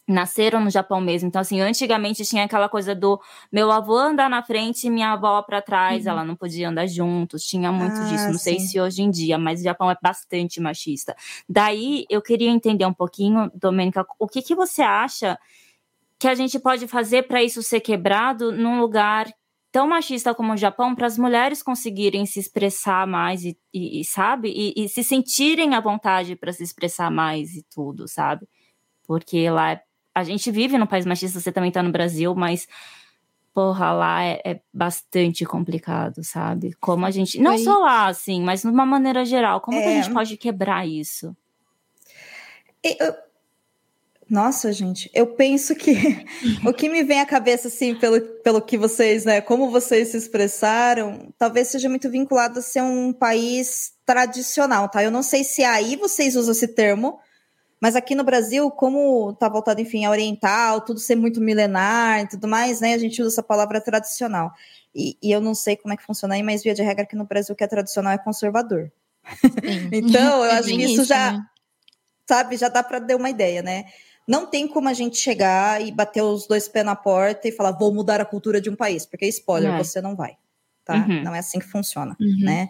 nasceram 0.07 0.59
no 0.63 0.69
Japão 0.69 1.01
mesmo. 1.01 1.27
Então, 1.27 1.41
assim, 1.41 1.59
antigamente 1.59 2.23
tinha 2.25 2.45
aquela 2.45 2.69
coisa 2.69 2.95
do 2.95 3.19
meu 3.51 3.71
avô 3.71 3.97
andar 3.97 4.29
na 4.29 4.41
frente 4.41 4.87
e 4.87 4.89
minha 4.89 5.11
avó 5.11 5.41
para 5.41 5.61
trás, 5.61 6.05
ela 6.05 6.23
não 6.23 6.35
podia 6.35 6.69
andar 6.69 6.87
juntos. 6.87 7.43
Tinha 7.43 7.71
muito 7.71 8.03
Ah, 8.03 8.05
disso. 8.05 8.31
Não 8.31 8.37
sei 8.39 8.59
sim. 8.59 8.67
se 8.67 8.79
hoje 8.79 9.01
em 9.01 9.11
dia, 9.11 9.37
mas 9.37 9.59
o 9.59 9.63
Japão 9.63 9.91
é 9.91 9.97
bastante 10.01 10.59
machista. 10.61 11.15
Daí, 11.49 12.05
eu 12.09 12.21
queria 12.21 12.49
entender 12.49 12.85
um 12.85 12.93
pouquinho, 12.93 13.51
Domênica, 13.53 14.05
o 14.19 14.27
que, 14.27 14.41
que 14.41 14.55
você 14.55 14.81
acha 14.81 15.37
que 16.19 16.27
a 16.27 16.35
gente 16.35 16.59
pode 16.59 16.87
fazer 16.87 17.23
para 17.27 17.43
isso 17.43 17.61
ser 17.61 17.79
quebrado 17.79 18.51
num 18.51 18.79
lugar 18.79 19.27
tão 19.71 19.87
machista 19.87 20.33
como 20.33 20.53
o 20.53 20.57
Japão, 20.57 20.95
para 20.95 21.05
as 21.05 21.17
mulheres 21.17 21.61
conseguirem 21.61 22.25
se 22.25 22.39
expressar 22.39 23.05
mais 23.05 23.43
e, 23.43 23.57
e- 23.73 24.01
e, 24.01 24.05
sabe, 24.05 24.49
e, 24.49 24.73
e 24.85 24.89
se 24.89 25.03
sentirem 25.03 25.75
à 25.75 25.79
vontade 25.79 26.35
para 26.35 26.51
se 26.53 26.63
expressar 26.63 27.11
mais 27.11 27.53
e 27.55 27.63
tudo, 27.69 28.07
sabe? 28.07 28.47
Porque 29.07 29.49
lá 29.49 29.71
é- 29.73 29.81
a 30.19 30.23
gente 30.23 30.49
vive 30.51 30.77
num 30.77 30.87
país 30.87 31.05
machista, 31.05 31.39
você 31.39 31.51
também 31.51 31.71
tá 31.71 31.83
no 31.83 31.91
Brasil, 31.91 32.33
mas 32.35 32.67
porra, 33.53 33.91
lá 33.91 34.23
é, 34.23 34.41
é 34.45 34.59
bastante 34.73 35.43
complicado, 35.45 36.23
sabe? 36.23 36.73
Como 36.79 37.05
a 37.05 37.11
gente, 37.11 37.39
não 37.39 37.57
só 37.57 37.77
lá, 37.79 38.07
assim, 38.07 38.41
mas 38.41 38.61
de 38.61 38.67
uma 38.67 38.85
maneira 38.85 39.25
geral, 39.25 39.61
como 39.61 39.81
que 39.81 39.87
a 39.87 39.91
É. 39.91 39.95
gente 40.01 40.13
pode 40.13 40.37
quebrar 40.37 40.87
isso? 40.87 41.35
Eu- 42.83 43.15
Nossa, 44.29 44.73
gente, 44.73 45.09
eu 45.13 45.25
penso 45.27 45.73
que 45.73 45.93
o 46.67 46.73
que 46.73 46.89
me 46.89 47.01
vem 47.01 47.21
à 47.21 47.25
cabeça, 47.25 47.69
assim, 47.69 47.95
pelo, 47.95 48.19
pelo 48.43 48.61
que 48.61 48.77
vocês, 48.77 49.23
né, 49.23 49.39
como 49.39 49.71
vocês 49.71 50.09
se 50.09 50.17
expressaram, 50.17 51.33
talvez 51.37 51.69
seja 51.69 51.87
muito 51.87 52.09
vinculado 52.09 52.59
a 52.59 52.61
ser 52.61 52.81
um 52.81 53.13
país 53.13 53.93
tradicional, 54.05 54.89
tá? 54.89 55.01
Eu 55.01 55.11
não 55.11 55.23
sei 55.23 55.43
se 55.45 55.63
aí 55.63 55.95
vocês 55.95 56.35
usam 56.35 56.51
esse 56.51 56.67
termo, 56.67 57.19
mas 57.81 57.95
aqui 57.95 58.15
no 58.15 58.23
Brasil, 58.23 58.69
como 58.71 59.33
tá 59.33 59.47
voltado, 59.49 59.79
enfim, 59.81 60.05
a 60.05 60.09
oriental, 60.11 60.81
tudo 60.81 60.99
ser 60.99 61.15
muito 61.15 61.39
milenar 61.41 62.21
e 62.21 62.27
tudo 62.29 62.47
mais, 62.47 62.81
né, 62.81 62.93
a 62.93 62.97
gente 62.97 63.21
usa 63.21 63.35
essa 63.35 63.43
palavra 63.43 63.79
tradicional. 63.81 64.51
E, 64.95 65.17
e 65.21 65.31
eu 65.31 65.39
não 65.41 65.53
sei 65.53 65.75
como 65.77 65.93
é 65.93 65.97
que 65.97 66.03
funciona 66.03 66.35
aí, 66.35 66.43
mas 66.43 66.63
via 66.63 66.73
de 66.73 66.81
regra 66.81 67.03
aqui 67.03 67.15
no 67.15 67.25
Brasil, 67.25 67.53
o 67.53 67.55
que 67.57 67.63
é 67.63 67.67
tradicional 67.67 68.13
é 68.13 68.17
conservador. 68.17 68.91
Então, 69.91 70.43
eu 70.45 70.51
É 70.51 70.57
acho 70.59 70.69
que 70.69 70.77
bem 70.77 70.93
isso 70.93 71.03
já, 71.03 71.33
né? 71.33 71.43
sabe, 72.27 72.57
já 72.57 72.69
dá 72.69 72.83
para 72.83 72.99
ter 73.01 73.15
uma 73.15 73.29
ideia, 73.29 73.61
né? 73.61 73.85
Não 74.27 74.45
tem 74.45 74.67
como 74.67 74.89
a 74.89 74.93
gente 74.93 75.17
chegar 75.17 75.81
e 75.81 75.91
bater 75.91 76.21
os 76.21 76.47
dois 76.47 76.67
pés 76.67 76.85
na 76.85 76.95
porta 76.95 77.47
e 77.47 77.51
falar, 77.51 77.71
vou 77.71 77.93
mudar 77.93 78.19
a 78.19 78.25
cultura 78.25 78.59
de 78.59 78.69
um 78.69 78.75
país, 78.75 79.05
porque 79.05 79.25
spoiler, 79.27 79.71
É. 79.73 79.77
você 79.77 80.01
não 80.01 80.15
vai, 80.15 80.35
tá? 80.83 80.95
Uhum. 81.07 81.23
Não 81.23 81.35
é 81.35 81.39
assim 81.39 81.59
que 81.59 81.65
funciona, 81.67 82.15
Uhum. 82.19 82.37
né? 82.43 82.69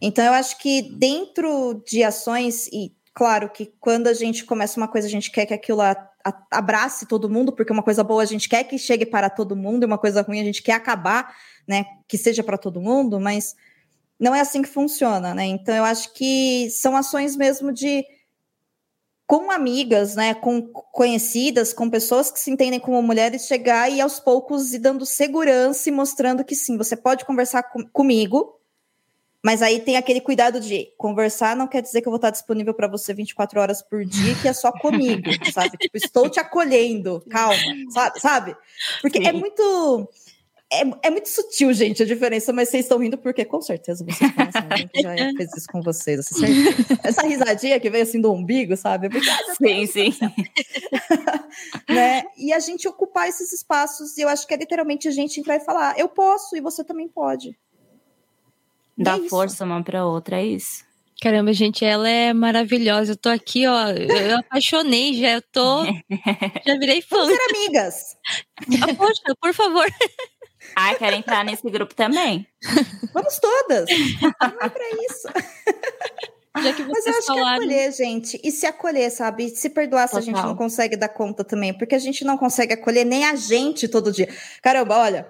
Então 0.00 0.24
eu 0.24 0.32
acho 0.32 0.58
que 0.58 0.82
dentro 0.82 1.82
de 1.86 2.02
ações 2.02 2.66
e 2.68 2.92
claro 3.16 3.48
que 3.50 3.72
quando 3.80 4.08
a 4.08 4.12
gente 4.12 4.44
começa 4.44 4.78
uma 4.78 4.86
coisa, 4.88 5.06
a 5.08 5.10
gente 5.10 5.30
quer 5.30 5.46
que 5.46 5.54
aquilo 5.54 5.80
a- 5.80 5.92
a- 6.22 6.46
abrace 6.50 7.06
todo 7.06 7.30
mundo, 7.30 7.50
porque 7.52 7.72
uma 7.72 7.82
coisa 7.82 8.04
boa 8.04 8.22
a 8.22 8.26
gente 8.26 8.46
quer 8.48 8.62
que 8.64 8.78
chegue 8.78 9.06
para 9.06 9.30
todo 9.30 9.56
mundo, 9.56 9.84
e 9.84 9.86
uma 9.86 9.96
coisa 9.98 10.20
ruim 10.20 10.40
a 10.40 10.44
gente 10.44 10.62
quer 10.62 10.74
acabar, 10.74 11.34
né, 11.66 11.86
que 12.06 12.18
seja 12.18 12.44
para 12.44 12.58
todo 12.58 12.78
mundo, 12.80 13.18
mas 13.18 13.56
não 14.20 14.34
é 14.34 14.40
assim 14.40 14.62
que 14.62 14.68
funciona, 14.68 15.34
né? 15.34 15.46
Então 15.46 15.74
eu 15.74 15.84
acho 15.84 16.12
que 16.12 16.68
são 16.70 16.94
ações 16.96 17.36
mesmo 17.36 17.72
de 17.72 18.04
com 19.26 19.50
amigas, 19.50 20.14
né, 20.14 20.34
com 20.34 20.62
conhecidas, 20.68 21.72
com 21.72 21.90
pessoas 21.90 22.30
que 22.30 22.38
se 22.38 22.50
entendem 22.50 22.78
como 22.78 23.02
mulheres, 23.02 23.46
chegar 23.46 23.90
e 23.90 24.00
aos 24.00 24.20
poucos 24.20 24.72
ir 24.72 24.78
dando 24.78 25.04
segurança 25.04 25.88
e 25.88 25.92
mostrando 25.92 26.44
que 26.44 26.54
sim, 26.54 26.76
você 26.76 26.96
pode 26.96 27.24
conversar 27.24 27.64
com- 27.64 27.84
comigo, 27.88 28.55
mas 29.46 29.62
aí 29.62 29.78
tem 29.78 29.96
aquele 29.96 30.20
cuidado 30.20 30.58
de 30.58 30.92
conversar 30.98 31.54
não 31.54 31.68
quer 31.68 31.80
dizer 31.80 32.02
que 32.02 32.08
eu 32.08 32.10
vou 32.10 32.16
estar 32.16 32.30
disponível 32.30 32.74
para 32.74 32.88
você 32.88 33.14
24 33.14 33.60
horas 33.60 33.80
por 33.80 34.04
dia, 34.04 34.34
que 34.42 34.48
é 34.48 34.52
só 34.52 34.72
comigo, 34.72 35.22
sabe? 35.54 35.78
Tipo, 35.78 35.96
estou 35.96 36.28
te 36.28 36.40
acolhendo, 36.40 37.24
calma, 37.30 37.56
sabe? 38.18 38.56
Porque 39.00 39.18
é 39.18 39.30
Sim. 39.30 39.38
muito 39.38 40.10
é, 40.68 40.82
é 41.04 41.10
muito 41.10 41.28
sutil, 41.28 41.72
gente, 41.72 42.02
a 42.02 42.06
diferença, 42.06 42.52
mas 42.52 42.70
vocês 42.70 42.86
estão 42.86 42.98
rindo 42.98 43.16
porque 43.16 43.44
com 43.44 43.62
certeza 43.62 44.04
vocês 44.04 44.32
conhecem 44.32 44.62
alguém 44.62 44.88
que 44.88 45.00
já 45.00 45.14
fez 45.38 45.56
isso 45.56 45.68
com 45.70 45.80
vocês. 45.80 46.18
Essa, 46.18 46.34
certeza. 46.34 47.00
Essa 47.04 47.22
risadinha 47.22 47.78
que 47.78 47.88
veio 47.88 48.02
assim 48.02 48.20
do 48.20 48.32
umbigo, 48.32 48.76
sabe? 48.76 49.06
Ah, 49.06 49.10
meu 49.60 49.86
Sim, 49.86 49.86
sim. 49.86 50.12
né? 51.88 52.24
E 52.36 52.52
a 52.52 52.58
gente 52.58 52.88
ocupar 52.88 53.28
esses 53.28 53.52
espaços, 53.52 54.18
e 54.18 54.22
eu 54.22 54.28
acho 54.28 54.44
que 54.44 54.54
é 54.54 54.56
literalmente 54.56 55.06
a 55.06 55.12
gente 55.12 55.38
entrar 55.38 55.54
e 55.54 55.60
falar: 55.60 55.96
eu 55.96 56.08
posso 56.08 56.56
e 56.56 56.60
você 56.60 56.82
também 56.82 57.06
pode. 57.06 57.56
Dá 58.96 59.16
é 59.16 59.28
força 59.28 59.64
uma 59.64 59.82
pra 59.82 60.06
outra, 60.06 60.40
é 60.40 60.46
isso. 60.46 60.84
Caramba, 61.20 61.52
gente, 61.52 61.82
ela 61.84 62.08
é 62.08 62.34
maravilhosa. 62.34 63.12
Eu 63.12 63.16
tô 63.16 63.30
aqui, 63.30 63.66
ó. 63.66 63.88
Eu, 63.88 64.38
apaixonei 64.38 65.14
já. 65.14 65.30
Eu 65.32 65.42
tô. 65.50 65.84
Já 66.66 66.76
virei 66.78 67.00
fã. 67.00 67.16
Vamos 67.16 67.34
ser 67.34 67.56
amigas. 67.56 68.16
Ah, 68.82 68.94
Poxa, 68.94 69.22
por 69.40 69.54
favor. 69.54 69.86
Ai, 70.76 70.94
quero 70.96 71.16
entrar 71.16 71.42
nesse 71.44 71.70
grupo 71.70 71.94
também. 71.94 72.46
Vamos 73.14 73.38
todas. 73.38 73.88
Não 74.20 74.60
é 74.60 74.68
pra 74.68 74.84
isso. 75.08 75.28
Já 76.62 76.72
que 76.74 76.82
Mas 76.84 77.06
eu 77.06 77.12
acho 77.12 77.26
que 77.26 77.32
é 77.32 77.34
falaram. 77.36 77.54
acolher, 77.62 77.92
gente. 77.92 78.40
E 78.44 78.50
se 78.50 78.66
acolher, 78.66 79.10
sabe? 79.10 79.44
E 79.46 79.48
se 79.50 79.70
perdoar 79.70 80.08
se 80.08 80.16
a 80.16 80.20
gente 80.20 80.34
Total. 80.34 80.50
não 80.50 80.56
consegue 80.56 80.96
dar 80.96 81.08
conta 81.08 81.42
também. 81.44 81.72
Porque 81.72 81.94
a 81.94 81.98
gente 81.98 82.24
não 82.26 82.36
consegue 82.36 82.74
acolher 82.74 83.04
nem 83.04 83.24
a 83.24 83.34
gente 83.36 83.88
todo 83.88 84.12
dia. 84.12 84.28
Caramba, 84.62 84.98
olha. 84.98 85.26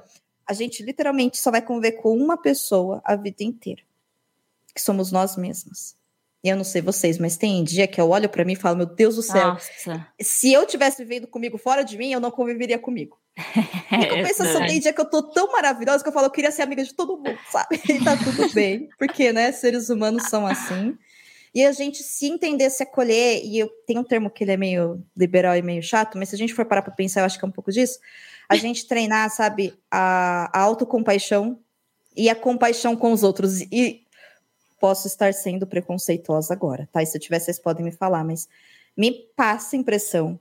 A 0.47 0.53
gente 0.53 0.83
literalmente 0.83 1.39
só 1.39 1.51
vai 1.51 1.63
conviver 1.63 1.93
com 1.93 2.17
uma 2.17 2.37
pessoa 2.37 3.01
a 3.05 3.17
vida 3.17 3.43
inteira. 3.43 3.83
Que 4.75 4.81
somos 4.81 5.11
nós 5.11 5.37
mesmas. 5.37 5.97
E 6.45 6.49
eu 6.49 6.57
não 6.57 6.65
sei 6.65 6.81
vocês, 6.81 7.19
mas 7.19 7.37
tem 7.37 7.65
dia 7.65 7.89
que 7.89 8.01
eu 8.01 8.09
olho 8.09 8.29
pra 8.29 8.45
mim 8.45 8.53
e 8.53 8.57
falo: 8.57 8.77
Meu 8.77 8.87
Deus 8.87 9.17
do 9.17 9.23
céu, 9.23 9.49
Nossa. 9.49 10.07
se 10.21 10.53
eu 10.53 10.65
tivesse 10.65 11.03
vivendo 11.03 11.27
comigo 11.27 11.59
fora 11.59 11.83
de 11.83 11.99
mim, 11.99 12.13
eu 12.13 12.21
não 12.21 12.31
conviveria 12.31 12.79
comigo. 12.79 13.19
Em 13.91 14.09
compensação, 14.09 14.67
tem 14.67 14.81
dia 14.81 14.93
que 14.93 15.01
eu 15.01 15.11
tô 15.11 15.23
tão 15.23 15.51
maravilhosa 15.51 16.03
que 16.03 16.09
eu 16.09 16.13
falo, 16.13 16.27
eu 16.27 16.31
queria 16.31 16.51
ser 16.51 16.63
amiga 16.63 16.85
de 16.85 16.95
todo 16.95 17.17
mundo, 17.17 17.39
sabe? 17.51 17.81
E 17.89 18.03
tá 18.03 18.17
tudo 18.17 18.53
bem. 18.55 18.89
Porque, 18.99 19.33
né, 19.33 19.53
seres 19.53 19.91
humanos 19.91 20.29
são 20.29 20.47
assim. 20.47 20.97
E 21.55 21.65
a 21.65 21.73
gente 21.73 22.03
se 22.03 22.27
entender, 22.27 22.71
se 22.71 22.83
acolher, 22.83 23.41
e 23.43 23.59
eu 23.59 23.69
tenho 23.87 24.01
um 24.01 24.05
termo 24.05 24.31
que 24.31 24.45
ele 24.45 24.53
é 24.53 24.57
meio 24.57 25.03
liberal 25.17 25.57
e 25.57 25.63
meio 25.63 25.83
chato, 25.83 26.17
mas 26.19 26.29
se 26.29 26.35
a 26.35 26.39
gente 26.39 26.55
for 26.55 26.65
parar 26.67 26.83
pra 26.83 26.93
pensar, 26.93 27.21
eu 27.21 27.25
acho 27.25 27.39
que 27.39 27.45
é 27.45 27.49
um 27.49 27.53
pouco 27.53 27.73
disso. 27.73 27.99
A 28.49 28.57
gente 28.57 28.87
treinar, 28.87 29.31
sabe, 29.31 29.75
a, 29.91 30.51
a 30.53 30.63
autocompaixão 30.63 31.59
e 32.17 32.31
a 32.31 32.35
compaixão 32.35 32.97
com 32.97 33.13
os 33.13 33.23
outros. 33.23 33.61
E 33.73 34.05
posso 34.81 35.07
estar 35.07 35.33
sendo 35.35 35.67
preconceituosa 35.67 36.53
agora, 36.53 36.89
tá? 36.93 37.03
E 37.03 37.07
se 37.07 37.17
eu 37.17 37.21
tiver, 37.21 37.41
vocês 37.41 37.59
podem 37.59 37.85
me 37.85 37.93
falar, 37.93 38.25
mas 38.25 38.49
me 38.97 39.13
passa 39.35 39.77
a 39.77 39.79
impressão 39.79 40.39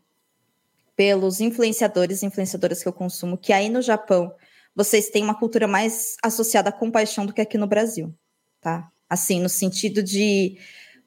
pelos 0.96 1.42
influenciadores 1.42 2.22
e 2.22 2.26
influenciadoras 2.26 2.82
que 2.82 2.88
eu 2.88 2.94
consumo, 2.94 3.38
que 3.38 3.52
aí 3.52 3.70
no 3.70 3.82
Japão 3.82 4.34
vocês 4.76 5.10
têm 5.10 5.24
uma 5.24 5.38
cultura 5.38 5.68
mais 5.68 6.16
associada 6.24 6.70
à 6.70 6.72
compaixão 6.72 7.26
do 7.26 7.34
que 7.34 7.42
aqui 7.42 7.58
no 7.58 7.68
Brasil, 7.68 8.14
tá? 8.62 8.90
Assim, 9.10 9.40
no 9.40 9.50
sentido 9.50 10.02
de 10.02 10.58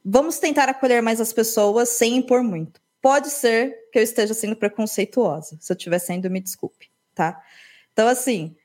vamos 0.05 0.39
tentar 0.39 0.69
acolher 0.69 1.03
mais 1.03 1.21
as 1.21 1.33
pessoas 1.33 1.91
sem 1.91 2.17
impor 2.17 2.43
muito. 2.43 2.81
Pode 3.01 3.31
ser 3.31 3.75
que 3.93 3.99
eu 3.99 4.03
esteja 4.03 4.35
sendo 4.35 4.57
preconceituosa. 4.57 5.57
Se 5.61 5.73
eu 5.73 5.77
estiver 5.77 5.99
sendo, 5.99 6.31
me 6.31 6.41
desculpe, 6.41 6.91
tá? 7.15 7.41
Então, 7.93 8.09
assim, 8.09 8.57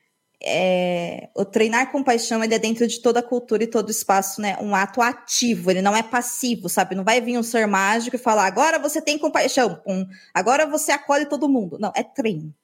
é, 0.46 1.30
o 1.34 1.44
treinar 1.44 1.90
compaixão 1.90 2.44
ele 2.44 2.54
é 2.54 2.58
dentro 2.58 2.86
de 2.86 3.00
toda 3.00 3.20
a 3.20 3.22
cultura 3.22 3.64
e 3.64 3.66
todo 3.66 3.88
o 3.88 3.90
espaço, 3.90 4.40
né? 4.40 4.56
Um 4.60 4.74
ato 4.74 5.00
ativo, 5.00 5.70
ele 5.70 5.80
não 5.80 5.96
é 5.96 6.02
passivo, 6.02 6.68
sabe? 6.68 6.94
Não 6.94 7.04
vai 7.04 7.20
vir 7.20 7.38
um 7.38 7.42
ser 7.42 7.66
mágico 7.66 8.16
e 8.16 8.18
falar 8.18 8.46
agora 8.46 8.78
você 8.78 9.00
tem 9.00 9.18
compaixão, 9.18 9.80
um, 9.86 10.06
agora 10.32 10.66
você 10.66 10.92
acolhe 10.92 11.26
todo 11.26 11.48
mundo. 11.48 11.78
Não, 11.78 11.92
é 11.96 12.02
treino. 12.02 12.54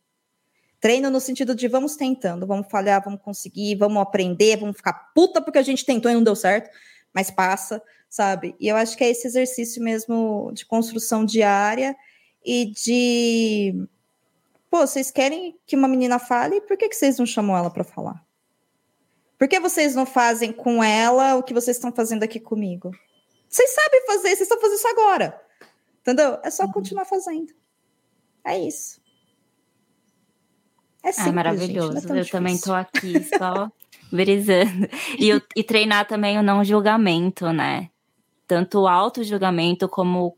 Treino 0.79 1.11
no 1.11 1.21
sentido 1.21 1.55
de 1.55 1.69
vamos 1.69 1.97
tentando, 1.97 2.47
vamos 2.47 2.67
falhar, 2.71 3.03
vamos 3.03 3.21
conseguir, 3.21 3.77
vamos 3.77 4.03
aprender, 4.03 4.59
vamos 4.59 4.77
ficar 4.77 4.93
puta 5.15 5.41
porque 5.41 5.59
a 5.59 5.63
gente 5.63 5.85
tentou 5.85 6.11
e 6.11 6.15
não 6.15 6.23
deu 6.23 6.37
certo, 6.37 6.71
mas 7.15 7.31
passa, 7.31 7.83
sabe? 8.11 8.55
E 8.61 8.69
eu 8.69 8.77
acho 8.77 8.97
que 8.97 9.05
é 9.05 9.09
esse 9.09 9.27
exercício 9.27 9.83
mesmo 9.83 10.51
de 10.53 10.67
construção 10.67 11.25
diária 11.25 11.97
e 12.45 12.67
de 12.67 13.89
Pô, 14.71 14.87
vocês 14.87 15.11
querem 15.11 15.59
que 15.67 15.75
uma 15.75 15.89
menina 15.89 16.19
fale, 16.19 16.61
por 16.61 16.77
que, 16.77 16.89
que 16.89 16.95
vocês 16.95 17.19
não 17.19 17.27
chamam 17.27 17.57
ela 17.57 17.71
para 17.71 17.83
falar? 17.83 18.25
Por 19.37 19.49
que 19.49 19.59
vocês 19.59 19.97
não 19.97 20.07
fazem 20.07 20.53
com 20.53 20.83
ela 20.83 21.35
o 21.35 21.43
que 21.43 21.53
vocês 21.53 21.77
estão 21.77 21.91
fazendo 21.91 22.23
aqui 22.23 22.39
comigo? 22.39 22.93
Vocês 23.49 23.71
sabem 23.75 24.07
fazer, 24.07 24.29
vocês 24.29 24.43
estão 24.43 24.61
fazendo 24.61 24.77
isso 24.77 24.89
agora. 24.89 25.43
Entendeu? 26.03 26.39
É 26.45 26.51
só 26.51 26.65
uhum. 26.65 26.73
continuar 26.73 27.05
fazendo. 27.05 27.53
É 28.45 28.59
isso. 28.59 29.01
É, 31.03 31.11
simples, 31.11 31.33
é 31.33 31.33
maravilhoso. 31.33 31.93
Gente, 31.95 32.07
é 32.07 32.11
eu 32.11 32.15
difícil. 32.17 32.33
também 32.33 32.59
tô 32.59 32.73
aqui 32.73 33.25
só 33.37 33.73
brisando. 34.13 34.89
E, 35.19 35.43
e 35.57 35.65
treinar 35.65 36.07
também 36.07 36.39
o 36.39 36.43
não 36.43 36.63
julgamento, 36.63 37.53
né? 37.53 37.91
Tanto 38.51 38.81
o 38.81 38.89
auto-julgamento 38.89 39.89
como 39.89 40.37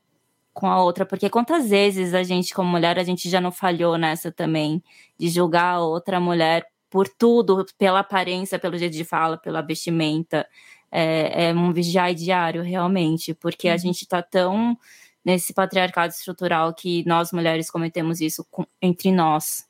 com 0.53 0.67
a 0.67 0.83
outra, 0.83 1.07
porque 1.07 1.31
quantas 1.31 1.71
vezes 1.71 2.13
a 2.13 2.23
gente, 2.23 2.53
como 2.53 2.69
mulher, 2.69 2.99
a 2.99 3.03
gente 3.03 3.27
já 3.31 3.41
não 3.41 3.51
falhou 3.51 3.97
nessa 3.97 4.31
também, 4.31 4.83
de 5.19 5.31
julgar 5.31 5.77
a 5.77 5.81
outra 5.81 6.21
mulher 6.21 6.67
por 6.91 7.09
tudo, 7.09 7.65
pela 7.79 8.01
aparência, 8.01 8.59
pelo 8.59 8.77
jeito 8.77 8.93
de 8.93 9.03
fala, 9.03 9.39
pela 9.39 9.63
vestimenta. 9.63 10.47
É, 10.91 11.47
é 11.47 11.55
um 11.55 11.73
vigiar 11.73 12.13
diário, 12.13 12.63
realmente, 12.63 13.33
porque 13.33 13.69
uhum. 13.69 13.75
a 13.75 13.77
gente 13.79 14.07
tá 14.07 14.21
tão 14.21 14.77
nesse 15.25 15.55
patriarcado 15.55 16.13
estrutural 16.13 16.75
que 16.75 17.03
nós 17.07 17.33
mulheres 17.33 17.71
cometemos 17.71 18.21
isso 18.21 18.47
com, 18.51 18.67
entre 18.83 19.11
nós. 19.11 19.67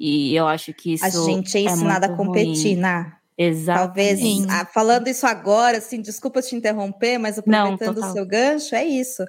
E 0.00 0.34
eu 0.34 0.48
acho 0.48 0.74
que 0.74 0.94
isso. 0.94 1.04
A 1.04 1.10
gente 1.10 1.56
é 1.56 1.60
ensinada 1.60 2.06
a 2.06 2.16
competir, 2.16 2.76
né? 2.76 3.12
Exatamente. 3.36 4.46
Talvez, 4.46 4.46
ah, 4.48 4.66
falando 4.66 5.08
isso 5.08 5.26
agora, 5.26 5.78
assim, 5.78 6.00
desculpa 6.00 6.42
te 6.42 6.54
interromper, 6.54 7.18
mas 7.18 7.38
aproveitando 7.38 7.98
o 7.98 8.12
seu 8.12 8.26
gancho, 8.26 8.74
é 8.74 8.84
isso 8.84 9.24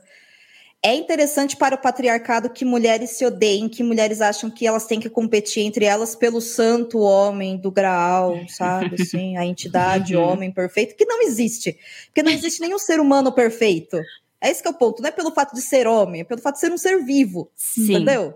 é 0.85 0.93
interessante 0.93 1.55
para 1.55 1.75
o 1.75 1.77
patriarcado 1.77 2.49
que 2.49 2.65
mulheres 2.65 3.11
se 3.11 3.25
odeiem, 3.25 3.69
que 3.69 3.81
mulheres 3.81 4.19
acham 4.19 4.51
que 4.51 4.67
elas 4.67 4.85
têm 4.85 4.99
que 4.99 5.09
competir 5.09 5.63
entre 5.63 5.85
elas 5.85 6.13
pelo 6.13 6.41
santo 6.41 6.99
homem 6.99 7.55
do 7.55 7.71
Graal, 7.71 8.37
sabe? 8.49 8.95
Assim, 9.01 9.37
a 9.37 9.45
entidade 9.45 10.13
uhum. 10.13 10.23
homem 10.23 10.51
perfeito, 10.51 10.97
que 10.97 11.05
não 11.05 11.21
existe. 11.21 11.77
Porque 12.07 12.21
não 12.21 12.29
existe 12.29 12.59
nenhum 12.59 12.77
ser 12.77 12.99
humano 12.99 13.31
perfeito. 13.31 13.97
É 14.41 14.49
esse 14.49 14.61
que 14.61 14.67
é 14.67 14.71
o 14.71 14.73
ponto. 14.73 15.01
Não 15.01 15.07
é 15.07 15.11
pelo 15.13 15.31
fato 15.31 15.55
de 15.55 15.61
ser 15.61 15.87
homem, 15.87 16.19
é 16.19 16.23
pelo 16.25 16.41
fato 16.41 16.55
de 16.55 16.59
ser 16.59 16.71
um 16.73 16.77
ser 16.77 17.01
vivo. 17.01 17.49
Sim. 17.55 17.83
Entendeu? 17.93 18.33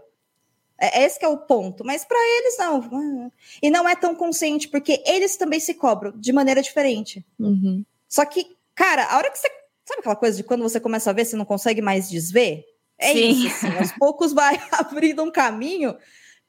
É, 0.80 1.02
é 1.02 1.06
esse 1.06 1.18
que 1.20 1.26
é 1.26 1.30
o 1.30 1.38
ponto. 1.38 1.84
Mas 1.86 2.06
para 2.06 2.20
eles, 2.20 2.58
não. 2.58 3.32
E 3.62 3.70
não 3.70 3.88
é 3.88 3.96
tão 3.96 4.16
consciente, 4.16 4.68
porque 4.68 5.02
eles 5.06 5.36
também 5.38 5.60
se 5.60 5.74
cobram 5.74 6.12
de 6.16 6.32
maneira 6.32 6.62
diferente. 6.62 7.26
Uhum. 7.40 7.84
Só 8.08 8.26
que, 8.26 8.56
cara, 8.76 9.06
a 9.06 9.18
hora 9.18 9.32
que 9.32 9.38
você 9.38 9.50
Sabe 9.88 10.02
aquela 10.02 10.18
coisa 10.18 10.36
de 10.36 10.44
quando 10.44 10.64
você 10.64 10.82
começa 10.82 11.10
a 11.10 11.14
ver, 11.14 11.24
você 11.24 11.38
não 11.38 11.46
consegue 11.46 11.82
mais 11.82 12.10
desver? 12.10 12.66
É 13.00 13.14
Sim. 13.14 13.30
isso, 13.30 13.66
assim, 13.66 13.78
aos 13.78 13.92
poucos 13.94 14.34
vai 14.34 14.60
abrindo 14.74 15.24
um 15.24 15.32
caminho 15.32 15.96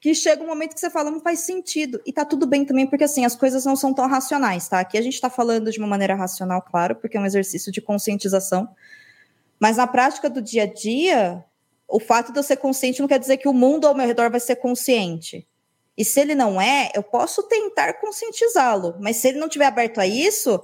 que 0.01 0.13
chega 0.13 0.43
um 0.43 0.47
momento 0.47 0.75
que 0.75 0.81
você 0.81 0.91
fala, 0.91 1.09
não 1.09 1.21
faz 1.21 1.41
sentido. 1.41 2.01
E 2.05 2.13
tá 2.13 2.25
tudo 2.25 2.49
bem 2.49 2.65
também, 2.65 2.85
porque 2.85 3.05
assim, 3.05 3.25
as 3.25 3.37
coisas 3.37 3.65
não 3.65 3.77
são 3.77 3.95
tão 3.95 4.09
racionais, 4.09 4.67
tá? 4.67 4.81
Aqui 4.81 4.99
a 4.99 5.03
gente 5.03 5.21
tá 5.21 5.31
falando 5.31 5.71
de 5.71 5.79
uma 5.79 5.87
maneira 5.87 6.17
racional, 6.17 6.61
claro, 6.63 6.97
porque 6.97 7.17
é 7.17 7.21
um 7.21 7.27
exercício 7.27 7.71
de 7.71 7.81
conscientização. 7.81 8.69
Mas 9.61 9.77
na 9.77 9.87
prática 9.87 10.29
do 10.29 10.43
dia 10.43 10.65
a 10.65 10.67
dia, 10.67 11.45
o 11.89 11.99
fato 11.99 12.33
de 12.33 12.39
eu 12.39 12.43
ser 12.43 12.59
consciente 12.59 13.01
não 13.01 13.09
quer 13.09 13.19
dizer 13.19 13.39
que 13.39 13.49
o 13.49 13.55
mundo 13.55 13.87
ao 13.87 13.95
meu 13.95 14.07
redor 14.07 14.31
vai 14.31 14.41
ser 14.41 14.57
consciente. 14.57 15.49
E 15.97 16.05
se 16.05 16.21
ele 16.21 16.35
não 16.35 16.61
é, 16.61 16.91
eu 16.95 17.03
posso 17.03 17.43
tentar 17.45 17.95
conscientizá-lo. 17.95 18.95
Mas 19.01 19.17
se 19.17 19.29
ele 19.29 19.39
não 19.39 19.47
estiver 19.47 19.67
aberto 19.67 19.99
a 19.99 20.07
isso, 20.07 20.63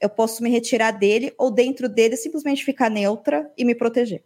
eu 0.00 0.08
posso 0.08 0.42
me 0.42 0.50
retirar 0.50 0.90
dele 0.90 1.32
ou 1.38 1.50
dentro 1.50 1.88
dele 1.88 2.16
simplesmente 2.16 2.64
ficar 2.64 2.90
neutra 2.90 3.52
e 3.56 3.64
me 3.64 3.74
proteger. 3.74 4.24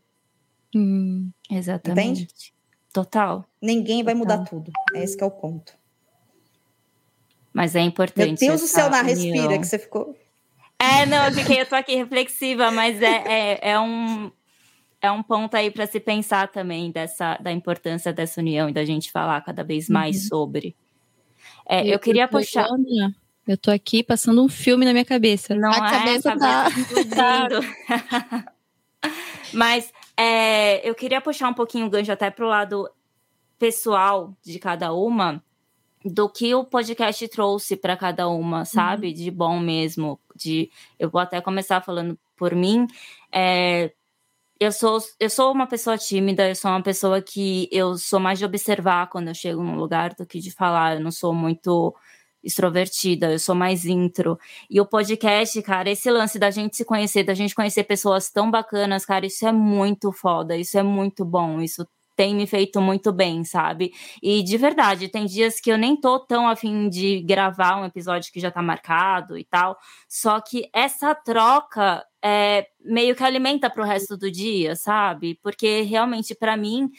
Hum, 0.75 1.31
exatamente. 1.51 2.23
Entende? 2.23 2.55
Total. 2.93 3.45
Ninguém 3.61 4.03
vai 4.03 4.15
Total. 4.15 4.39
mudar 4.39 4.49
tudo. 4.49 4.73
É 4.95 5.03
esse 5.03 5.17
que 5.17 5.23
é 5.23 5.27
o 5.27 5.31
ponto. 5.31 5.79
Mas 7.53 7.75
é 7.75 7.81
importante. 7.81 8.41
Meu 8.41 8.51
Deus 8.51 8.61
do 8.61 8.67
céu, 8.69 8.89
na 8.89 9.03
respira 9.03 9.59
que 9.59 9.67
você 9.67 9.79
ficou. 9.79 10.17
É, 10.79 11.05
não, 11.05 11.27
eu 11.27 11.33
fiquei, 11.33 11.61
eu 11.61 11.67
tô 11.67 11.75
aqui 11.75 11.97
reflexiva, 11.97 12.71
mas 12.71 13.03
é, 13.03 13.25
é, 13.27 13.71
é 13.73 13.81
um 13.81 14.33
é 15.01 15.11
um 15.11 15.23
ponto 15.23 15.55
aí 15.55 15.71
para 15.71 15.87
se 15.87 15.99
pensar 15.99 16.49
também 16.49 16.91
dessa 16.91 17.37
da 17.39 17.51
importância 17.51 18.13
dessa 18.13 18.41
união 18.41 18.69
e 18.69 18.73
da 18.73 18.85
gente 18.85 19.11
falar 19.11 19.41
cada 19.43 19.65
vez 19.65 19.89
mais 19.89 20.23
uhum. 20.23 20.29
sobre. 20.29 20.77
É, 21.67 21.83
eu, 21.83 21.93
eu 21.93 21.99
queria 21.99 22.29
puxar. 22.29 22.69
Eu 23.47 23.57
tô 23.57 23.71
aqui 23.71 24.03
passando 24.03 24.43
um 24.45 24.49
filme 24.49 24.85
na 24.85 24.93
minha 24.93 25.05
cabeça. 25.05 25.55
Não 25.55 25.73
a 25.73 25.77
é, 25.77 25.91
cabeça 25.91 26.39
tá 26.39 26.69
explodindo. 26.69 27.61
Mas 29.53 29.93
é, 30.17 30.89
eu 30.89 30.95
queria 30.95 31.21
puxar 31.21 31.49
um 31.49 31.55
pouquinho 31.55 31.87
o 31.87 31.91
gancho 31.91 32.13
até 32.13 32.31
pro 32.31 32.47
lado 32.47 32.89
pessoal 33.59 34.37
de 34.43 34.59
cada 34.59 34.93
uma, 34.93 35.43
do 36.05 36.29
que 36.29 36.55
o 36.55 36.65
podcast 36.65 37.27
trouxe 37.29 37.77
para 37.77 37.97
cada 37.97 38.29
uma, 38.29 38.65
sabe? 38.65 39.09
Uhum. 39.09 39.15
De 39.15 39.31
bom 39.31 39.59
mesmo. 39.59 40.21
De, 40.37 40.71
eu 40.99 41.11
vou 41.11 41.21
até 41.21 41.41
começar 41.41 41.81
falando 41.81 42.19
por 42.37 42.55
mim. 42.55 42.87
É, 43.33 43.93
eu 44.61 44.71
sou, 44.73 44.99
eu 45.19 45.31
sou 45.31 45.53
uma 45.53 45.67
pessoa 45.67 45.97
tímida, 45.97 46.47
eu 46.49 46.55
sou 46.55 46.71
uma 46.71 46.83
pessoa 46.83 47.23
que 47.23 47.67
eu 47.73 47.97
sou 47.97 48.21
mais 48.21 48.39
de 48.39 48.45
observar 48.45 49.09
quando 49.09 49.29
eu 49.29 49.35
chego 49.35 49.63
num 49.63 49.77
lugar 49.77 50.15
do 50.15 50.27
que 50.27 50.39
de 50.39 50.51
falar. 50.51 50.97
Eu 50.97 51.01
não 51.01 51.11
sou 51.11 51.33
muito 51.35 51.95
extrovertida, 52.45 53.33
eu 53.33 53.39
sou 53.39 53.55
mais 53.55 53.87
intro. 53.87 54.39
E 54.69 54.81
o 54.81 54.87
podcast, 54.87 55.61
cara, 55.63 55.91
esse 55.91 56.11
lance 56.11 56.39
da 56.39 56.51
gente 56.51 56.77
se 56.77 56.85
conhecer, 56.85 57.25
da 57.25 57.35
gente 57.35 57.55
conhecer 57.55 57.85
pessoas 57.85 58.31
tão 58.31 58.51
bacanas, 58.51 59.07
cara, 59.07 59.27
isso 59.27 59.47
é 59.47 59.53
muito 59.53 60.13
foda, 60.13 60.57
isso 60.57 60.79
é 60.79 60.83
muito 60.83 61.25
bom, 61.25 61.61
isso 61.63 61.87
tem 62.17 62.35
me 62.35 62.47
feito 62.47 62.81
muito 62.81 63.13
bem, 63.13 63.45
sabe? 63.45 63.93
E 64.23 64.43
de 64.43 64.57
verdade, 64.57 65.09
tem 65.09 65.27
dias 65.27 65.61
que 65.61 65.71
eu 65.71 65.79
nem 65.79 65.99
tô 65.99 66.19
tão 66.21 66.49
afim 66.49 66.89
de 66.89 67.21
gravar 67.23 67.81
um 67.81 67.85
episódio 67.85 68.33
que 68.33 68.41
já 68.41 68.51
tá 68.51 68.63
marcado 68.63 69.39
e 69.39 69.45
tal, 69.45 69.79
só 70.09 70.41
que 70.41 70.69
essa 70.73 71.15
troca 71.15 72.05
é, 72.23 72.67
meio 72.81 73.15
que 73.17 73.25
alimenta 73.25 73.71
pro 73.71 73.85
resto 73.85 74.17
do 74.17 74.31
dia, 74.31 74.77
sabe? 74.77 75.39
Porque 75.43 75.83
realmente, 75.83 76.35
para 76.35 76.57
mim, 76.57 76.91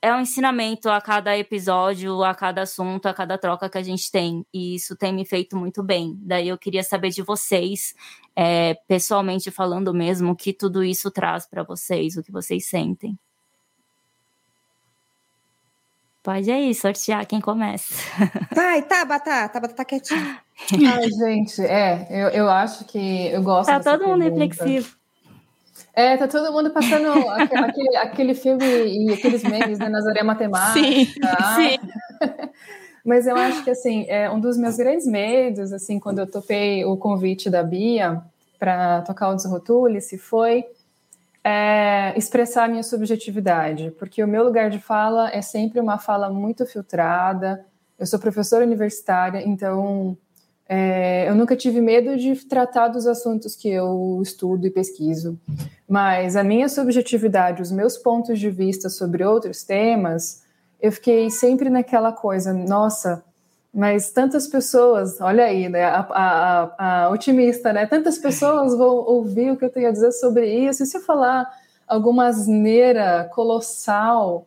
é 0.00 0.12
um 0.14 0.20
ensinamento 0.20 0.88
a 0.88 1.00
cada 1.00 1.36
episódio, 1.36 2.22
a 2.22 2.34
cada 2.34 2.62
assunto, 2.62 3.06
a 3.06 3.14
cada 3.14 3.36
troca 3.36 3.68
que 3.68 3.78
a 3.78 3.82
gente 3.82 4.10
tem. 4.10 4.46
E 4.54 4.76
isso 4.76 4.96
tem 4.96 5.12
me 5.12 5.24
feito 5.26 5.56
muito 5.56 5.82
bem. 5.82 6.16
Daí 6.20 6.48
eu 6.48 6.58
queria 6.58 6.84
saber 6.84 7.10
de 7.10 7.22
vocês, 7.22 7.94
é, 8.36 8.74
pessoalmente 8.86 9.50
falando 9.50 9.92
mesmo, 9.92 10.32
o 10.32 10.36
que 10.36 10.52
tudo 10.52 10.84
isso 10.84 11.10
traz 11.10 11.46
para 11.46 11.64
vocês, 11.64 12.16
o 12.16 12.22
que 12.22 12.30
vocês 12.32 12.66
sentem. 12.66 13.18
Pode 16.28 16.50
aí, 16.50 16.74
sortear 16.74 17.24
quem 17.24 17.40
começa. 17.40 17.94
Vai, 18.54 18.82
Tabata, 18.82 19.48
Tabata 19.48 19.72
tá 19.72 19.82
quietinha. 19.82 20.38
Ai, 20.74 21.08
gente, 21.08 21.62
é, 21.62 22.06
eu, 22.10 22.28
eu 22.28 22.50
acho 22.50 22.84
que 22.84 23.28
eu 23.28 23.42
gosto 23.42 23.70
Tá 23.70 23.80
todo 23.80 24.06
mundo 24.06 24.24
reflexivo. 24.24 24.94
É, 25.94 26.18
tá 26.18 26.28
todo 26.28 26.52
mundo 26.52 26.70
passando 26.70 27.08
aquele, 27.32 27.96
aquele 27.96 28.34
filme 28.34 28.62
e 28.62 29.10
aqueles 29.10 29.42
memes, 29.42 29.78
né? 29.78 29.88
Nazaré 29.88 30.22
Matemática. 30.22 30.78
Sim, 30.78 31.06
sim. 31.06 31.78
Mas 33.02 33.26
eu 33.26 33.34
acho 33.34 33.64
que, 33.64 33.70
assim, 33.70 34.04
é 34.06 34.30
um 34.30 34.38
dos 34.38 34.58
meus 34.58 34.76
grandes 34.76 35.06
medos, 35.06 35.72
assim, 35.72 35.98
quando 35.98 36.18
eu 36.18 36.30
topei 36.30 36.84
o 36.84 36.94
convite 36.98 37.48
da 37.48 37.62
Bia 37.62 38.20
para 38.58 39.00
tocar 39.00 39.30
o 39.30 39.34
Desrotulice, 39.34 40.18
foi 40.18 40.66
é, 41.48 42.12
expressar 42.14 42.64
a 42.64 42.68
minha 42.68 42.82
subjetividade, 42.82 43.90
porque 43.98 44.22
o 44.22 44.28
meu 44.28 44.44
lugar 44.44 44.68
de 44.68 44.78
fala 44.78 45.30
é 45.30 45.40
sempre 45.40 45.80
uma 45.80 45.96
fala 45.96 46.28
muito 46.28 46.66
filtrada. 46.66 47.64
Eu 47.98 48.06
sou 48.06 48.18
professora 48.18 48.66
universitária, 48.66 49.42
então 49.48 50.14
é, 50.68 51.26
eu 51.26 51.34
nunca 51.34 51.56
tive 51.56 51.80
medo 51.80 52.18
de 52.18 52.34
tratar 52.44 52.88
dos 52.88 53.06
assuntos 53.06 53.56
que 53.56 53.66
eu 53.66 54.20
estudo 54.22 54.66
e 54.66 54.70
pesquiso, 54.70 55.40
mas 55.88 56.36
a 56.36 56.44
minha 56.44 56.68
subjetividade, 56.68 57.62
os 57.62 57.72
meus 57.72 57.96
pontos 57.96 58.38
de 58.38 58.50
vista 58.50 58.90
sobre 58.90 59.24
outros 59.24 59.64
temas, 59.64 60.42
eu 60.78 60.92
fiquei 60.92 61.30
sempre 61.30 61.70
naquela 61.70 62.12
coisa, 62.12 62.52
nossa, 62.52 63.24
mas 63.72 64.10
tantas 64.10 64.46
pessoas, 64.46 65.20
olha 65.20 65.44
aí, 65.44 65.68
né, 65.68 65.84
a, 65.84 66.00
a, 66.10 67.04
a, 67.04 67.10
otimista, 67.10 67.72
né? 67.72 67.86
Tantas 67.86 68.18
pessoas 68.18 68.76
vão 68.76 68.96
ouvir 68.96 69.52
o 69.52 69.56
que 69.56 69.64
eu 69.64 69.70
tenho 69.70 69.88
a 69.88 69.92
dizer 69.92 70.12
sobre 70.12 70.46
isso, 70.46 70.82
e 70.82 70.86
se 70.86 70.96
eu 70.96 71.02
falar 71.02 71.48
alguma 71.86 72.26
asneira 72.26 73.30
colossal, 73.34 74.46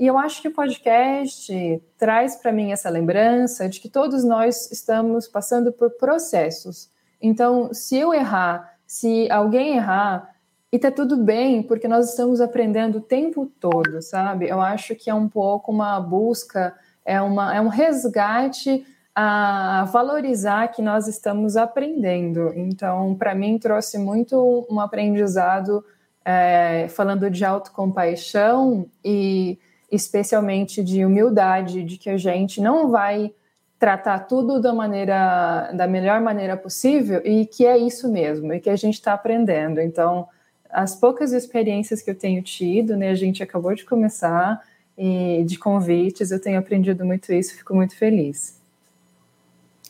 E 0.00 0.06
eu 0.06 0.16
acho 0.16 0.40
que 0.40 0.48
o 0.48 0.54
podcast 0.54 1.82
traz 1.98 2.34
para 2.34 2.50
mim 2.50 2.72
essa 2.72 2.88
lembrança 2.88 3.68
de 3.68 3.78
que 3.78 3.88
todos 3.88 4.24
nós 4.24 4.70
estamos 4.72 5.28
passando 5.28 5.70
por 5.70 5.90
processos. 5.90 6.88
Então, 7.20 7.74
se 7.74 7.98
eu 7.98 8.14
errar, 8.14 8.78
se 8.86 9.30
alguém 9.30 9.76
errar, 9.76 10.34
e 10.72 10.78
tá 10.78 10.90
tudo 10.90 11.18
bem, 11.18 11.62
porque 11.62 11.86
nós 11.86 12.08
estamos 12.08 12.40
aprendendo 12.40 12.96
o 12.96 13.00
tempo 13.02 13.44
todo, 13.60 14.00
sabe? 14.00 14.48
Eu 14.48 14.58
acho 14.62 14.94
que 14.94 15.10
é 15.10 15.14
um 15.14 15.28
pouco 15.28 15.70
uma 15.70 16.00
busca, 16.00 16.74
é, 17.10 17.20
uma, 17.20 17.56
é 17.56 17.60
um 17.60 17.66
resgate 17.66 18.86
a 19.12 19.84
valorizar 19.92 20.68
que 20.68 20.80
nós 20.80 21.08
estamos 21.08 21.56
aprendendo. 21.56 22.52
Então, 22.54 23.16
para 23.16 23.34
mim, 23.34 23.58
trouxe 23.58 23.98
muito 23.98 24.64
um 24.70 24.78
aprendizado 24.78 25.84
é, 26.24 26.86
falando 26.88 27.28
de 27.28 27.44
autocompaixão 27.44 28.86
e 29.04 29.58
especialmente 29.90 30.84
de 30.84 31.04
humildade, 31.04 31.82
de 31.82 31.98
que 31.98 32.08
a 32.08 32.16
gente 32.16 32.60
não 32.60 32.88
vai 32.88 33.32
tratar 33.76 34.20
tudo 34.20 34.60
da 34.60 34.72
maneira 34.72 35.72
da 35.72 35.88
melhor 35.88 36.20
maneira 36.20 36.56
possível 36.56 37.20
e 37.24 37.44
que 37.46 37.66
é 37.66 37.76
isso 37.76 38.08
mesmo 38.08 38.52
e 38.52 38.60
que 38.60 38.70
a 38.70 38.76
gente 38.76 38.94
está 38.94 39.14
aprendendo. 39.14 39.80
Então, 39.80 40.28
as 40.70 40.94
poucas 40.94 41.32
experiências 41.32 42.02
que 42.02 42.10
eu 42.10 42.14
tenho 42.14 42.40
tido, 42.42 42.96
né, 42.96 43.10
a 43.10 43.14
gente 43.16 43.42
acabou 43.42 43.74
de 43.74 43.84
começar 43.84 44.62
e 45.02 45.42
de 45.44 45.58
convites, 45.58 46.30
eu 46.30 46.38
tenho 46.38 46.58
aprendido 46.58 47.06
muito 47.06 47.32
isso, 47.32 47.56
fico 47.56 47.74
muito 47.74 47.96
feliz. 47.96 48.60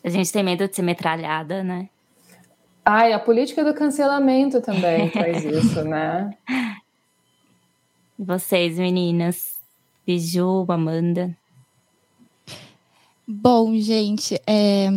A 0.04 0.08
gente 0.08 0.32
tem 0.32 0.44
medo 0.44 0.68
de 0.68 0.76
ser 0.76 0.82
metralhada, 0.82 1.64
né? 1.64 1.88
Ai, 2.84 3.12
a 3.12 3.18
política 3.18 3.64
do 3.64 3.74
cancelamento 3.74 4.60
também 4.60 5.10
faz 5.10 5.44
isso, 5.44 5.82
né? 5.82 6.32
E 8.16 8.22
vocês, 8.24 8.78
meninas? 8.78 9.58
Biju, 10.06 10.64
Amanda? 10.68 11.36
Bom, 13.26 13.74
gente, 13.74 14.40
é, 14.46 14.88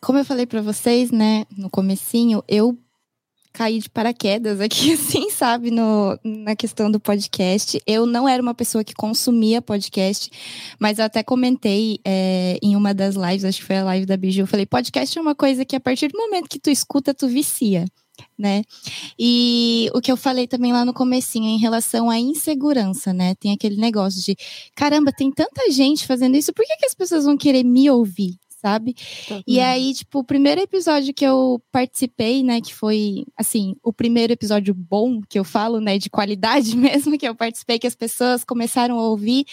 como 0.00 0.18
eu 0.18 0.24
falei 0.24 0.46
para 0.46 0.62
vocês, 0.62 1.10
né, 1.10 1.44
no 1.54 1.68
comecinho, 1.68 2.42
eu 2.48 2.78
caí 3.52 3.78
de 3.78 3.90
paraquedas 3.90 4.60
aqui, 4.60 4.92
assim, 4.94 5.30
sabe, 5.30 5.70
no, 5.70 6.18
na 6.24 6.54
questão 6.54 6.90
do 6.90 7.00
podcast. 7.00 7.80
Eu 7.86 8.06
não 8.06 8.28
era 8.28 8.42
uma 8.42 8.54
pessoa 8.54 8.84
que 8.84 8.94
consumia 8.94 9.62
podcast, 9.62 10.30
mas 10.78 10.98
eu 10.98 11.04
até 11.04 11.22
comentei 11.22 11.98
é, 12.04 12.58
em 12.62 12.76
uma 12.76 12.94
das 12.94 13.14
lives, 13.14 13.44
acho 13.44 13.60
que 13.60 13.66
foi 13.66 13.76
a 13.76 13.84
live 13.84 14.06
da 14.06 14.16
Biju, 14.16 14.42
eu 14.42 14.46
falei, 14.46 14.66
podcast 14.66 15.18
é 15.18 15.20
uma 15.20 15.34
coisa 15.34 15.64
que 15.64 15.76
a 15.76 15.80
partir 15.80 16.08
do 16.08 16.18
momento 16.18 16.48
que 16.48 16.58
tu 16.58 16.70
escuta, 16.70 17.14
tu 17.14 17.28
vicia. 17.28 17.84
Né? 18.38 18.62
E 19.18 19.90
o 19.94 20.00
que 20.00 20.12
eu 20.12 20.16
falei 20.16 20.46
também 20.46 20.74
lá 20.74 20.84
no 20.84 20.92
comecinho 20.92 21.46
em 21.46 21.58
relação 21.58 22.10
à 22.10 22.18
insegurança, 22.18 23.14
né? 23.14 23.34
Tem 23.34 23.50
aquele 23.50 23.76
negócio 23.76 24.22
de, 24.22 24.36
caramba, 24.74 25.10
tem 25.10 25.30
tanta 25.30 25.70
gente 25.70 26.06
fazendo 26.06 26.36
isso, 26.36 26.52
por 26.52 26.66
que, 26.66 26.76
que 26.76 26.84
as 26.84 26.94
pessoas 26.94 27.24
vão 27.24 27.34
querer 27.34 27.64
me 27.64 27.88
ouvir? 27.88 28.34
Sabe? 28.60 28.94
Uhum. 29.30 29.42
E 29.46 29.60
aí, 29.60 29.94
tipo, 29.94 30.18
o 30.18 30.24
primeiro 30.24 30.60
episódio 30.60 31.14
que 31.14 31.24
eu 31.24 31.60
participei, 31.72 32.42
né, 32.42 32.60
que 32.60 32.74
foi, 32.74 33.24
assim, 33.36 33.74
o 33.82 33.92
primeiro 33.92 34.32
episódio 34.32 34.74
bom 34.74 35.20
que 35.28 35.38
eu 35.38 35.44
falo, 35.44 35.80
né, 35.80 35.98
de 35.98 36.10
qualidade 36.10 36.76
mesmo, 36.76 37.18
que 37.18 37.26
eu 37.26 37.34
participei, 37.34 37.78
que 37.78 37.86
as 37.86 37.94
pessoas 37.94 38.44
começaram 38.44 38.98
a 38.98 39.08
ouvir, 39.08 39.46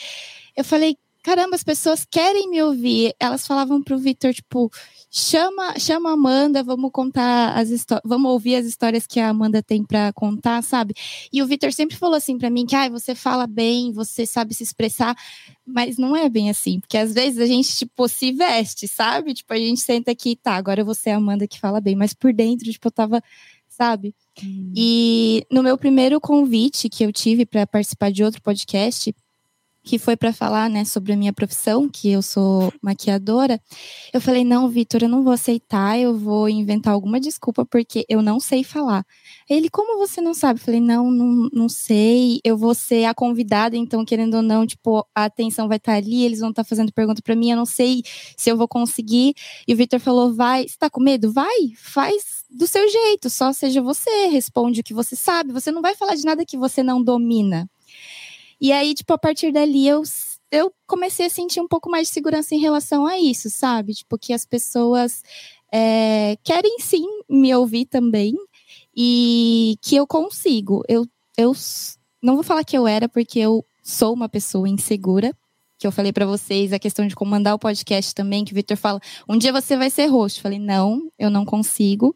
eu 0.56 0.64
falei, 0.64 0.98
caramba, 1.28 1.58
as 1.58 1.64
pessoas 1.64 2.08
querem 2.10 2.50
me 2.50 2.64
ouvir. 2.64 3.14
Elas 3.20 3.46
falavam 3.46 3.84
pro 3.84 3.98
Vitor, 3.98 4.34
tipo, 4.34 4.72
chama, 5.12 5.78
chama 5.78 6.12
a 6.12 6.14
Amanda, 6.14 6.64
vamos 6.64 6.90
contar 6.90 7.54
as 7.58 7.70
histórias, 7.70 8.02
vamos 8.08 8.32
ouvir 8.32 8.56
as 8.56 8.66
histórias 8.66 9.06
que 9.06 9.20
a 9.20 9.28
Amanda 9.28 9.62
tem 9.62 9.84
para 9.84 10.14
contar, 10.14 10.64
sabe? 10.64 10.94
E 11.32 11.44
o 11.44 11.46
Vitor 11.46 11.74
sempre 11.74 11.98
falou 11.98 12.16
assim 12.16 12.38
para 12.38 12.50
mim 12.50 12.66
que, 12.66 12.78
ah, 12.78 12.88
você 12.88 13.14
fala 13.14 13.46
bem, 13.46 13.92
você 13.92 14.26
sabe 14.26 14.54
se 14.54 14.64
expressar, 14.64 15.18
mas 15.66 15.98
não 15.98 16.16
é 16.16 16.30
bem 16.30 16.50
assim, 16.50 16.80
porque 16.80 16.98
às 16.98 17.14
vezes 17.14 17.42
a 17.42 17.46
gente, 17.46 17.76
tipo, 17.76 18.08
se 18.08 18.32
veste, 18.32 18.88
sabe? 18.88 19.34
Tipo, 19.34 19.54
a 19.54 19.58
gente 19.58 19.82
senta 19.82 20.12
aqui, 20.12 20.34
tá, 20.34 20.54
agora 20.56 20.82
você 20.82 21.10
é 21.10 21.14
a 21.14 21.18
Amanda 21.18 21.46
que 21.46 21.60
fala 21.60 21.82
bem, 21.82 21.94
mas 21.94 22.14
por 22.14 22.32
dentro, 22.32 22.72
tipo, 22.72 22.88
eu 22.88 22.92
tava, 22.92 23.22
sabe? 23.68 24.16
Hum. 24.42 24.72
E 24.74 25.46
no 25.52 25.62
meu 25.62 25.78
primeiro 25.78 26.22
convite 26.22 26.88
que 26.88 27.04
eu 27.04 27.12
tive 27.12 27.46
para 27.46 27.68
participar 27.68 28.14
de 28.14 28.24
outro 28.24 28.42
podcast, 28.42 29.14
que 29.88 29.98
foi 29.98 30.18
para 30.18 30.34
falar, 30.34 30.70
né, 30.70 30.84
sobre 30.84 31.14
a 31.14 31.18
minha 31.18 31.32
profissão, 31.32 31.88
que 31.88 32.12
eu 32.12 32.22
sou 32.22 32.74
maquiadora, 32.82 33.60
eu 34.14 34.20
falei: 34.20 34.44
"Não, 34.44 34.68
Vitor, 34.70 35.02
eu 35.04 35.10
não 35.10 35.24
vou 35.24 35.32
aceitar, 35.32 35.98
eu 35.98 36.16
vou 36.18 36.50
inventar 36.50 36.94
alguma 36.94 37.20
desculpa 37.20 37.66
porque 37.66 38.06
eu 38.10 38.22
não 38.22 38.40
sei 38.40 38.64
falar". 38.66 39.06
Ele: 39.50 39.70
"Como 39.70 39.98
você 39.98 40.20
não 40.22 40.34
sabe?". 40.34 40.60
Eu 40.60 40.66
falei: 40.66 40.82
"Não, 40.82 41.10
não, 41.10 41.50
não 41.54 41.70
sei, 41.70 42.40
eu 42.44 42.58
vou 42.58 42.76
ser 42.76 43.06
a 43.06 43.14
convidada, 43.14 43.78
então 43.78 44.04
querendo 44.04 44.36
ou 44.36 44.42
não, 44.42 44.68
tipo, 44.68 45.08
a 45.16 45.26
atenção 45.26 45.68
vai 45.70 45.78
estar 45.78 45.94
tá 45.94 45.98
ali, 45.98 46.24
eles 46.24 46.40
vão 46.40 46.50
estar 46.50 46.64
tá 46.64 46.68
fazendo 46.70 46.92
pergunta 46.92 47.22
para 47.22 47.36
mim, 47.36 47.52
eu 47.52 47.58
não 47.58 47.66
sei 47.66 48.04
se 48.36 48.50
eu 48.50 48.58
vou 48.58 48.68
conseguir". 48.68 49.34
E 49.68 49.74
o 49.74 49.78
Vitor 49.78 50.00
falou: 50.02 50.34
"Vai, 50.34 50.68
você 50.68 50.76
tá 50.78 50.90
com 50.90 51.02
medo? 51.02 51.32
Vai, 51.32 51.56
faz 51.78 52.44
do 52.50 52.68
seu 52.68 52.88
jeito, 52.90 53.30
só 53.30 53.54
seja 53.54 53.82
você, 53.82 54.28
responde 54.28 54.82
o 54.82 54.84
que 54.84 54.94
você 54.94 55.16
sabe, 55.16 55.54
você 55.54 55.72
não 55.72 55.82
vai 55.82 55.96
falar 55.96 56.16
de 56.16 56.26
nada 56.26 56.46
que 56.46 56.58
você 56.58 56.84
não 56.84 57.02
domina". 57.02 57.70
E 58.60 58.72
aí, 58.72 58.94
tipo, 58.94 59.14
a 59.14 59.18
partir 59.18 59.52
dali 59.52 59.88
eu, 59.88 60.02
eu 60.52 60.74
comecei 60.88 61.28
a 61.28 61.30
sentir 61.30 61.62
um 61.62 61.68
pouco 61.68 61.90
mais 61.90 62.08
de 62.08 62.14
segurança 62.14 62.56
em 62.56 62.60
relação 62.60 63.06
a 63.06 63.20
isso, 63.20 63.50
sabe? 63.50 63.94
Tipo, 63.94 64.18
que 64.18 64.34
as 64.34 64.46
pessoas 64.46 65.22
é, 65.72 66.38
querem 66.44 66.80
sim 66.80 67.06
me 67.30 67.54
ouvir 67.54 67.86
também 67.86 68.34
e 68.96 69.76
que 69.82 69.96
eu 69.96 70.08
consigo. 70.08 70.84
Eu, 70.88 71.06
eu 71.38 71.54
não 72.22 72.36
vou 72.36 72.44
falar 72.44 72.64
que 72.64 72.78
eu 72.78 72.88
era, 72.88 73.08
porque 73.08 73.40
eu 73.40 73.64
sou 73.84 74.14
uma 74.14 74.28
pessoa 74.28 74.68
insegura, 74.68 75.34
que 75.78 75.86
eu 75.86 75.92
falei 75.92 76.12
para 76.12 76.26
vocês, 76.26 76.74
a 76.74 76.80
questão 76.80 77.06
de 77.06 77.16
comandar 77.16 77.54
o 77.54 77.60
podcast 77.60 78.14
também, 78.16 78.44
que 78.44 78.52
o 78.52 78.56
Victor 78.56 78.76
fala, 78.76 79.00
um 79.30 79.38
dia 79.38 79.52
você 79.52 79.78
vai 79.78 79.90
ser 79.92 80.08
host. 80.08 80.40
Eu 80.40 80.44
falei, 80.44 80.60
não, 80.60 81.12
eu 81.20 81.30
não 81.30 81.46
consigo. 81.46 82.16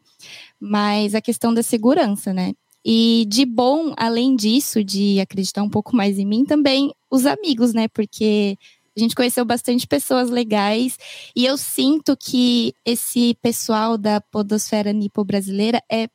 Mas 0.58 1.14
a 1.14 1.20
questão 1.20 1.54
da 1.54 1.62
segurança, 1.62 2.32
né? 2.32 2.54
E 2.84 3.24
de 3.28 3.44
bom, 3.44 3.94
além 3.96 4.34
disso, 4.34 4.82
de 4.82 5.20
acreditar 5.20 5.62
um 5.62 5.70
pouco 5.70 5.94
mais 5.94 6.18
em 6.18 6.26
mim, 6.26 6.44
também 6.44 6.92
os 7.10 7.26
amigos, 7.26 7.72
né? 7.72 7.86
Porque 7.88 8.58
a 8.96 9.00
gente 9.00 9.14
conheceu 9.14 9.44
bastante 9.44 9.86
pessoas 9.86 10.30
legais 10.30 10.98
e 11.34 11.46
eu 11.46 11.56
sinto 11.56 12.16
que 12.16 12.74
esse 12.84 13.34
pessoal 13.40 13.96
da 13.96 14.20
podosfera 14.20 14.92
nipo 14.92 15.24
brasileira 15.24 15.82
é 15.90 16.08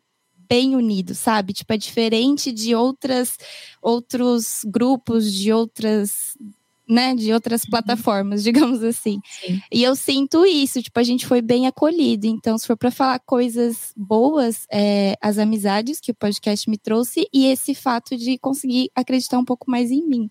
bem 0.49 0.75
unido, 0.75 1.13
sabe? 1.15 1.53
Tipo, 1.53 1.73
é 1.73 1.77
diferente 1.77 2.51
de 2.51 2.75
outras 2.75 3.37
outros 3.81 4.61
grupos, 4.65 5.33
de 5.33 5.51
outras 5.51 6.37
né, 6.87 7.13
de 7.13 7.33
outras 7.33 7.63
uhum. 7.63 7.69
plataformas, 7.71 8.41
digamos 8.43 8.83
assim. 8.83 9.19
Sim. 9.25 9.61
E 9.71 9.83
eu 9.83 9.95
sinto 9.95 10.45
isso, 10.45 10.81
tipo, 10.81 10.99
a 10.99 11.03
gente 11.03 11.25
foi 11.25 11.41
bem 11.41 11.67
acolhido. 11.67 12.27
Então, 12.27 12.57
se 12.57 12.65
for 12.65 12.77
para 12.77 12.91
falar 12.91 13.19
coisas 13.19 13.93
boas, 13.95 14.65
é, 14.71 15.15
as 15.21 15.37
amizades 15.37 15.99
que 15.99 16.11
o 16.11 16.15
podcast 16.15 16.69
me 16.69 16.77
trouxe 16.77 17.27
e 17.33 17.47
esse 17.47 17.75
fato 17.75 18.15
de 18.15 18.37
conseguir 18.37 18.89
acreditar 18.95 19.37
um 19.37 19.45
pouco 19.45 19.69
mais 19.69 19.91
em 19.91 20.07
mim. 20.07 20.29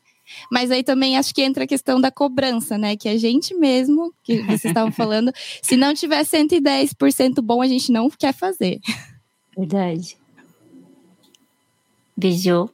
Mas 0.51 0.71
aí 0.71 0.83
também 0.83 1.17
acho 1.17 1.35
que 1.35 1.43
entra 1.43 1.65
a 1.65 1.67
questão 1.69 2.01
da 2.01 2.11
cobrança, 2.11 2.77
né? 2.77 2.97
Que 2.97 3.09
a 3.09 3.17
gente 3.17 3.55
mesmo, 3.55 4.13
que 4.25 4.43
vocês 4.43 4.65
estavam 4.65 4.91
falando, 4.93 5.33
se 5.63 5.77
não 5.77 5.95
tiver 5.95 6.23
110% 6.25 7.41
bom, 7.43 7.63
a 7.63 7.69
gente 7.69 7.93
não 7.93 8.11
quer 8.11 8.33
fazer. 8.33 8.81
Verdade. 9.57 10.17
Beijo. 12.17 12.71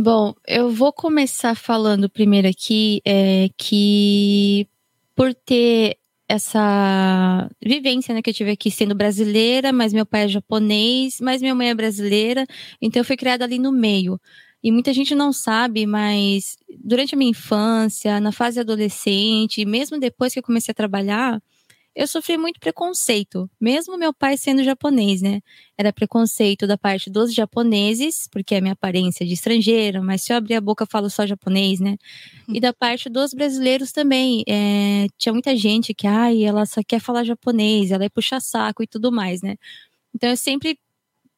Bom, 0.00 0.32
eu 0.46 0.70
vou 0.70 0.92
começar 0.92 1.56
falando 1.56 2.08
primeiro 2.08 2.46
aqui 2.46 3.02
é, 3.04 3.48
que 3.58 4.68
por 5.12 5.34
ter 5.34 5.98
essa 6.28 7.50
vivência 7.60 8.14
né, 8.14 8.22
que 8.22 8.30
eu 8.30 8.34
tive 8.34 8.52
aqui 8.52 8.70
sendo 8.70 8.94
brasileira, 8.94 9.72
mas 9.72 9.92
meu 9.92 10.06
pai 10.06 10.26
é 10.26 10.28
japonês, 10.28 11.20
mas 11.20 11.42
minha 11.42 11.52
mãe 11.54 11.70
é 11.70 11.74
brasileira, 11.74 12.46
então 12.80 13.00
eu 13.00 13.04
fui 13.04 13.16
criada 13.16 13.44
ali 13.44 13.58
no 13.58 13.72
meio. 13.72 14.20
E 14.62 14.70
muita 14.70 14.92
gente 14.92 15.16
não 15.16 15.32
sabe, 15.32 15.84
mas 15.84 16.56
durante 16.84 17.16
a 17.16 17.18
minha 17.18 17.32
infância, 17.32 18.20
na 18.20 18.30
fase 18.30 18.60
adolescente, 18.60 19.64
mesmo 19.64 19.98
depois 19.98 20.32
que 20.32 20.38
eu 20.38 20.44
comecei 20.44 20.70
a 20.70 20.74
trabalhar, 20.76 21.42
eu 21.98 22.06
sofri 22.06 22.38
muito 22.38 22.60
preconceito, 22.60 23.50
mesmo 23.60 23.98
meu 23.98 24.14
pai 24.14 24.36
sendo 24.36 24.62
japonês, 24.62 25.20
né? 25.20 25.40
Era 25.76 25.92
preconceito 25.92 26.64
da 26.64 26.78
parte 26.78 27.10
dos 27.10 27.34
japoneses, 27.34 28.28
porque 28.30 28.54
é 28.54 28.60
minha 28.60 28.74
aparência 28.74 29.26
de 29.26 29.32
estrangeira, 29.32 30.00
mas 30.00 30.22
se 30.22 30.32
eu 30.32 30.36
abrir 30.36 30.54
a 30.54 30.60
boca 30.60 30.84
eu 30.84 30.88
falo 30.88 31.10
só 31.10 31.26
japonês, 31.26 31.80
né? 31.80 31.96
Hum. 32.48 32.52
E 32.54 32.60
da 32.60 32.72
parte 32.72 33.08
dos 33.08 33.34
brasileiros 33.34 33.90
também. 33.90 34.44
É, 34.46 35.08
tinha 35.18 35.32
muita 35.32 35.56
gente 35.56 35.92
que, 35.92 36.06
ai, 36.06 36.44
ela 36.44 36.64
só 36.66 36.80
quer 36.86 37.00
falar 37.00 37.24
japonês, 37.24 37.90
ela 37.90 38.04
é 38.04 38.08
puxa 38.08 38.38
saco 38.38 38.80
e 38.80 38.86
tudo 38.86 39.10
mais, 39.10 39.42
né? 39.42 39.56
Então 40.14 40.30
eu 40.30 40.36
sempre 40.36 40.78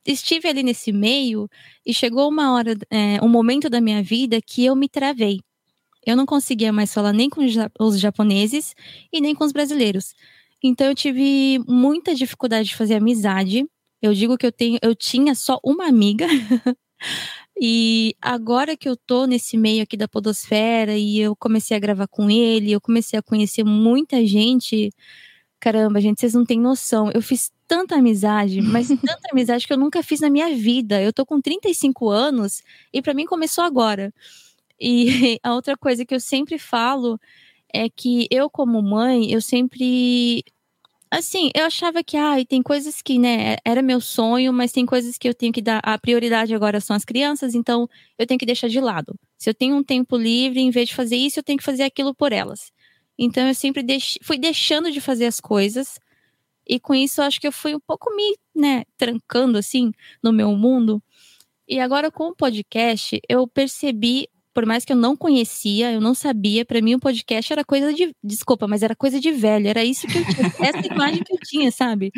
estive 0.04 0.46
ali 0.46 0.62
nesse 0.62 0.92
meio 0.92 1.48
e 1.86 1.94
chegou 1.94 2.28
uma 2.28 2.52
hora, 2.52 2.76
é, 2.90 3.18
um 3.24 3.28
momento 3.30 3.70
da 3.70 3.80
minha 3.80 4.02
vida 4.02 4.38
que 4.42 4.66
eu 4.66 4.76
me 4.76 4.90
travei. 4.90 5.40
Eu 6.06 6.16
não 6.16 6.26
conseguia 6.26 6.70
mais 6.70 6.92
falar 6.92 7.14
nem 7.14 7.30
com 7.30 7.40
os 7.78 7.98
japoneses 7.98 8.74
e 9.11 9.22
nem 9.22 9.34
com 9.34 9.44
os 9.44 9.52
brasileiros. 9.52 10.14
Então 10.62 10.86
eu 10.86 10.94
tive 10.94 11.58
muita 11.66 12.14
dificuldade 12.14 12.68
de 12.68 12.76
fazer 12.76 12.94
amizade. 12.94 13.66
Eu 14.02 14.14
digo 14.14 14.36
que 14.38 14.46
eu 14.46 14.52
tenho, 14.52 14.78
eu 14.82 14.94
tinha 14.94 15.34
só 15.34 15.58
uma 15.64 15.86
amiga. 15.86 16.26
E 17.62 18.16
agora 18.22 18.74
que 18.74 18.88
eu 18.88 18.96
tô 18.96 19.26
nesse 19.26 19.56
meio 19.58 19.82
aqui 19.82 19.94
da 19.94 20.08
podosfera 20.08 20.96
e 20.96 21.18
eu 21.18 21.36
comecei 21.36 21.76
a 21.76 21.80
gravar 21.80 22.08
com 22.08 22.30
ele, 22.30 22.72
eu 22.72 22.80
comecei 22.80 23.18
a 23.18 23.22
conhecer 23.22 23.64
muita 23.64 24.24
gente. 24.24 24.90
Caramba, 25.61 26.00
gente, 26.00 26.20
vocês 26.20 26.32
não 26.34 26.44
têm 26.44 26.58
noção. 26.58 27.11
Eu 27.12 27.20
fiz 27.20 27.50
tanta 27.68 27.96
amizade, 27.96 28.62
mas 28.62 28.88
tanta 28.88 29.28
amizade 29.30 29.66
que 29.66 29.72
eu 29.72 29.78
nunca 29.78 30.02
fiz 30.02 30.20
na 30.20 30.30
minha 30.30 30.54
vida. 30.56 31.02
Eu 31.02 31.12
tô 31.12 31.26
com 31.26 31.40
35 31.40 32.08
anos 32.08 32.62
e 32.92 33.02
para 33.02 33.12
mim 33.12 33.26
começou 33.26 33.62
agora. 33.62 34.12
E 34.80 35.38
a 35.44 35.52
outra 35.54 35.76
coisa 35.76 36.04
que 36.06 36.14
eu 36.14 36.20
sempre 36.20 36.58
falo 36.58 37.20
é 37.74 37.88
que 37.88 38.26
eu, 38.30 38.50
como 38.50 38.82
mãe, 38.82 39.30
eu 39.32 39.40
sempre 39.40 40.44
Assim, 41.12 41.50
eu 41.56 41.64
achava 41.64 42.04
que, 42.04 42.16
ai, 42.16 42.44
tem 42.44 42.62
coisas 42.62 43.02
que, 43.02 43.18
né, 43.18 43.56
era 43.64 43.82
meu 43.82 44.00
sonho, 44.00 44.52
mas 44.52 44.70
tem 44.70 44.86
coisas 44.86 45.18
que 45.18 45.28
eu 45.28 45.34
tenho 45.34 45.52
que 45.52 45.60
dar. 45.60 45.80
A 45.82 45.98
prioridade 45.98 46.54
agora 46.54 46.80
são 46.80 46.94
as 46.94 47.04
crianças, 47.04 47.52
então 47.52 47.88
eu 48.16 48.24
tenho 48.26 48.38
que 48.38 48.46
deixar 48.46 48.68
de 48.68 48.80
lado. 48.80 49.18
Se 49.36 49.50
eu 49.50 49.54
tenho 49.54 49.74
um 49.74 49.82
tempo 49.82 50.16
livre, 50.16 50.60
em 50.60 50.70
vez 50.70 50.88
de 50.88 50.94
fazer 50.94 51.16
isso, 51.16 51.40
eu 51.40 51.42
tenho 51.42 51.58
que 51.58 51.64
fazer 51.64 51.82
aquilo 51.82 52.14
por 52.14 52.32
elas. 52.32 52.70
Então 53.18 53.48
eu 53.48 53.54
sempre 53.54 53.82
deix... 53.82 54.18
fui 54.22 54.38
deixando 54.38 54.90
de 54.92 55.00
fazer 55.00 55.26
as 55.26 55.40
coisas, 55.40 55.98
e 56.66 56.78
com 56.78 56.94
isso 56.94 57.20
eu 57.20 57.24
acho 57.24 57.40
que 57.40 57.46
eu 57.48 57.52
fui 57.52 57.74
um 57.74 57.80
pouco 57.80 58.14
me, 58.14 58.36
né, 58.54 58.84
trancando, 58.96 59.58
assim, 59.58 59.90
no 60.22 60.32
meu 60.32 60.52
mundo. 60.56 61.02
E 61.68 61.80
agora 61.80 62.10
com 62.10 62.28
o 62.28 62.36
podcast, 62.36 63.20
eu 63.28 63.48
percebi 63.48 64.28
por 64.61 64.66
mais 64.66 64.84
que 64.84 64.92
eu 64.92 64.96
não 64.96 65.16
conhecia, 65.16 65.90
eu 65.90 66.02
não 66.02 66.14
sabia, 66.14 66.66
para 66.66 66.82
mim 66.82 66.94
o 66.94 67.00
podcast 67.00 67.50
era 67.50 67.64
coisa 67.64 67.94
de. 67.94 68.14
Desculpa, 68.22 68.68
mas 68.68 68.82
era 68.82 68.94
coisa 68.94 69.18
de 69.18 69.32
velho, 69.32 69.66
era 69.66 69.82
isso 69.82 70.06
que 70.06 70.18
eu 70.18 70.24
tinha, 70.26 70.52
essa 70.68 70.86
imagem 70.86 71.24
que 71.24 71.32
eu 71.32 71.38
tinha, 71.42 71.72
sabe? 71.72 72.12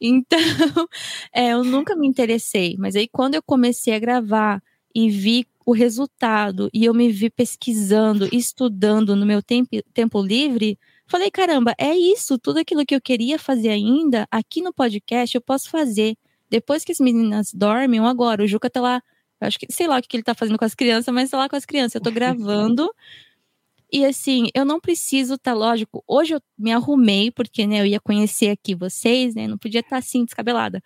Então, 0.00 0.38
é, 1.34 1.48
eu 1.54 1.64
nunca 1.64 1.96
me 1.96 2.06
interessei, 2.06 2.76
mas 2.78 2.94
aí 2.94 3.08
quando 3.08 3.34
eu 3.34 3.42
comecei 3.42 3.94
a 3.94 3.98
gravar 3.98 4.62
e 4.94 5.10
vi 5.10 5.44
o 5.66 5.72
resultado 5.72 6.70
e 6.72 6.84
eu 6.84 6.94
me 6.94 7.10
vi 7.10 7.30
pesquisando, 7.30 8.28
estudando 8.32 9.16
no 9.16 9.26
meu 9.26 9.42
tempo, 9.42 9.70
tempo 9.92 10.22
livre, 10.22 10.78
falei, 11.08 11.32
caramba, 11.32 11.74
é 11.76 11.96
isso, 11.96 12.38
tudo 12.38 12.60
aquilo 12.60 12.86
que 12.86 12.94
eu 12.94 13.00
queria 13.00 13.40
fazer 13.40 13.70
ainda, 13.70 14.24
aqui 14.30 14.62
no 14.62 14.72
podcast 14.72 15.34
eu 15.34 15.42
posso 15.42 15.68
fazer. 15.68 16.16
Depois 16.48 16.84
que 16.84 16.92
as 16.92 17.00
meninas 17.00 17.52
dormem, 17.52 17.98
agora, 17.98 18.44
o 18.44 18.46
Juca 18.46 18.70
tá 18.70 18.80
lá 18.80 19.02
acho 19.40 19.58
que, 19.58 19.66
sei 19.70 19.86
lá 19.86 19.98
o 19.98 20.02
que 20.02 20.16
ele 20.16 20.22
tá 20.22 20.34
fazendo 20.34 20.58
com 20.58 20.64
as 20.64 20.74
crianças, 20.74 21.12
mas 21.12 21.30
sei 21.30 21.38
lá 21.38 21.48
com 21.48 21.56
as 21.56 21.64
crianças. 21.64 21.96
Eu 21.96 22.00
tô 22.00 22.10
gravando. 22.10 22.90
e 23.92 24.04
assim, 24.04 24.48
eu 24.54 24.64
não 24.64 24.80
preciso, 24.80 25.38
tá 25.38 25.52
lógico. 25.52 26.02
Hoje 26.06 26.34
eu 26.34 26.40
me 26.58 26.72
arrumei, 26.72 27.30
porque, 27.30 27.66
né, 27.66 27.80
eu 27.80 27.86
ia 27.86 28.00
conhecer 28.00 28.50
aqui 28.50 28.74
vocês, 28.74 29.34
né? 29.34 29.46
Não 29.46 29.58
podia 29.58 29.80
estar 29.80 29.90
tá, 29.90 29.98
assim, 29.98 30.24
descabelada. 30.24 30.82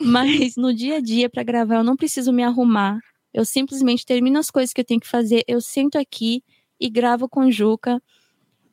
Mas 0.00 0.56
no 0.56 0.74
dia 0.74 0.96
a 0.96 1.00
dia, 1.00 1.30
para 1.30 1.42
gravar, 1.42 1.76
eu 1.76 1.84
não 1.84 1.96
preciso 1.96 2.32
me 2.32 2.42
arrumar. 2.42 2.98
Eu 3.32 3.44
simplesmente 3.44 4.04
termino 4.04 4.38
as 4.38 4.50
coisas 4.50 4.72
que 4.72 4.80
eu 4.80 4.84
tenho 4.84 5.00
que 5.00 5.08
fazer, 5.08 5.44
eu 5.46 5.60
sento 5.60 5.96
aqui 5.96 6.42
e 6.78 6.90
gravo 6.90 7.28
com 7.28 7.50
Juca. 7.50 8.02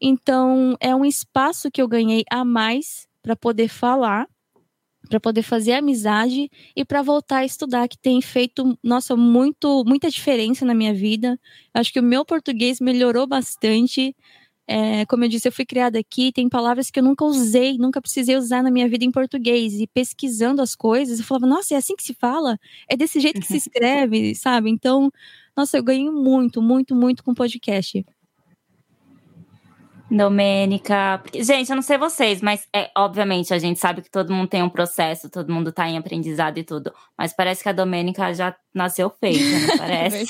Então, 0.02 0.76
é 0.80 0.96
um 0.96 1.06
espaço 1.06 1.70
que 1.72 1.82
eu 1.82 1.88
ganhei 1.88 2.24
a 2.30 2.44
mais 2.44 3.08
para 3.22 3.36
poder 3.36 3.68
falar 3.68 4.28
para 5.10 5.20
poder 5.20 5.42
fazer 5.44 5.74
amizade 5.74 6.50
e 6.76 6.86
para 6.86 7.02
voltar 7.02 7.40
a 7.40 7.46
estudar, 7.46 7.88
que 7.90 7.98
tem 7.98 8.22
feito, 8.22 8.78
nossa, 8.84 9.16
muito, 9.18 9.84
muita 9.86 10.10
diferença 10.10 10.66
na 10.66 10.74
minha 10.74 10.94
vida. 10.94 11.40
Acho 11.74 11.92
que 11.92 12.00
o 12.00 12.04
meu 12.04 12.24
português 12.26 12.80
melhorou 12.80 13.28
bastante. 13.28 14.16
É, 14.68 15.06
como 15.08 15.24
eu 15.26 15.30
disse, 15.30 15.48
eu 15.48 15.52
fui 15.52 15.66
criada 15.66 15.98
aqui, 16.00 16.32
tem 16.32 16.48
palavras 16.48 16.92
que 16.92 17.00
eu 17.00 17.04
nunca 17.04 17.26
usei, 17.26 17.78
nunca 17.80 18.00
precisei 18.02 18.38
usar 18.38 18.62
na 18.64 18.70
minha 18.72 18.88
vida 18.88 19.04
em 19.04 19.12
português. 19.12 19.74
E 19.80 19.88
pesquisando 19.88 20.62
as 20.62 20.76
coisas, 20.76 21.20
eu 21.20 21.26
falava, 21.26 21.48
nossa, 21.48 21.74
é 21.74 21.78
assim 21.78 21.96
que 21.96 22.04
se 22.04 22.14
fala? 22.14 22.58
É 22.88 22.96
desse 22.96 23.20
jeito 23.20 23.40
que 23.42 23.48
se 23.48 23.58
escreve, 23.58 24.36
sabe? 24.36 24.70
Então, 24.70 25.12
nossa, 25.58 25.78
eu 25.78 25.84
ganhei 25.84 26.10
muito, 26.12 26.62
muito, 26.62 26.96
muito 26.96 27.24
com 27.24 27.34
podcast. 27.34 28.06
Domênica. 30.10 31.22
Gente, 31.36 31.70
eu 31.70 31.76
não 31.76 31.84
sei 31.84 31.98
vocês, 31.98 32.42
mas 32.42 32.68
é 32.74 32.90
obviamente 32.98 33.54
a 33.54 33.60
gente 33.60 33.80
sabe 33.80 34.02
que 34.02 34.10
todo 34.10 34.34
mundo 34.34 34.50
tem 34.50 34.64
um 34.64 34.70
processo, 34.70 35.30
todo 35.30 35.54
mundo 35.54 35.72
tá 35.72 35.88
em 35.88 35.98
aprendizado 35.98 36.58
e 36.58 36.64
tudo. 36.64 36.92
Mas 37.18 37.34
parece 37.34 37.62
que 37.62 37.70
a 37.70 37.74
Domênica 37.74 38.34
já 38.34 38.56
nasceu 38.74 39.10
feita, 39.10 39.44
não 39.44 39.78
parece? 39.78 40.26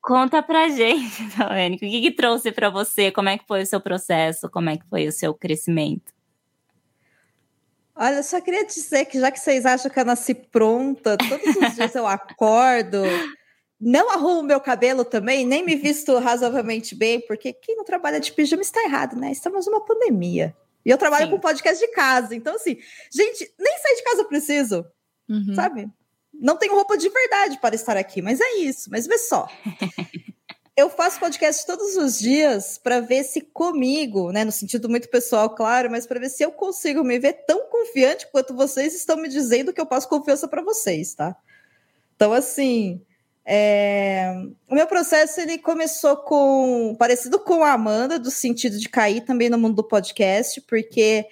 Conta 0.00 0.42
pra 0.42 0.68
gente, 0.68 1.22
Domênica, 1.36 1.86
o 1.86 1.88
que, 1.88 2.00
que 2.00 2.10
trouxe 2.10 2.50
para 2.50 2.70
você? 2.70 3.12
Como 3.12 3.28
é 3.28 3.38
que 3.38 3.46
foi 3.46 3.62
o 3.62 3.66
seu 3.66 3.80
processo? 3.80 4.48
Como 4.50 4.70
é 4.70 4.76
que 4.76 4.86
foi 4.88 5.06
o 5.06 5.12
seu 5.12 5.32
crescimento? 5.34 6.12
Olha, 7.94 8.14
eu 8.14 8.22
só 8.22 8.40
queria 8.40 8.64
dizer 8.64 9.06
que 9.06 9.18
já 9.18 9.30
que 9.30 9.40
vocês 9.40 9.66
acham 9.66 9.90
que 9.90 9.98
eu 9.98 10.04
nasci 10.04 10.32
pronta, 10.32 11.16
todos 11.16 11.56
os 11.56 11.74
dias 11.74 11.94
eu 11.96 12.06
acordo, 12.08 13.02
não 13.80 14.10
arrumo 14.10 14.42
meu 14.42 14.60
cabelo 14.60 15.04
também, 15.04 15.46
nem 15.46 15.64
me 15.64 15.76
visto 15.76 16.18
razoavelmente 16.18 16.94
bem, 16.94 17.20
porque 17.20 17.52
quem 17.52 17.76
não 17.76 17.84
trabalha 17.84 18.18
de 18.18 18.32
pijama 18.32 18.62
está 18.62 18.82
errado, 18.82 19.16
né? 19.16 19.30
Estamos 19.30 19.66
numa 19.66 19.84
pandemia. 19.84 20.54
E 20.84 20.90
eu 20.90 20.98
trabalho 20.98 21.26
Sim. 21.26 21.32
com 21.32 21.40
podcast 21.40 21.84
de 21.84 21.92
casa. 21.92 22.34
Então, 22.34 22.56
assim, 22.56 22.76
gente, 23.12 23.52
nem 23.58 23.78
sair 23.78 23.96
de 23.96 24.02
casa 24.02 24.22
eu 24.22 24.28
preciso, 24.28 24.86
uhum. 25.28 25.54
sabe? 25.54 25.88
Não 26.32 26.56
tenho 26.56 26.74
roupa 26.74 26.96
de 26.96 27.08
verdade 27.08 27.58
para 27.60 27.74
estar 27.74 27.96
aqui, 27.96 28.20
mas 28.20 28.40
é 28.40 28.56
isso. 28.56 28.90
Mas 28.90 29.06
vê 29.06 29.18
só. 29.18 29.48
eu 30.76 30.88
faço 30.88 31.20
podcast 31.20 31.66
todos 31.66 31.96
os 31.96 32.18
dias 32.18 32.78
para 32.78 33.00
ver 33.00 33.24
se 33.24 33.40
comigo, 33.40 34.30
né, 34.32 34.44
no 34.44 34.52
sentido 34.52 34.88
muito 34.88 35.08
pessoal, 35.08 35.50
claro, 35.50 35.90
mas 35.90 36.06
para 36.06 36.20
ver 36.20 36.30
se 36.30 36.44
eu 36.44 36.52
consigo 36.52 37.02
me 37.02 37.18
ver 37.18 37.44
tão 37.46 37.68
confiante 37.68 38.28
quanto 38.30 38.54
vocês 38.54 38.94
estão 38.94 39.16
me 39.16 39.28
dizendo 39.28 39.72
que 39.72 39.80
eu 39.80 39.86
passo 39.86 40.08
confiança 40.08 40.46
para 40.46 40.62
vocês, 40.62 41.14
tá? 41.14 41.36
Então, 42.14 42.32
assim, 42.32 43.00
é... 43.50 44.30
O 44.68 44.74
meu 44.74 44.86
processo 44.86 45.40
ele 45.40 45.56
começou 45.56 46.18
com 46.18 46.94
parecido 46.98 47.38
com 47.38 47.64
a 47.64 47.72
Amanda, 47.72 48.18
do 48.18 48.30
sentido 48.30 48.78
de 48.78 48.90
cair 48.90 49.22
também 49.22 49.48
no 49.48 49.56
mundo 49.56 49.76
do 49.76 49.84
podcast, 49.84 50.60
porque 50.60 51.24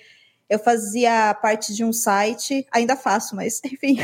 eu 0.48 0.58
fazia 0.58 1.34
parte 1.34 1.74
de 1.74 1.84
um 1.84 1.92
site, 1.92 2.66
ainda 2.72 2.96
faço, 2.96 3.36
mas 3.36 3.60
enfim, 3.66 3.98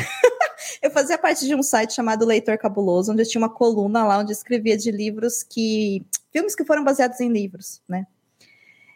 eu 0.79 0.91
fazia 0.91 1.17
parte 1.17 1.47
de 1.47 1.55
um 1.55 1.63
site 1.63 1.95
chamado 1.95 2.23
Leitor 2.23 2.55
Cabuloso, 2.59 3.11
onde 3.11 3.23
eu 3.23 3.27
tinha 3.27 3.41
uma 3.41 3.49
coluna 3.49 4.03
lá 4.03 4.19
onde 4.19 4.31
eu 4.31 4.35
escrevia 4.37 4.77
de 4.77 4.91
livros 4.91 5.41
que. 5.41 6.05
filmes 6.31 6.55
que 6.55 6.65
foram 6.65 6.83
baseados 6.83 7.19
em 7.19 7.29
livros, 7.29 7.81
né? 7.89 8.05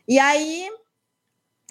E 0.07 0.19
aí. 0.19 0.69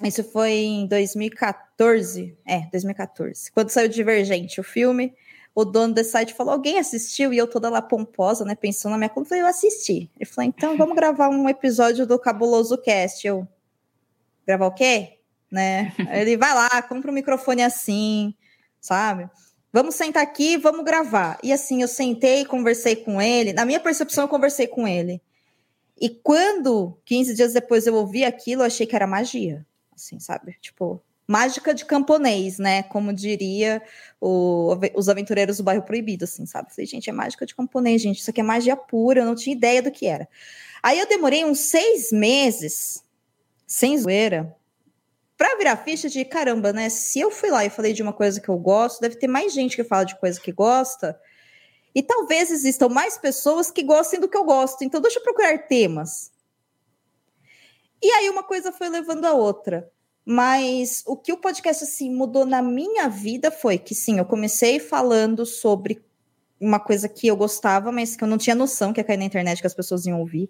Isso 0.03 0.23
foi 0.23 0.51
em 0.51 0.85
2014. 0.85 2.37
É, 2.45 2.67
2014. 2.71 3.51
Quando 3.53 3.69
saiu 3.69 3.87
Divergente, 3.87 4.59
o 4.59 4.63
filme 4.63 5.15
o 5.57 5.65
dono 5.65 5.91
desse 5.91 6.11
site 6.11 6.35
falou: 6.35 6.53
alguém 6.53 6.77
assistiu? 6.77 7.33
E 7.33 7.37
eu 7.39 7.47
toda 7.47 7.67
lá 7.67 7.81
pomposa, 7.81 8.45
né? 8.45 8.53
Pensando 8.53 8.91
na 8.91 8.97
minha 8.99 9.09
conta, 9.09 9.35
eu 9.35 9.47
assisti. 9.47 10.07
Ele 10.15 10.29
falou: 10.29 10.47
então 10.47 10.77
vamos 10.77 10.93
gravar 10.95 11.29
um 11.29 11.49
episódio 11.49 12.05
do 12.05 12.19
Cabuloso 12.19 12.77
Cast. 12.77 13.25
Eu, 13.25 13.47
gravar 14.45 14.67
o 14.67 14.71
quê? 14.71 15.17
Né? 15.51 15.95
Ele 16.11 16.37
vai 16.37 16.53
lá, 16.53 16.79
compra 16.83 17.09
um 17.09 17.13
microfone 17.13 17.63
assim, 17.63 18.35
sabe? 18.79 19.27
Vamos 19.73 19.95
sentar 19.95 20.21
aqui, 20.21 20.57
vamos 20.57 20.85
gravar. 20.85 21.39
E 21.41 21.51
assim, 21.51 21.81
eu 21.81 21.87
sentei, 21.87 22.45
conversei 22.45 22.95
com 22.95 23.19
ele. 23.19 23.51
Na 23.51 23.65
minha 23.65 23.79
percepção, 23.79 24.25
eu 24.25 24.29
conversei 24.29 24.67
com 24.67 24.87
ele. 24.87 25.19
E 25.99 26.07
quando, 26.07 26.95
15 27.03 27.33
dias 27.33 27.53
depois, 27.53 27.87
eu 27.87 27.95
ouvi 27.95 28.23
aquilo, 28.23 28.61
eu 28.61 28.67
achei 28.67 28.85
que 28.85 28.95
era 28.95 29.07
magia. 29.07 29.65
Assim, 29.91 30.19
sabe? 30.19 30.55
Tipo, 30.61 31.01
mágica 31.27 31.73
de 31.73 31.83
camponês, 31.83 32.57
né? 32.57 32.83
Como 32.83 33.11
diria 33.11 33.81
o, 34.19 34.75
os 34.95 35.09
aventureiros 35.09 35.57
do 35.57 35.63
bairro 35.63 35.83
proibido, 35.83 36.23
assim, 36.23 36.45
sabe? 36.45 36.73
Falei, 36.73 36.85
gente, 36.85 37.09
é 37.09 37.13
mágica 37.13 37.45
de 37.45 37.53
camponês, 37.53 38.01
gente. 38.01 38.21
Isso 38.21 38.29
aqui 38.29 38.39
é 38.39 38.43
magia 38.43 38.77
pura, 38.77 39.19
eu 39.19 39.25
não 39.25 39.35
tinha 39.35 39.55
ideia 39.55 39.81
do 39.81 39.91
que 39.91 40.07
era. 40.07 40.27
Aí 40.81 40.97
eu 40.97 41.07
demorei 41.07 41.43
uns 41.43 41.59
seis 41.59 42.11
meses, 42.13 43.03
sem 43.65 43.97
zoeira, 43.97 44.55
pra 45.37 45.55
virar 45.57 45.75
ficha 45.77 46.07
de 46.07 46.23
caramba, 46.23 46.71
né? 46.71 46.87
Se 46.89 47.19
eu 47.19 47.29
fui 47.29 47.49
lá 47.49 47.65
e 47.65 47.69
falei 47.69 47.91
de 47.91 48.01
uma 48.01 48.13
coisa 48.13 48.39
que 48.39 48.47
eu 48.47 48.57
gosto, 48.57 49.01
deve 49.01 49.17
ter 49.17 49.27
mais 49.27 49.53
gente 49.53 49.75
que 49.75 49.83
fala 49.83 50.05
de 50.05 50.17
coisa 50.17 50.39
que 50.39 50.53
gosta. 50.53 51.19
E 51.93 52.01
talvez 52.01 52.51
existam 52.51 52.87
mais 52.87 53.17
pessoas 53.17 53.69
que 53.69 53.83
gostem 53.83 54.19
do 54.19 54.29
que 54.29 54.37
eu 54.37 54.45
gosto. 54.45 54.83
Então, 54.83 55.01
deixa 55.01 55.19
eu 55.19 55.23
procurar 55.23 55.57
temas. 55.67 56.31
E 58.01 58.09
aí 58.11 58.29
uma 58.29 58.43
coisa 58.43 58.71
foi 58.71 58.87
levando 58.87 59.25
a 59.25 59.33
outra. 59.33 59.91
Mas 60.29 61.03
o 61.05 61.15
que 61.15 61.31
o 61.31 61.37
podcast 61.37 61.85
assim 61.85 62.13
mudou 62.13 62.45
na 62.45 62.61
minha 62.61 63.07
vida 63.07 63.49
foi 63.49 63.77
que 63.77 63.95
sim, 63.95 64.17
eu 64.17 64.25
comecei 64.25 64.77
falando 64.77 65.45
sobre 65.45 66.03
uma 66.59 66.81
coisa 66.81 67.07
que 67.07 67.27
eu 67.27 67.37
gostava, 67.37 67.93
mas 67.93 68.17
que 68.17 68.25
eu 68.25 68.27
não 68.27 68.37
tinha 68.37 68.53
noção 68.53 68.91
que 68.91 68.99
ia 68.99 69.05
cair 69.05 69.15
na 69.15 69.23
internet 69.23 69.61
que 69.61 69.67
as 69.67 69.73
pessoas 69.73 70.05
iam 70.05 70.19
ouvir. 70.19 70.49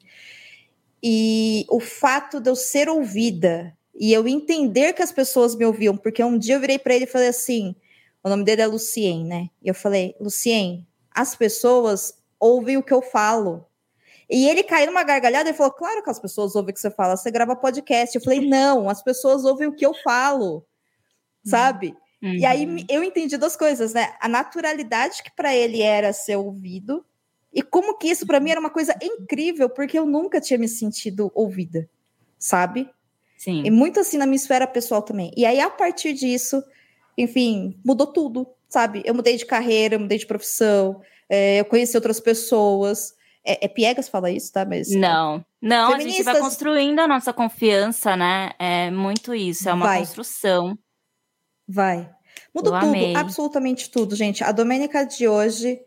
E 1.03 1.63
o 1.69 1.79
fato 1.79 2.39
de 2.39 2.49
eu 2.49 2.55
ser 2.55 2.89
ouvida 2.89 3.77
e 3.93 4.11
eu 4.11 4.27
entender 4.27 4.93
que 4.93 5.03
as 5.03 5.11
pessoas 5.11 5.53
me 5.53 5.63
ouviam, 5.63 5.95
porque 5.95 6.23
um 6.23 6.39
dia 6.39 6.55
eu 6.55 6.59
virei 6.59 6.79
para 6.79 6.95
ele 6.95 7.03
e 7.03 7.07
falei 7.07 7.27
assim: 7.27 7.75
o 8.23 8.29
nome 8.29 8.43
dele 8.43 8.63
é 8.63 8.65
Lucien, 8.65 9.25
né? 9.25 9.47
E 9.61 9.67
eu 9.67 9.75
falei: 9.75 10.15
Lucien, 10.19 10.87
as 11.11 11.35
pessoas 11.35 12.15
ouvem 12.39 12.77
o 12.77 12.83
que 12.83 12.93
eu 12.93 13.03
falo. 13.03 13.63
E 14.29 14.47
ele 14.47 14.63
caiu 14.63 14.87
numa 14.87 15.03
gargalhada 15.03 15.49
e 15.49 15.53
falou: 15.53 15.71
Claro 15.71 16.03
que 16.03 16.09
as 16.09 16.19
pessoas 16.19 16.55
ouvem 16.55 16.71
o 16.71 16.73
que 16.73 16.79
você 16.79 16.91
fala, 16.91 17.15
você 17.15 17.31
grava 17.31 17.55
podcast. 17.55 18.15
Eu 18.15 18.23
falei: 18.23 18.41
Não, 18.41 18.89
as 18.89 19.01
pessoas 19.01 19.45
ouvem 19.45 19.67
o 19.67 19.75
que 19.75 19.85
eu 19.85 19.93
falo, 19.93 20.65
sabe? 21.45 21.95
Uhum. 22.21 22.33
E 22.33 22.45
aí 22.45 22.85
eu 22.89 23.03
entendi 23.03 23.37
duas 23.37 23.55
coisas, 23.55 23.93
né? 23.93 24.15
A 24.19 24.27
naturalidade 24.27 25.23
que 25.23 25.31
para 25.31 25.55
ele 25.55 25.81
era 25.81 26.11
ser 26.11 26.35
ouvido 26.35 27.05
e 27.53 27.61
como 27.61 27.97
que 27.97 28.07
isso 28.07 28.25
para 28.25 28.39
mim 28.39 28.51
era 28.51 28.59
uma 28.59 28.69
coisa 28.69 28.95
incrível, 29.01 29.69
porque 29.69 29.97
eu 29.97 30.05
nunca 30.05 30.41
tinha 30.41 30.59
me 30.59 30.67
sentido 30.67 31.31
ouvida, 31.33 31.89
sabe? 32.37 32.89
Sim. 33.37 33.63
E 33.65 33.71
muito 33.71 33.99
assim 33.99 34.17
na 34.17 34.25
minha 34.25 34.35
esfera 34.35 34.67
pessoal 34.67 35.01
também. 35.01 35.31
E 35.37 35.45
aí 35.45 35.59
a 35.59 35.69
partir 35.69 36.13
disso, 36.13 36.63
enfim, 37.17 37.79
mudou 37.85 38.07
tudo, 38.07 38.47
sabe? 38.67 39.01
Eu 39.05 39.13
mudei 39.13 39.37
de 39.37 39.45
carreira, 39.45 39.95
eu 39.95 39.99
mudei 39.99 40.17
de 40.17 40.25
profissão, 40.25 41.01
é, 41.29 41.59
eu 41.59 41.65
conheci 41.65 41.95
outras 41.95 42.19
pessoas. 42.19 43.16
É, 43.47 43.65
é 43.65 43.67
Piegas 43.69 44.09
fala 44.09 44.29
isso, 44.29 44.51
tá? 44.51 44.65
Mas 44.65 44.89
não, 44.89 45.43
não. 45.61 45.93
A 45.93 45.99
gente 45.99 46.21
vai 46.21 46.37
construindo 46.37 46.99
a 46.99 47.07
nossa 47.07 47.31
confiança, 47.31 48.17
né? 48.17 48.51
É 48.59 48.91
muito 48.91 49.33
isso. 49.33 49.69
É 49.69 49.73
uma 49.73 49.85
vai. 49.85 49.99
construção. 49.99 50.77
Vai. 51.65 52.09
Muda 52.53 52.71
tudo, 52.71 52.75
amei. 52.75 53.15
absolutamente 53.15 53.89
tudo, 53.89 54.15
gente. 54.15 54.43
A 54.43 54.51
Domênica 54.51 55.05
de 55.05 55.27
hoje 55.27 55.79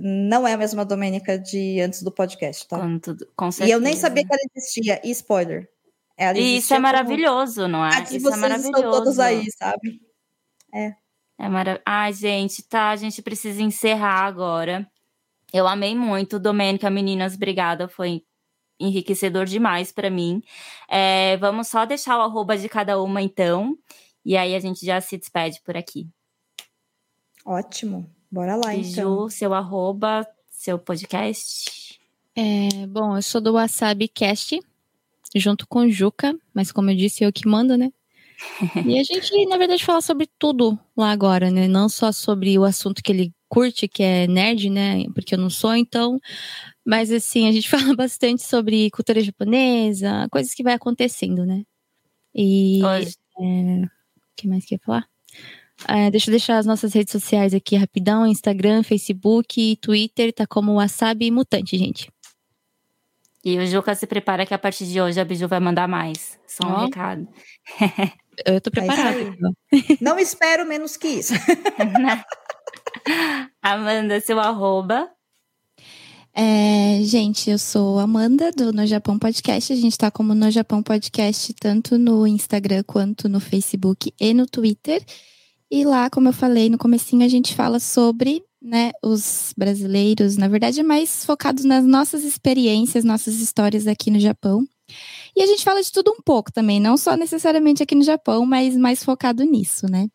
não 0.00 0.48
é 0.48 0.54
a 0.54 0.56
mesma 0.56 0.84
Domênica 0.84 1.38
de 1.38 1.80
antes 1.80 2.02
do 2.02 2.10
podcast, 2.10 2.66
tá? 2.66 2.78
Com, 2.78 2.98
tudo, 2.98 3.28
com 3.36 3.50
e 3.62 3.70
eu 3.70 3.78
nem 3.78 3.94
sabia 3.94 4.24
que 4.24 4.32
ela 4.32 4.42
existia. 4.54 5.00
E 5.04 5.10
spoiler. 5.10 5.68
Ela 6.16 6.38
e 6.38 6.56
isso 6.56 6.72
é 6.72 6.78
maravilhoso, 6.78 7.62
como... 7.62 7.68
não 7.68 7.86
é? 7.86 8.02
Isso 8.10 8.28
é 8.28 8.36
maravilhoso. 8.36 8.76
estão 8.76 8.90
todos 8.90 9.18
aí, 9.18 9.50
sabe? 9.52 10.00
É. 10.72 10.94
É 11.38 11.48
maravilhoso. 11.48 11.82
Ai, 11.84 12.12
gente, 12.12 12.62
tá. 12.62 12.90
A 12.90 12.96
gente 12.96 13.20
precisa 13.20 13.62
encerrar 13.62 14.24
agora. 14.24 14.90
Eu 15.52 15.66
amei 15.66 15.94
muito. 15.94 16.38
Domênica, 16.38 16.88
meninas, 16.88 17.34
obrigada. 17.34 17.88
Foi 17.88 18.22
enriquecedor 18.80 19.44
demais 19.44 19.92
para 19.92 20.10
mim. 20.10 20.42
É, 20.88 21.36
vamos 21.36 21.68
só 21.68 21.84
deixar 21.84 22.18
o 22.18 22.22
arroba 22.22 22.56
de 22.56 22.68
cada 22.68 23.00
uma, 23.00 23.20
então. 23.20 23.76
E 24.24 24.36
aí 24.36 24.54
a 24.54 24.60
gente 24.60 24.84
já 24.84 25.00
se 25.00 25.16
despede 25.16 25.60
por 25.62 25.76
aqui. 25.76 26.08
Ótimo. 27.44 28.08
Bora 28.30 28.56
lá, 28.56 28.70
Biju, 28.70 28.90
então. 28.90 29.28
seu 29.28 29.52
arroba, 29.52 30.26
seu 30.48 30.78
podcast. 30.78 32.00
É, 32.34 32.86
bom, 32.86 33.16
eu 33.16 33.22
sou 33.22 33.40
do 33.40 33.52
Wasabi 33.52 34.08
Cast, 34.08 34.58
junto 35.34 35.66
com 35.66 35.88
Juca, 35.90 36.34
mas 36.54 36.72
como 36.72 36.90
eu 36.90 36.96
disse, 36.96 37.24
eu 37.24 37.32
que 37.32 37.46
mando, 37.46 37.76
né? 37.76 37.92
e 38.86 38.98
a 38.98 39.02
gente, 39.02 39.46
na 39.46 39.56
verdade, 39.56 39.84
fala 39.84 40.00
sobre 40.00 40.28
tudo 40.38 40.78
lá 40.96 41.10
agora, 41.10 41.50
né? 41.50 41.66
Não 41.68 41.88
só 41.88 42.12
sobre 42.12 42.58
o 42.58 42.64
assunto 42.64 43.02
que 43.02 43.12
ele 43.12 43.32
curte, 43.48 43.88
que 43.88 44.02
é 44.02 44.26
nerd, 44.26 44.70
né? 44.70 45.04
Porque 45.14 45.34
eu 45.34 45.38
não 45.38 45.50
sou, 45.50 45.74
então. 45.74 46.18
Mas, 46.84 47.10
assim, 47.10 47.48
a 47.48 47.52
gente 47.52 47.68
fala 47.70 47.94
bastante 47.94 48.42
sobre 48.42 48.90
cultura 48.90 49.20
japonesa, 49.20 50.28
coisas 50.30 50.54
que 50.54 50.62
vai 50.62 50.74
acontecendo, 50.74 51.44
né? 51.44 51.62
E. 52.34 52.80
Hoje. 52.84 53.16
É, 53.40 53.82
que 54.36 54.48
mais 54.48 54.64
que 54.64 54.74
ia 54.74 54.80
falar? 54.84 55.06
É, 55.88 56.10
deixa 56.10 56.30
eu 56.30 56.32
deixar 56.32 56.58
as 56.58 56.66
nossas 56.66 56.92
redes 56.92 57.12
sociais 57.12 57.54
aqui 57.54 57.76
rapidão: 57.76 58.26
Instagram, 58.26 58.82
Facebook, 58.82 59.76
Twitter, 59.76 60.32
tá 60.32 60.46
como 60.46 60.74
Wasabi 60.74 61.30
Mutante, 61.30 61.76
gente. 61.76 62.10
E 63.44 63.58
o 63.58 63.66
Juca 63.66 63.94
se 63.94 64.06
prepara 64.06 64.46
que 64.46 64.54
a 64.54 64.58
partir 64.58 64.86
de 64.86 65.00
hoje 65.00 65.20
a 65.20 65.24
Biju 65.24 65.48
vai 65.48 65.58
mandar 65.58 65.88
mais. 65.88 66.38
Só 66.46 66.64
um 66.64 66.72
oh. 66.74 66.84
recado. 66.84 67.28
Eu 68.44 68.60
tô 68.60 68.70
preparada. 68.70 69.20
É 69.20 69.32
Não 70.00 70.18
espero 70.18 70.66
menos 70.66 70.96
que 70.96 71.08
isso. 71.08 71.34
Amanda, 73.62 74.20
seu 74.20 74.40
arroba. 74.40 75.08
É, 76.34 77.00
gente, 77.02 77.50
eu 77.50 77.58
sou 77.58 77.98
Amanda 77.98 78.50
do 78.50 78.72
No 78.72 78.86
Japão 78.86 79.18
Podcast. 79.18 79.72
A 79.72 79.76
gente 79.76 79.98
tá 79.98 80.10
como 80.10 80.34
No 80.34 80.50
Japão 80.50 80.82
Podcast 80.82 81.52
tanto 81.54 81.98
no 81.98 82.26
Instagram 82.26 82.82
quanto 82.86 83.28
no 83.28 83.38
Facebook 83.38 84.12
e 84.18 84.32
no 84.32 84.46
Twitter. 84.46 85.04
E 85.70 85.84
lá, 85.84 86.08
como 86.08 86.28
eu 86.28 86.32
falei 86.32 86.70
no 86.70 86.78
comecinho, 86.78 87.24
a 87.24 87.28
gente 87.28 87.54
fala 87.54 87.78
sobre 87.78 88.42
né, 88.62 88.92
os 89.02 89.52
brasileiros, 89.56 90.36
na 90.36 90.46
verdade, 90.46 90.80
é 90.80 90.82
mais 90.82 91.24
focados 91.24 91.64
nas 91.64 91.84
nossas 91.84 92.22
experiências, 92.22 93.04
nossas 93.04 93.40
histórias 93.40 93.86
aqui 93.86 94.10
no 94.10 94.20
Japão. 94.20 94.64
E 95.34 95.42
a 95.42 95.46
gente 95.46 95.64
fala 95.64 95.82
de 95.82 95.90
tudo 95.90 96.12
um 96.12 96.22
pouco 96.22 96.52
também, 96.52 96.78
não 96.78 96.96
só 96.96 97.16
necessariamente 97.16 97.82
aqui 97.82 97.94
no 97.94 98.02
Japão, 98.02 98.44
mas 98.44 98.76
mais 98.76 99.02
focado 99.02 99.42
nisso, 99.44 99.86
né? 99.90 100.08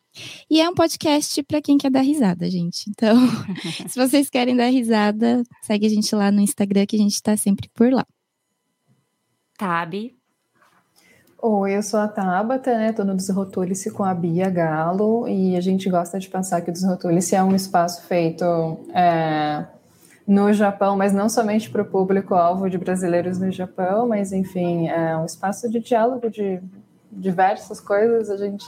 E 0.48 0.60
é 0.60 0.68
um 0.68 0.74
podcast 0.74 1.42
para 1.42 1.60
quem 1.60 1.76
quer 1.76 1.90
dar 1.90 2.02
risada, 2.02 2.48
gente. 2.48 2.88
Então, 2.88 3.16
se 3.88 3.98
vocês 3.98 4.30
querem 4.30 4.56
dar 4.56 4.68
risada, 4.68 5.42
segue 5.62 5.86
a 5.86 5.90
gente 5.90 6.14
lá 6.14 6.30
no 6.30 6.40
Instagram, 6.40 6.86
que 6.86 6.96
a 6.96 7.00
gente 7.00 7.14
está 7.14 7.36
sempre 7.36 7.68
por 7.74 7.92
lá. 7.92 8.06
Tabi. 9.58 10.16
Oi, 11.40 11.76
eu 11.76 11.82
sou 11.82 12.00
a 12.00 12.08
Tabata, 12.08 12.76
né? 12.76 12.92
Tô 12.92 13.04
no 13.04 13.14
Desrotulice 13.14 13.92
com 13.92 14.02
a 14.02 14.12
Bia 14.12 14.50
Galo 14.50 15.28
e 15.28 15.56
a 15.56 15.60
gente 15.60 15.88
gosta 15.88 16.18
de 16.18 16.28
pensar 16.28 16.60
que 16.62 16.70
o 16.70 16.72
Desrotulice 16.72 17.36
é 17.36 17.42
um 17.42 17.54
espaço 17.54 18.02
feito 18.02 18.44
é, 18.92 19.64
no 20.28 20.52
Japão, 20.52 20.94
mas 20.94 21.10
não 21.10 21.26
somente 21.26 21.70
para 21.70 21.80
o 21.80 21.86
público-alvo 21.86 22.68
de 22.68 22.76
brasileiros 22.76 23.38
no 23.38 23.50
Japão, 23.50 24.06
mas 24.06 24.30
enfim, 24.30 24.86
é 24.86 25.16
um 25.16 25.24
espaço 25.24 25.70
de 25.70 25.80
diálogo 25.80 26.28
de 26.28 26.60
diversas 27.10 27.80
coisas. 27.80 28.28
A 28.28 28.36
gente 28.36 28.66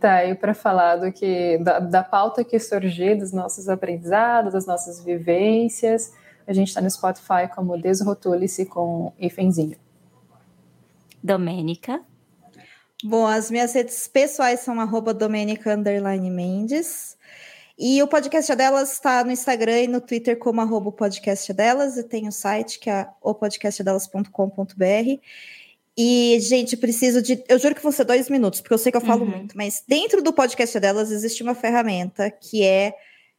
tá 0.00 0.14
aí 0.14 0.34
para 0.34 0.52
falar 0.52 0.96
do 0.96 1.12
que 1.12 1.58
da, 1.58 1.78
da 1.78 2.02
pauta 2.02 2.42
que 2.42 2.58
surgiu, 2.58 3.16
dos 3.16 3.32
nossos 3.32 3.68
aprendizados, 3.68 4.52
das 4.52 4.66
nossas 4.66 5.00
vivências. 5.04 6.12
A 6.44 6.52
gente 6.52 6.68
está 6.68 6.80
no 6.80 6.90
Spotify 6.90 7.48
como 7.54 7.80
Desrotule-se 7.80 8.66
com 8.66 9.12
Ifenzinho. 9.16 9.76
Domênica. 11.22 12.00
Bom, 13.04 13.28
as 13.28 13.48
minhas 13.48 13.72
redes 13.72 14.08
pessoais 14.08 14.58
são 14.58 14.80
arroba 14.80 15.14
Domênica 15.14 15.76
Mendes. 15.76 17.16
E 17.76 18.00
o 18.02 18.06
podcast 18.06 18.54
delas 18.54 18.92
está 18.92 19.24
no 19.24 19.32
Instagram 19.32 19.82
e 19.82 19.88
no 19.88 20.00
Twitter 20.00 20.38
como 20.38 20.60
arroba 20.60 20.92
podcast 20.92 21.52
delas. 21.52 21.96
E 21.96 22.04
tem 22.04 22.28
o 22.28 22.32
site 22.32 22.78
que 22.78 22.88
é 22.88 23.08
opodcastdelas.com.br. 23.20 25.20
E, 25.96 26.38
gente, 26.40 26.76
preciso 26.76 27.22
de. 27.22 27.42
Eu 27.48 27.58
juro 27.58 27.74
que 27.74 27.82
vão 27.82 27.92
ser 27.92 28.04
dois 28.04 28.28
minutos, 28.28 28.60
porque 28.60 28.74
eu 28.74 28.78
sei 28.78 28.90
que 28.90 28.96
eu 28.96 29.00
falo 29.00 29.24
uhum. 29.24 29.30
muito, 29.30 29.56
mas 29.56 29.82
dentro 29.86 30.22
do 30.22 30.32
podcast 30.32 30.78
delas 30.80 31.10
existe 31.10 31.42
uma 31.42 31.54
ferramenta 31.54 32.30
que 32.30 32.64
é. 32.64 32.94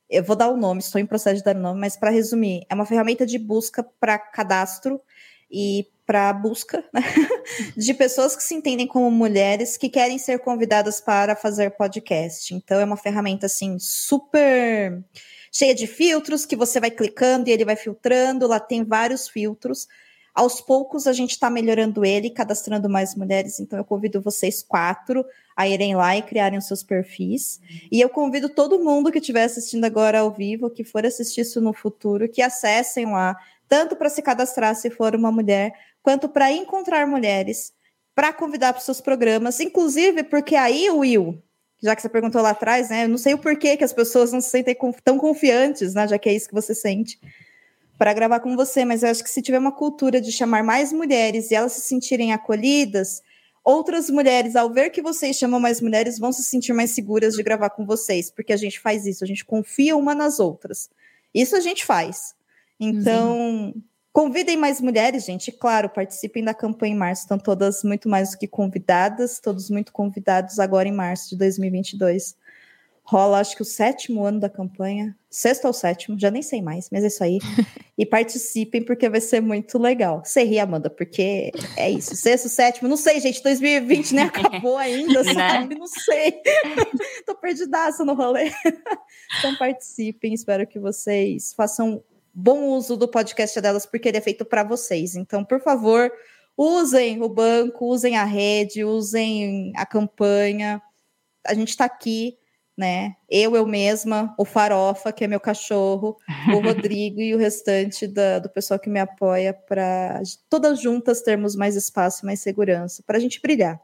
Eu 0.09 0.23
vou 0.23 0.35
dar 0.35 0.49
o 0.49 0.53
um 0.53 0.57
nome, 0.57 0.81
estou 0.81 1.01
em 1.01 1.05
processo 1.05 1.37
de 1.37 1.43
dar 1.43 1.55
o 1.55 1.59
um 1.59 1.63
nome, 1.63 1.79
mas 1.79 1.97
para 1.97 2.11
resumir, 2.11 2.63
é 2.69 2.75
uma 2.75 2.85
ferramenta 2.85 3.25
de 3.25 3.39
busca 3.39 3.83
para 3.99 4.19
cadastro 4.19 5.01
e 5.49 5.87
para 6.05 6.31
busca 6.31 6.83
né? 6.93 7.01
de 7.75 7.93
pessoas 7.93 8.35
que 8.35 8.43
se 8.43 8.53
entendem 8.53 8.87
como 8.87 9.09
mulheres 9.09 9.75
que 9.75 9.89
querem 9.89 10.17
ser 10.17 10.39
convidadas 10.39 11.01
para 11.01 11.35
fazer 11.35 11.71
podcast. 11.71 12.53
Então 12.53 12.79
é 12.79 12.85
uma 12.85 12.97
ferramenta 12.97 13.47
assim 13.47 13.77
super 13.79 15.03
cheia 15.51 15.73
de 15.73 15.87
filtros 15.87 16.45
que 16.45 16.55
você 16.55 16.79
vai 16.79 16.91
clicando 16.91 17.49
e 17.49 17.51
ele 17.51 17.65
vai 17.65 17.75
filtrando. 17.75 18.47
Lá 18.47 18.59
tem 18.59 18.83
vários 18.83 19.27
filtros. 19.27 19.87
Aos 20.33 20.59
poucos 20.59 21.07
a 21.07 21.13
gente 21.13 21.31
está 21.31 21.49
melhorando 21.49 22.03
ele, 22.03 22.29
cadastrando 22.29 22.89
mais 22.89 23.15
mulheres. 23.15 23.59
Então 23.59 23.79
eu 23.79 23.85
convido 23.85 24.21
vocês 24.21 24.61
quatro 24.61 25.25
a 25.55 25.67
irem 25.67 25.95
lá 25.95 26.15
e 26.17 26.21
criarem 26.21 26.59
os 26.59 26.67
seus 26.67 26.83
perfis. 26.83 27.59
E 27.89 28.01
eu 28.01 28.09
convido 28.09 28.49
todo 28.49 28.83
mundo 28.83 29.11
que 29.11 29.19
estiver 29.19 29.45
assistindo 29.45 29.85
agora 29.85 30.19
ao 30.19 30.31
vivo, 30.31 30.69
que 30.69 30.83
for 30.83 31.05
assistir 31.05 31.41
isso 31.41 31.61
no 31.61 31.73
futuro, 31.73 32.27
que 32.27 32.41
acessem 32.41 33.05
lá 33.05 33.35
tanto 33.67 33.95
para 33.95 34.09
se 34.09 34.21
cadastrar 34.21 34.75
se 34.75 34.89
for 34.89 35.15
uma 35.15 35.31
mulher, 35.31 35.73
quanto 36.05 36.29
para 36.29 36.51
encontrar 36.51 37.07
mulheres, 37.07 37.73
para 38.13 38.31
convidar 38.31 38.73
para 38.73 38.77
os 38.79 38.85
seus 38.85 39.01
programas, 39.01 39.59
inclusive 39.59 40.21
porque 40.21 40.55
aí, 40.55 40.87
Will, 40.91 41.41
já 41.81 41.95
que 41.95 42.01
você 42.03 42.07
perguntou 42.07 42.43
lá 42.43 42.51
atrás, 42.51 42.91
né? 42.91 43.05
Eu 43.05 43.09
não 43.09 43.17
sei 43.17 43.33
o 43.33 43.39
porquê 43.39 43.75
que 43.75 43.83
as 43.83 43.91
pessoas 43.91 44.31
não 44.31 44.39
se 44.39 44.51
sentem 44.51 44.77
tão 45.03 45.17
confiantes, 45.17 45.95
né? 45.95 46.07
Já 46.07 46.19
que 46.19 46.29
é 46.29 46.33
isso 46.35 46.47
que 46.47 46.53
você 46.53 46.75
sente 46.75 47.19
para 47.97 48.13
gravar 48.13 48.39
com 48.39 48.55
você, 48.55 48.85
mas 48.85 49.01
eu 49.01 49.09
acho 49.09 49.23
que 49.23 49.29
se 49.31 49.41
tiver 49.41 49.57
uma 49.57 49.71
cultura 49.71 50.21
de 50.21 50.31
chamar 50.31 50.63
mais 50.63 50.93
mulheres 50.93 51.49
e 51.49 51.55
elas 51.55 51.71
se 51.71 51.81
sentirem 51.81 52.31
acolhidas, 52.31 53.23
outras 53.63 54.07
mulheres, 54.07 54.55
ao 54.55 54.69
ver 54.69 54.91
que 54.91 55.01
vocês 55.01 55.35
chamam 55.35 55.59
mais 55.59 55.81
mulheres, 55.81 56.19
vão 56.19 56.31
se 56.31 56.43
sentir 56.43 56.71
mais 56.71 56.91
seguras 56.91 57.33
de 57.33 57.41
gravar 57.41 57.71
com 57.71 57.83
vocês, 57.83 58.29
porque 58.29 58.53
a 58.53 58.57
gente 58.57 58.79
faz 58.79 59.07
isso, 59.07 59.23
a 59.23 59.27
gente 59.27 59.43
confia 59.43 59.97
uma 59.97 60.13
nas 60.13 60.39
outras. 60.39 60.87
Isso 61.33 61.55
a 61.55 61.59
gente 61.59 61.83
faz. 61.83 62.35
Então. 62.79 63.73
Convidem 64.15 64.55
mais 64.55 64.79
mulheres, 64.79 65.25
gente. 65.25 65.51
Claro, 65.51 65.89
participem 65.89 66.41
da 66.41 66.53
campanha 66.53 66.95
em 66.95 66.97
março. 66.97 67.23
Estão 67.23 67.37
todas 67.37 67.83
muito 67.83 68.07
mais 68.07 68.31
do 68.31 68.37
que 68.37 68.47
convidadas, 68.47 69.41
todos 69.41 69.69
muito 69.69 69.91
convidados 69.91 70.57
agora 70.57 70.87
em 70.87 70.93
março 70.93 71.31
de 71.31 71.35
2022. 71.35 72.33
Rola, 73.03 73.39
acho 73.39 73.57
que 73.57 73.61
o 73.61 73.65
sétimo 73.65 74.23
ano 74.23 74.39
da 74.39 74.49
campanha, 74.49 75.13
sexto 75.29 75.65
ou 75.65 75.73
sétimo, 75.73 76.17
já 76.17 76.31
nem 76.31 76.41
sei 76.41 76.61
mais, 76.61 76.89
mas 76.89 77.03
é 77.03 77.07
isso 77.07 77.23
aí. 77.25 77.39
e 77.97 78.05
participem, 78.05 78.81
porque 78.85 79.09
vai 79.09 79.19
ser 79.19 79.41
muito 79.41 79.77
legal. 79.77 80.23
Você 80.23 80.43
ri, 80.43 80.59
Amanda, 80.59 80.89
porque 80.89 81.51
é 81.75 81.91
isso. 81.91 82.15
Sexto, 82.15 82.47
sétimo, 82.47 82.87
não 82.87 82.97
sei, 82.97 83.19
gente, 83.19 83.43
2020 83.43 84.15
nem 84.15 84.23
acabou 84.25 84.77
ainda, 84.77 85.23
né? 85.23 85.33
sabe? 85.33 85.75
Não 85.75 85.87
sei. 85.87 86.41
Tô 87.27 87.35
perdidaça 87.35 88.05
no 88.05 88.13
rolê. 88.13 88.49
então 89.39 89.57
participem, 89.57 90.33
espero 90.33 90.65
que 90.65 90.79
vocês 90.79 91.53
façam 91.53 92.01
bom 92.35 92.65
uso 92.69 92.97
do 92.97 93.07
podcast 93.07 93.59
delas, 93.61 93.85
porque 93.85 94.09
ele 94.09 94.17
é 94.17 94.21
feito 94.21 94.43
para 94.45 94.63
vocês. 94.63 95.15
Então, 95.15 95.43
por 95.45 95.61
favor, 95.61 96.11
usem 96.57 97.21
o 97.23 97.29
banco, 97.29 97.85
usem 97.85 98.17
a 98.17 98.25
rede, 98.25 98.83
usem 98.83 99.71
a 99.75 99.85
campanha. 99.85 100.81
a 101.47 101.53
gente 101.53 101.75
tá 101.77 101.85
aqui, 101.85 102.37
né? 102.77 103.15
Eu, 103.29 103.55
eu 103.55 103.65
mesma, 103.65 104.35
o 104.37 104.43
Farofa, 104.45 105.13
que 105.13 105.23
é 105.23 105.27
meu 105.27 105.39
cachorro, 105.39 106.17
o 106.53 106.59
Rodrigo 106.59 107.21
e 107.21 107.33
o 107.33 107.37
restante 107.37 108.05
da, 108.07 108.39
do 108.39 108.49
pessoal 108.49 108.79
que 108.79 108.89
me 108.89 108.99
apoia 108.99 109.53
para 109.53 110.21
todas 110.49 110.81
juntas 110.81 111.21
termos 111.21 111.55
mais 111.55 111.75
espaço, 111.75 112.25
mais 112.25 112.41
segurança, 112.41 113.01
para 113.05 113.17
a 113.17 113.19
gente 113.21 113.41
brilhar. 113.41 113.79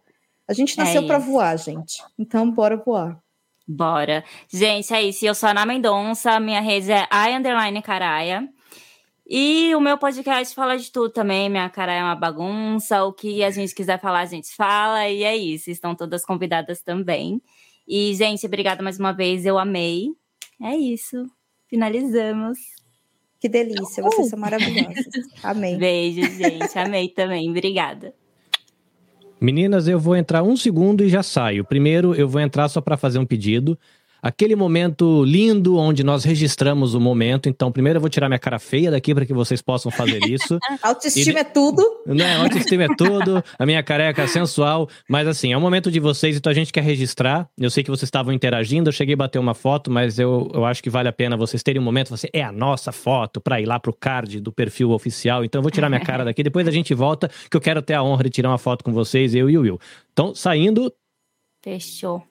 A 0.47 0.54
gente 0.54 0.78
É 0.80 0.84
nasceu 0.84 1.06
para 1.08 1.18
isso. 1.20 1.28
voar, 1.28 1.58
gente. 1.58 2.04
Então, 2.20 2.52
bora 2.52 2.76
voar. 2.76 3.18
Bora. 3.68 4.24
Gente, 4.49 4.93
é 4.93 5.01
isso. 5.03 5.26
Eu 5.26 5.36
sou 5.36 5.47
a 5.47 5.51
Ana 5.51 5.66
Mendonça, 5.66 6.39
minha 6.39 6.62
rede 6.62 6.91
é 6.91 7.07
I 7.12 7.36
underline 7.36 7.82
Caraia. 7.82 8.47
E 9.34 9.74
o 9.76 9.80
meu 9.80 9.97
podcast 9.97 10.53
fala 10.53 10.78
de 10.78 10.91
tudo 10.91 11.09
também. 11.09 11.49
Minha 11.49 11.70
cara 11.70 11.93
é 11.93 12.03
uma 12.03 12.16
bagunça. 12.16 13.03
O 13.05 13.14
que 13.14 13.43
a 13.43 13.49
gente 13.49 13.74
quiser 13.74 13.99
falar, 13.99 14.22
a 14.22 14.26
gente 14.26 14.53
fala. 14.53 15.07
E 15.07 15.24
é 15.24 15.36
isso. 15.38 15.72
Estão 15.72 15.95
todas 15.95 16.26
convidadas 16.26 16.82
também. 16.82 17.41
E, 17.88 18.14
gente, 18.14 18.45
obrigada 18.45 18.84
mais 18.84 18.99
uma 18.99 19.14
vez. 19.14 19.45
Eu 19.45 19.57
amei. 19.57 20.09
É 20.62 20.76
isso. 20.76 21.26
Finalizamos. 21.70 22.59
Que 23.39 23.49
delícia, 23.49 24.03
vocês 24.03 24.30
são 24.30 24.38
maravilhosas. 24.38 25.05
Amém. 25.41 25.78
Beijo, 25.78 26.22
gente. 26.22 26.78
Amei 26.78 27.09
também. 27.09 27.49
Obrigada. 27.49 28.14
Meninas, 29.41 29.87
eu 29.87 29.99
vou 29.99 30.15
entrar 30.15 30.43
um 30.43 30.55
segundo 30.55 31.03
e 31.03 31.09
já 31.09 31.23
saio. 31.23 31.65
Primeiro, 31.65 32.13
eu 32.13 32.29
vou 32.29 32.39
entrar 32.39 32.69
só 32.69 32.79
para 32.79 32.95
fazer 32.95 33.17
um 33.17 33.25
pedido. 33.25 33.77
Aquele 34.22 34.55
momento 34.55 35.24
lindo 35.24 35.78
onde 35.78 36.03
nós 36.03 36.24
registramos 36.24 36.93
o 36.93 36.99
momento. 36.99 37.49
Então, 37.49 37.72
primeiro 37.72 37.97
eu 37.97 38.01
vou 38.01 38.09
tirar 38.09 38.28
minha 38.30 38.38
cara 38.39 38.59
feia 38.59 38.91
daqui 38.91 39.15
para 39.15 39.26
que 39.26 39.34
vocês 39.34 39.61
possam 39.61 39.91
fazer 39.91 40.19
isso. 40.26 40.59
Autoestima 40.82 41.39
E- 41.39 41.41
é 41.41 41.43
tudo. 41.43 41.84
né? 42.05 42.36
Autoestima 42.38 42.84
é 42.84 42.95
tudo, 42.95 43.43
a 43.57 43.65
minha 43.65 43.82
careca 43.82 44.22
é 44.22 44.28
sensual. 44.28 44.88
Mas 45.09 45.28
assim, 45.28 45.51
é 45.53 45.57
o 45.57 45.61
momento 45.61 45.89
de 45.91 45.99
vocês, 45.99 46.36
então 46.38 46.51
a 46.51 46.53
gente 46.53 46.72
quer 46.72 46.84
registrar. 46.84 47.49
Eu 47.57 47.69
sei 47.72 47.84
que 47.84 47.89
vocês 47.89 48.07
estavam 48.07 48.32
interagindo, 48.32 48.89
eu 48.89 48.93
cheguei 48.93 49.13
a 49.15 49.17
bater 49.17 49.39
uma 49.39 49.53
foto, 49.55 49.89
mas 49.89 50.19
eu, 50.19 50.51
eu 50.53 50.65
acho 50.65 50.84
que 50.84 50.89
vale 50.89 51.07
a 51.09 51.13
pena 51.13 51.36
vocês 51.36 51.63
terem 51.63 51.82
um 51.82 51.86
momento. 51.86 52.09
Você 52.09 52.30
é 52.32 52.43
a 52.43 52.51
nossa 52.51 52.91
foto 52.91 53.41
para 53.41 53.59
ir 53.59 53.65
lá 53.65 53.80
pro 53.80 53.91
card 53.93 54.39
do 54.39 54.51
perfil 54.51 54.91
oficial. 54.91 55.43
Então 55.43 55.59
eu 55.59 55.63
vou 55.63 55.72
tirar 55.72 55.89
minha 55.89 56.01
cara 56.01 56.24
daqui, 56.24 56.43
depois 56.43 56.67
a 56.67 56.72
gente 56.72 56.93
volta, 56.93 57.30
que 57.49 57.57
eu 57.57 57.61
quero 57.61 57.82
ter 57.82 57.95
a 57.95 58.03
honra 58.03 58.24
de 58.26 58.30
tirar 58.30 58.49
uma 58.49 58.57
foto 58.59 58.84
com 58.84 58.93
vocês, 58.93 59.34
eu 59.34 59.49
e 59.49 59.57
o 59.57 59.61
Will. 59.61 59.80
Então, 60.13 60.36
saindo, 60.36 60.93
Fechou. 61.63 62.24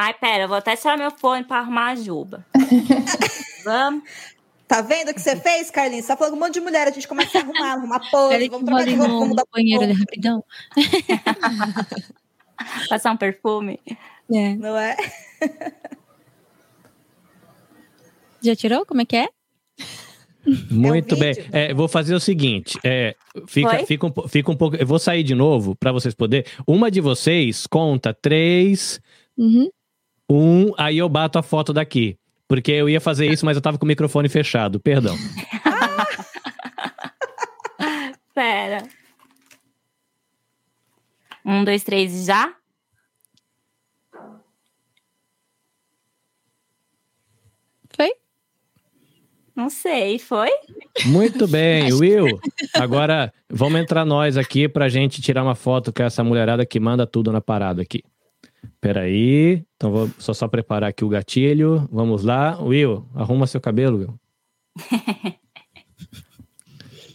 Ai, 0.00 0.14
pera, 0.14 0.44
eu 0.44 0.48
vou 0.48 0.56
até 0.56 0.76
tirar 0.76 0.96
meu 0.96 1.10
fone 1.10 1.42
pra 1.42 1.58
arrumar 1.58 1.88
a 1.88 1.96
juba. 1.96 2.46
Vamos? 3.64 4.04
Tá 4.68 4.80
vendo 4.80 5.08
o 5.08 5.14
que 5.14 5.20
você 5.20 5.34
fez, 5.34 5.72
Carlinhos? 5.72 6.04
Você 6.04 6.12
tá 6.12 6.16
falando 6.16 6.34
com 6.34 6.36
um 6.36 6.46
monte 6.46 6.54
de 6.54 6.60
mulher, 6.60 6.86
a 6.86 6.92
gente 6.92 7.08
começa 7.08 7.36
a 7.36 7.40
arrumar, 7.40 7.72
arrumar 7.72 8.00
pose, 8.08 8.48
vamos 8.48 8.70
no, 8.70 8.96
vamos 8.96 9.28
no 9.30 9.34
dar 9.34 9.42
banheiro 9.52 9.82
ali 9.82 9.94
rapidão. 9.94 10.44
Passar 12.88 13.10
um 13.10 13.16
perfume. 13.16 13.80
É. 14.32 14.54
Não 14.54 14.78
é? 14.78 14.96
Já 18.40 18.54
tirou? 18.54 18.86
Como 18.86 19.00
é 19.00 19.04
que 19.04 19.16
é? 19.16 19.28
muito 20.70 21.16
bem. 21.16 21.34
vídeo? 21.34 21.50
É, 21.50 21.74
vou 21.74 21.88
fazer 21.88 22.14
o 22.14 22.20
seguinte: 22.20 22.78
é, 22.84 23.16
fica, 23.48 23.70
Foi? 23.70 23.86
fica, 23.86 24.06
um, 24.06 24.28
fica 24.28 24.52
um 24.52 24.56
pouco. 24.56 24.76
Eu 24.76 24.86
vou 24.86 25.00
sair 25.00 25.24
de 25.24 25.34
novo 25.34 25.74
para 25.74 25.90
vocês 25.90 26.14
poderem. 26.14 26.46
Uma 26.68 26.88
de 26.88 27.00
vocês 27.00 27.66
conta 27.66 28.14
três, 28.14 29.00
Uhum. 29.38 29.70
Um, 30.28 30.72
aí 30.76 30.98
eu 30.98 31.08
bato 31.08 31.38
a 31.38 31.42
foto 31.42 31.72
daqui. 31.72 32.18
Porque 32.46 32.72
eu 32.72 32.88
ia 32.88 33.00
fazer 33.00 33.26
isso, 33.26 33.44
mas 33.44 33.56
eu 33.56 33.62
tava 33.62 33.78
com 33.78 33.84
o 33.84 33.88
microfone 33.88 34.28
fechado. 34.28 34.80
Perdão. 34.80 35.16
Pera. 38.34 38.86
Um, 41.44 41.64
dois, 41.64 41.82
três, 41.82 42.24
já? 42.24 42.54
Foi? 47.94 48.12
Não 49.56 49.68
sei, 49.68 50.18
foi? 50.18 50.50
Muito 51.06 51.48
bem, 51.48 51.92
Will. 51.92 52.38
Agora 52.74 53.32
vamos 53.50 53.80
entrar 53.80 54.04
nós 54.04 54.36
aqui 54.36 54.68
pra 54.68 54.88
gente 54.88 55.20
tirar 55.20 55.42
uma 55.42 55.54
foto 55.54 55.92
com 55.92 56.02
essa 56.02 56.22
mulherada 56.22 56.64
que 56.64 56.78
manda 56.78 57.06
tudo 57.06 57.32
na 57.32 57.40
parada 57.40 57.82
aqui. 57.82 58.04
Peraí. 58.80 59.64
Então 59.76 59.90
vou 59.90 60.10
só, 60.18 60.32
só 60.32 60.48
preparar 60.48 60.90
aqui 60.90 61.04
o 61.04 61.08
gatilho. 61.08 61.88
Vamos 61.90 62.24
lá. 62.24 62.60
Will, 62.62 63.06
arruma 63.14 63.46
seu 63.46 63.60
cabelo, 63.60 63.98
Will. 63.98 64.20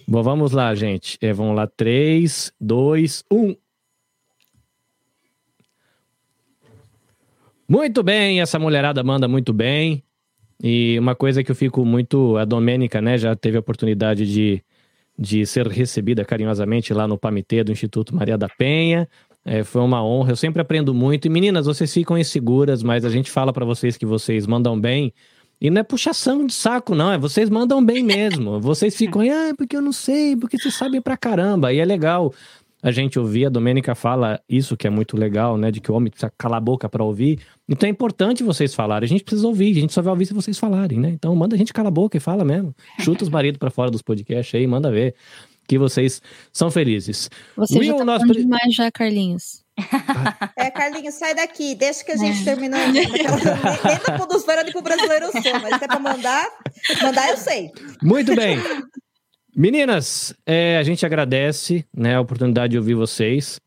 Bom, 0.07 0.21
vamos 0.21 0.51
lá, 0.51 0.75
gente. 0.75 1.17
É, 1.21 1.31
vamos 1.33 1.55
lá. 1.55 1.65
3, 1.65 2.51
2, 2.59 3.23
1. 3.31 3.55
Muito 7.67 8.03
bem, 8.03 8.41
essa 8.41 8.59
mulherada 8.59 9.01
manda 9.03 9.27
muito 9.27 9.53
bem. 9.53 10.03
E 10.61 10.97
uma 10.99 11.15
coisa 11.15 11.43
que 11.43 11.49
eu 11.49 11.55
fico 11.55 11.83
muito. 11.85 12.37
A 12.37 12.45
Domênica, 12.45 13.01
né, 13.01 13.17
já 13.17 13.35
teve 13.35 13.57
a 13.57 13.59
oportunidade 13.61 14.31
de, 14.31 14.63
de 15.17 15.45
ser 15.45 15.67
recebida 15.67 16.23
carinhosamente 16.25 16.93
lá 16.93 17.07
no 17.07 17.17
Pamitê 17.17 17.63
do 17.63 17.71
Instituto 17.71 18.15
Maria 18.15 18.37
da 18.37 18.47
Penha. 18.49 19.07
É, 19.45 19.63
foi 19.63 19.81
uma 19.81 20.03
honra, 20.03 20.31
eu 20.31 20.35
sempre 20.35 20.61
aprendo 20.61 20.93
muito. 20.93 21.25
E 21.25 21.29
meninas, 21.29 21.65
vocês 21.65 21.93
ficam 21.93 22.17
inseguras, 22.17 22.81
mas 22.81 23.03
a 23.03 23.09
gente 23.09 23.29
fala 23.29 23.51
pra 23.51 23.65
vocês 23.65 23.97
que 23.97 24.05
vocês 24.05 24.47
mandam 24.47 24.79
bem. 24.79 25.13
E 25.59 25.69
não 25.69 25.79
é 25.79 25.83
puxação 25.83 26.45
de 26.45 26.53
saco, 26.53 26.93
não, 26.93 27.11
é 27.11 27.17
vocês 27.17 27.49
mandam 27.49 27.83
bem 27.83 28.03
mesmo. 28.03 28.59
Vocês 28.61 28.95
ficam, 28.97 29.21
ah, 29.21 29.53
porque 29.57 29.77
eu 29.77 29.81
não 29.81 29.93
sei, 29.93 30.35
porque 30.35 30.57
vocês 30.57 30.73
sabem 30.73 31.01
pra 31.01 31.15
caramba. 31.15 31.71
E 31.71 31.79
é 31.79 31.85
legal 31.85 32.33
a 32.83 32.91
gente 32.91 33.17
ouvir, 33.17 33.45
a 33.45 33.49
Domênica 33.49 33.95
fala 33.95 34.41
isso 34.47 34.75
que 34.75 34.85
é 34.85 34.89
muito 34.89 35.15
legal, 35.15 35.57
né? 35.57 35.71
De 35.71 35.79
que 35.79 35.89
o 35.89 35.95
homem 35.95 36.09
precisa 36.11 36.29
calar 36.37 36.57
a 36.57 36.61
boca 36.61 36.89
pra 36.89 37.01
ouvir. 37.01 37.39
Então 37.67 37.87
é 37.87 37.89
importante 37.89 38.43
vocês 38.43 38.75
falarem. 38.75 39.05
A 39.05 39.09
gente 39.09 39.23
precisa 39.23 39.47
ouvir, 39.47 39.71
a 39.71 39.79
gente 39.79 39.93
só 39.93 40.01
vai 40.01 40.11
ouvir 40.11 40.25
se 40.25 40.33
vocês 40.33 40.59
falarem, 40.59 40.99
né? 40.99 41.11
Então 41.11 41.33
manda 41.33 41.55
a 41.55 41.57
gente 41.57 41.71
calar 41.71 41.87
a 41.87 41.91
boca 41.91 42.17
e 42.17 42.19
fala 42.19 42.43
mesmo. 42.43 42.75
Chuta 42.99 43.23
os 43.23 43.29
maridos 43.29 43.57
pra 43.57 43.69
fora 43.69 43.89
dos 43.89 44.01
podcasts 44.01 44.53
aí, 44.53 44.67
manda 44.67 44.91
ver. 44.91 45.15
Que 45.67 45.77
vocês 45.77 46.21
são 46.51 46.69
felizes. 46.69 47.29
Você 47.55 47.79
Will, 47.79 47.97
já 47.97 48.05
tá 48.05 48.19
pre- 48.19 48.41
demais 48.41 48.73
já, 48.73 48.91
Carlinhos. 48.91 49.63
É, 50.55 50.69
Carlinhos, 50.69 51.15
sai 51.15 51.33
daqui, 51.33 51.73
deixa 51.73 52.03
que 52.03 52.11
a 52.11 52.17
gente 52.17 52.43
termina. 52.43 52.77
Nem 52.87 53.05
da 53.11 54.17
Podosfera 54.17 54.63
nem 54.63 54.71
pro 54.71 54.81
brasileiro 54.81 55.25
eu 55.25 55.31
sou, 55.31 55.41
mas 55.61 55.77
se 55.77 55.83
é 55.83 55.87
pra 55.87 55.99
mandar, 55.99 56.47
mandar 57.01 57.29
eu 57.29 57.37
sei. 57.37 57.71
Muito 58.01 58.35
bem. 58.35 58.57
Meninas, 59.55 60.33
é, 60.45 60.77
a 60.77 60.83
gente 60.83 61.05
agradece 61.05 61.85
né, 61.95 62.15
a 62.15 62.21
oportunidade 62.21 62.71
de 62.71 62.77
ouvir 62.77 62.93
vocês. 62.93 63.59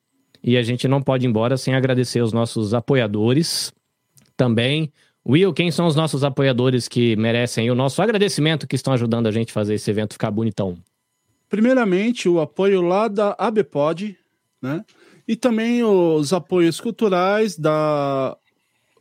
E 0.43 0.57
a 0.57 0.63
gente 0.63 0.87
não 0.87 1.03
pode 1.03 1.27
ir 1.27 1.29
embora 1.29 1.57
sem 1.57 1.75
agradecer 1.75 2.23
os 2.23 2.33
nossos 2.33 2.73
apoiadores 2.73 3.73
também. 4.37 4.93
Will, 5.29 5.53
quem 5.53 5.73
são 5.73 5.87
os 5.89 5.97
nossos 5.97 6.23
apoiadores 6.23 6.87
que 6.87 7.17
merecem 7.17 7.69
o 7.69 7.75
nosso 7.75 8.01
agradecimento, 8.01 8.67
que 8.67 8.77
estão 8.77 8.93
ajudando 8.93 9.27
a 9.27 9.33
gente 9.33 9.51
a 9.51 9.53
fazer 9.53 9.75
esse 9.75 9.91
evento 9.91 10.13
ficar 10.13 10.31
bonitão? 10.31 10.79
Primeiramente, 11.57 12.29
o 12.29 12.39
apoio 12.39 12.83
lá 12.83 13.09
da 13.09 13.35
ABPOD, 13.39 14.15
né? 14.61 14.85
E 15.27 15.35
também 15.35 15.83
os 15.83 16.31
apoios 16.35 16.79
culturais 16.79 17.59
da 17.59 18.37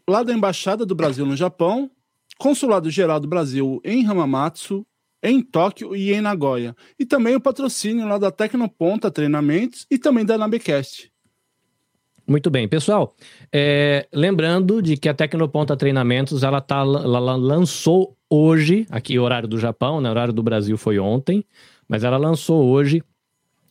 lá 0.10 0.24
da 0.24 0.32
Embaixada 0.32 0.86
do 0.86 0.96
Brasil 0.96 1.26
no 1.26 1.36
Japão, 1.36 1.92
Consulado 2.40 2.90
Geral 2.90 3.20
do 3.20 3.28
Brasil 3.28 3.82
em 3.84 4.08
Hamamatsu, 4.08 4.88
em 5.22 5.42
Tóquio 5.42 5.94
e 5.94 6.14
em 6.14 6.22
Nagoya. 6.22 6.74
E 6.98 7.06
também 7.06 7.36
o 7.36 7.42
patrocínio 7.42 8.08
lá 8.08 8.18
da 8.18 8.32
Tecnoponta 8.32 9.12
Treinamentos 9.12 9.86
e 9.92 9.98
também 9.98 10.24
da 10.24 10.38
Nabecast. 10.38 11.12
Muito 12.26 12.50
bem, 12.50 12.70
pessoal. 12.70 13.18
é, 13.52 14.08
lembrando 14.14 14.82
de 14.82 14.96
que 14.96 15.10
a 15.10 15.14
Tecnoponta 15.14 15.76
Treinamentos 15.76 16.42
ela, 16.42 16.62
tá, 16.62 16.78
ela 16.78 17.36
lançou 17.36 18.16
hoje, 18.30 18.88
aqui 18.90 19.20
horário 19.20 19.50
do 19.50 19.60
Japão, 19.60 20.00
né? 20.00 20.10
horário 20.10 20.34
do 20.34 20.42
Brasil 20.42 20.78
foi 20.78 20.98
ontem, 20.98 21.46
mas 21.88 22.04
ela 22.04 22.18
lançou 22.18 22.66
hoje 22.66 23.04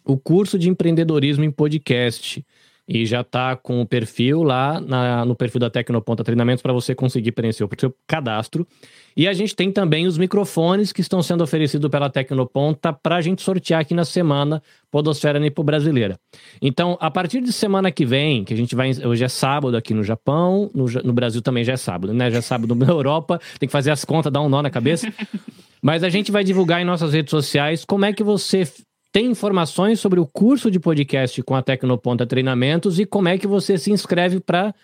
o 0.05 0.17
curso 0.17 0.59
de 0.59 0.69
empreendedorismo 0.69 1.45
em 1.45 1.51
podcast. 1.51 2.45
E 2.87 3.07
já 3.07 3.23
está 3.23 3.57
com 3.57 3.81
o 3.81 3.87
perfil 3.87 4.43
lá 4.43 4.79
na- 4.79 5.25
no 5.25 5.35
perfil 5.35 5.59
da 5.59 5.71
Tecnoponta 5.71 6.23
Treinamentos 6.23 6.61
para 6.61 6.71
você 6.71 6.95
conseguir 6.95 7.33
preencher 7.33 7.65
o 7.65 7.71
seu 7.81 7.95
cadastro. 8.07 8.67
E 9.17 9.27
a 9.27 9.33
gente 9.33 9.57
tem 9.57 9.73
também 9.73 10.07
os 10.07 10.19
microfones 10.19 10.93
que 10.93 11.01
estão 11.01 11.23
sendo 11.23 11.43
oferecidos 11.43 11.89
pela 11.89 12.11
Tecnoponta 12.11 12.93
para 12.93 13.17
a 13.17 13.21
gente 13.23 13.41
sortear 13.41 13.81
aqui 13.81 13.95
na 13.95 14.05
semana 14.05 14.63
Podosfera 14.91 15.39
Nipo 15.41 15.65
Brasileira. 15.65 16.21
Então, 16.61 16.99
a 17.01 17.11
partir 17.11 17.41
de 17.41 17.55
semana 17.55 17.91
que 17.91 18.05
vem, 18.05 18.45
que 18.45 18.53
a 18.53 18.57
gente 18.57 18.75
vai. 18.75 18.91
Hoje 19.03 19.25
é 19.25 19.29
sábado 19.29 19.79
aqui 19.79 19.95
no 19.95 20.05
Japão, 20.05 20.71
no, 20.75 20.85
no 21.03 21.13
Brasil 21.15 21.41
também 21.41 21.65
já 21.65 21.73
é 21.73 21.77
sábado, 21.79 22.13
né? 22.13 22.31
Já 22.31 22.37
é 22.37 22.43
sábado 22.43 22.75
na 22.75 22.87
Europa, 22.87 23.41
tem 23.59 23.67
que 23.67 23.73
fazer 23.73 23.93
as 23.93 24.05
contas, 24.05 24.31
dar 24.31 24.43
um 24.43 24.49
nó 24.51 24.61
na 24.61 24.69
cabeça. 24.69 25.11
Mas 25.85 26.03
a 26.03 26.09
gente 26.09 26.33
vai 26.33 26.43
divulgar 26.43 26.81
em 26.81 26.85
nossas 26.87 27.13
redes 27.13 27.31
sociais 27.31 27.85
como 27.85 28.07
é 28.07 28.13
que 28.15 28.25
você 28.25 28.67
tem 29.13 29.27
informações 29.27 30.01
sobre 30.01 30.19
o 30.19 30.25
curso 30.25 30.71
de 30.71 30.81
podcast 30.81 31.43
com 31.43 31.55
a 31.55 31.61
Tecnoponta 31.61 32.27
Treinamentos 32.27 32.99
e 32.99 33.05
como 33.05 33.29
é 33.29 33.37
que 33.37 33.47
você 33.47 33.77
se 33.77 33.93
inscreve 33.93 34.41
para 34.41 34.75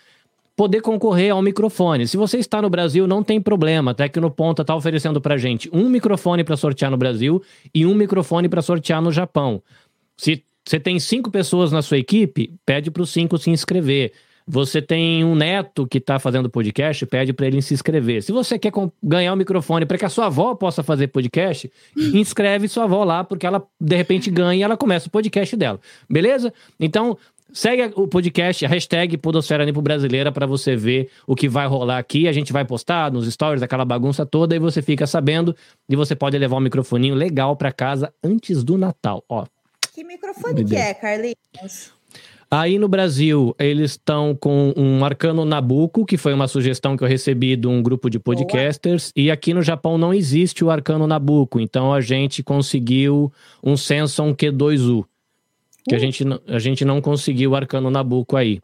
poder 0.55 0.79
concorrer 0.81 1.31
ao 1.31 1.41
microfone. 1.41 2.07
Se 2.07 2.17
você 2.17 2.37
está 2.37 2.61
no 2.61 2.69
Brasil, 2.69 3.07
não 3.07 3.23
tem 3.23 3.41
problema. 3.41 3.89
A 3.89 3.93
Tecnoponta 3.95 4.61
está 4.61 4.75
oferecendo 4.75 5.19
para 5.19 5.37
gente 5.37 5.67
um 5.73 5.89
microfone 5.89 6.43
para 6.43 6.55
sortear 6.55 6.91
no 6.91 6.97
Brasil 6.97 7.41
e 7.73 7.83
um 7.83 7.95
microfone 7.95 8.47
para 8.47 8.61
sortear 8.61 9.01
no 9.01 9.11
Japão. 9.11 9.59
Se 10.15 10.43
você 10.63 10.79
tem 10.79 10.99
cinco 10.99 11.31
pessoas 11.31 11.71
na 11.71 11.81
sua 11.81 11.97
equipe, 11.97 12.53
pede 12.63 12.91
para 12.91 13.01
os 13.01 13.09
cinco 13.09 13.39
se 13.39 13.49
inscrever. 13.49 14.13
Você 14.51 14.81
tem 14.81 15.23
um 15.23 15.33
neto 15.33 15.87
que 15.87 15.97
está 15.97 16.19
fazendo 16.19 16.49
podcast, 16.49 17.05
pede 17.05 17.31
para 17.31 17.47
ele 17.47 17.61
se 17.61 17.73
inscrever. 17.73 18.21
Se 18.21 18.33
você 18.33 18.59
quer 18.59 18.73
ganhar 19.01 19.31
o 19.31 19.35
um 19.35 19.37
microfone 19.37 19.85
para 19.85 19.97
que 19.97 20.03
a 20.03 20.09
sua 20.09 20.25
avó 20.25 20.53
possa 20.55 20.83
fazer 20.83 21.07
podcast, 21.07 21.71
inscreve 21.95 22.67
sua 22.67 22.83
avó 22.83 23.05
lá, 23.05 23.23
porque 23.23 23.47
ela 23.47 23.65
de 23.79 23.95
repente 23.95 24.29
ganha 24.29 24.59
e 24.59 24.61
ela 24.61 24.75
começa 24.75 25.07
o 25.07 25.09
podcast 25.09 25.55
dela. 25.55 25.79
Beleza? 26.09 26.53
Então, 26.77 27.17
Segue 27.53 27.91
o 27.97 28.07
podcast, 28.07 28.65
a 28.65 28.69
hashtag 28.69 29.17
Podosfera 29.17 29.65
Nipo 29.65 29.81
Brasileira, 29.81 30.31
para 30.31 30.45
você 30.45 30.73
ver 30.73 31.09
o 31.27 31.35
que 31.35 31.49
vai 31.49 31.67
rolar 31.67 31.97
aqui. 31.97 32.25
A 32.25 32.31
gente 32.31 32.53
vai 32.53 32.63
postar 32.63 33.11
nos 33.11 33.29
stories, 33.29 33.61
aquela 33.61 33.83
bagunça 33.83 34.25
toda, 34.25 34.55
e 34.55 34.59
você 34.59 34.81
fica 34.81 35.05
sabendo. 35.05 35.53
E 35.89 35.93
você 35.93 36.15
pode 36.15 36.37
levar 36.37 36.55
um 36.55 36.61
microfoninho 36.61 37.13
legal 37.13 37.57
para 37.57 37.69
casa 37.69 38.13
antes 38.23 38.63
do 38.63 38.77
Natal. 38.77 39.21
Ó. 39.27 39.45
Que 39.93 40.01
microfone 40.05 40.63
que 40.63 40.77
é, 40.77 40.93
Carlinhos? 40.93 41.91
Aí 42.53 42.77
no 42.77 42.89
Brasil, 42.89 43.55
eles 43.57 43.91
estão 43.91 44.35
com 44.35 44.73
um 44.75 45.05
Arcano 45.05 45.45
Nabucco, 45.45 46.05
que 46.05 46.17
foi 46.17 46.33
uma 46.33 46.49
sugestão 46.49 46.97
que 46.97 47.03
eu 47.03 47.07
recebi 47.07 47.55
de 47.55 47.65
um 47.65 47.81
grupo 47.81 48.09
de 48.09 48.19
podcasters. 48.19 49.13
Boa. 49.15 49.25
E 49.25 49.31
aqui 49.31 49.53
no 49.53 49.61
Japão 49.61 49.97
não 49.97 50.13
existe 50.13 50.61
o 50.61 50.69
Arcano 50.69 51.07
Nabucco. 51.07 51.61
Então 51.61 51.93
a 51.93 52.01
gente 52.01 52.43
conseguiu 52.43 53.31
um 53.63 53.77
Samsung 53.77 54.33
Q2U. 54.33 55.05
Que 55.87 55.95
uh. 55.95 55.97
a, 55.97 55.99
gente, 55.99 56.25
a 56.45 56.59
gente 56.59 56.83
não 56.83 56.99
conseguiu 56.99 57.51
o 57.51 57.55
Arcano 57.55 57.89
Nabucco 57.89 58.35
aí. 58.35 58.59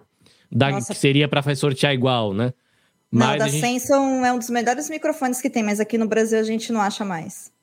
Da, 0.51 0.73
que 0.73 0.81
seria 0.93 1.29
para 1.29 1.55
sortear 1.55 1.93
igual, 1.93 2.33
né? 2.33 2.53
Mas 3.09 3.29
não, 3.29 3.37
da 3.37 3.47
gente... 3.47 3.61
Samsung 3.61 4.25
é 4.25 4.33
um 4.33 4.37
dos 4.37 4.49
melhores 4.49 4.89
microfones 4.89 5.41
que 5.41 5.49
tem, 5.49 5.63
mas 5.63 5.79
aqui 5.79 5.97
no 5.97 6.09
Brasil 6.09 6.37
a 6.37 6.43
gente 6.43 6.73
não 6.73 6.81
acha 6.81 7.05
mais. 7.05 7.53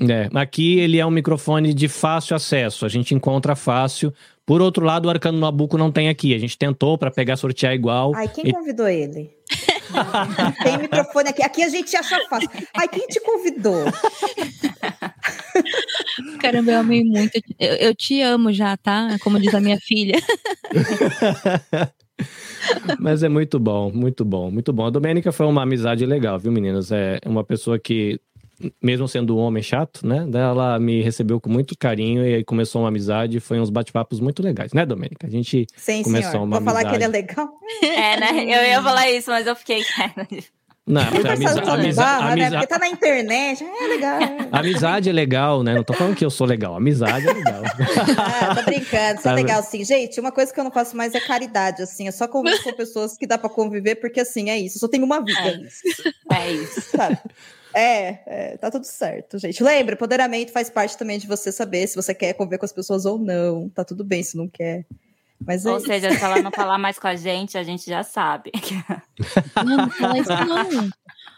É, 0.00 0.28
aqui 0.34 0.78
ele 0.78 0.98
é 0.98 1.06
um 1.06 1.10
microfone 1.10 1.74
de 1.74 1.88
fácil 1.88 2.36
acesso, 2.36 2.86
a 2.86 2.88
gente 2.88 3.14
encontra 3.14 3.56
fácil. 3.56 4.12
Por 4.48 4.62
outro 4.62 4.84
lado, 4.84 5.06
o 5.06 5.10
Arcano 5.10 5.38
Nabucco 5.38 5.76
não 5.76 5.92
tem 5.92 6.08
aqui. 6.08 6.34
A 6.34 6.38
gente 6.38 6.56
tentou 6.56 6.96
para 6.96 7.10
pegar 7.10 7.36
sortear 7.36 7.74
igual. 7.74 8.14
Ai, 8.14 8.28
quem 8.28 8.48
e... 8.48 8.52
convidou 8.52 8.88
ele? 8.88 9.30
tem 10.64 10.78
microfone 10.78 11.28
aqui. 11.28 11.42
Aqui 11.42 11.62
a 11.62 11.68
gente 11.68 11.94
acha 11.94 12.18
fácil. 12.30 12.48
Ai, 12.74 12.88
quem 12.88 13.06
te 13.08 13.20
convidou? 13.20 13.84
Caramba, 16.40 16.72
eu 16.72 16.78
amei 16.78 17.04
muito. 17.04 17.38
Eu, 17.58 17.74
eu 17.74 17.94
te 17.94 18.22
amo 18.22 18.50
já, 18.50 18.74
tá? 18.78 19.18
Como 19.22 19.38
diz 19.38 19.54
a 19.54 19.60
minha 19.60 19.78
filha. 19.78 20.18
Mas 22.98 23.22
é 23.22 23.28
muito 23.28 23.58
bom, 23.58 23.92
muito 23.92 24.24
bom, 24.24 24.50
muito 24.50 24.72
bom. 24.72 24.86
A 24.86 24.90
Domênica 24.90 25.30
foi 25.30 25.46
uma 25.46 25.62
amizade 25.62 26.06
legal, 26.06 26.38
viu, 26.38 26.50
meninas? 26.50 26.90
É 26.90 27.20
uma 27.26 27.44
pessoa 27.44 27.78
que 27.78 28.18
mesmo 28.82 29.08
sendo 29.08 29.36
um 29.36 29.40
homem 29.40 29.62
chato, 29.62 30.06
né? 30.06 30.26
Ela 30.32 30.78
me 30.78 31.02
recebeu 31.02 31.40
com 31.40 31.50
muito 31.50 31.76
carinho 31.76 32.26
e 32.26 32.34
aí 32.36 32.44
começou 32.44 32.82
uma 32.82 32.88
amizade. 32.88 33.40
Foi 33.40 33.60
uns 33.60 33.70
bate-papos 33.70 34.20
muito 34.20 34.42
legais, 34.42 34.72
né, 34.72 34.84
Domênica? 34.84 35.26
A 35.26 35.30
gente 35.30 35.66
Sim, 35.76 36.02
começou 36.02 36.30
senhor. 36.32 36.44
uma 36.44 36.58
Vou 36.60 36.68
amizade. 36.68 36.84
falar 36.84 36.90
que 36.90 36.96
ele 36.96 37.04
é 37.04 37.08
legal. 37.08 37.48
É, 37.82 38.18
né? 38.18 38.44
Eu 38.44 38.70
ia 38.70 38.82
falar 38.82 39.10
isso, 39.10 39.30
mas 39.30 39.46
eu 39.46 39.54
fiquei. 39.54 39.82
Não, 40.88 41.02
amizade, 41.02 41.28
amizade, 41.28 41.70
amizade, 41.70 42.40
né? 42.40 42.50
Porque 42.50 42.66
tá 42.66 42.78
na 42.78 42.88
internet, 42.88 43.62
é 43.62 43.86
legal. 43.86 44.18
Amizade 44.50 45.10
é 45.10 45.12
legal, 45.12 45.62
né? 45.62 45.74
Não 45.74 45.84
tô 45.84 45.92
falando 45.92 46.16
que 46.16 46.24
eu 46.24 46.30
sou 46.30 46.46
legal, 46.46 46.74
amizade 46.74 47.28
é 47.28 47.32
legal. 47.32 47.62
ah, 48.16 48.54
tô 48.54 48.62
brincando, 48.62 49.18
isso 49.18 49.28
é 49.28 49.32
legal, 49.32 49.62
sim. 49.62 49.84
Gente, 49.84 50.18
uma 50.18 50.32
coisa 50.32 50.50
que 50.52 50.58
eu 50.58 50.64
não 50.64 50.70
faço 50.70 50.96
mais 50.96 51.14
é 51.14 51.20
caridade, 51.20 51.82
assim. 51.82 52.06
Eu 52.06 52.12
só 52.12 52.26
convivo 52.26 52.62
com 52.62 52.72
pessoas 52.72 53.18
que 53.18 53.26
dá 53.26 53.36
pra 53.36 53.50
conviver, 53.50 53.96
porque 53.96 54.20
assim, 54.20 54.48
é 54.48 54.58
isso. 54.58 54.78
Eu 54.78 54.80
só 54.80 54.88
tenho 54.88 55.04
uma 55.04 55.22
vida. 55.22 55.38
É 55.38 55.56
isso. 55.56 55.82
É 56.32 56.52
isso. 56.52 56.80
Sabe? 56.96 57.18
É, 57.74 58.18
é, 58.26 58.56
tá 58.56 58.70
tudo 58.70 58.84
certo, 58.84 59.38
gente. 59.38 59.62
Lembra, 59.62 59.94
empoderamento 59.94 60.52
faz 60.52 60.70
parte 60.70 60.96
também 60.96 61.18
de 61.18 61.26
você 61.26 61.52
saber 61.52 61.86
se 61.86 61.96
você 61.96 62.14
quer 62.14 62.32
conviver 62.34 62.58
com 62.58 62.64
as 62.64 62.72
pessoas 62.72 63.04
ou 63.04 63.18
não. 63.18 63.68
Tá 63.68 63.84
tudo 63.84 64.04
bem 64.04 64.22
se 64.22 64.36
não 64.36 64.48
quer. 64.48 64.86
Mas 65.44 65.64
ou 65.64 65.76
é 65.76 65.80
seja, 65.80 66.10
se 66.10 66.24
ela 66.24 66.42
não 66.42 66.50
falar 66.50 66.78
mais 66.78 66.98
com 66.98 67.06
a 67.06 67.14
gente, 67.14 67.56
a 67.56 67.62
gente 67.62 67.88
já 67.88 68.02
sabe. 68.02 68.50
Não, 69.64 69.76
não 69.76 69.90
fala 69.90 70.18
isso 70.18 70.30
não. 70.30 70.90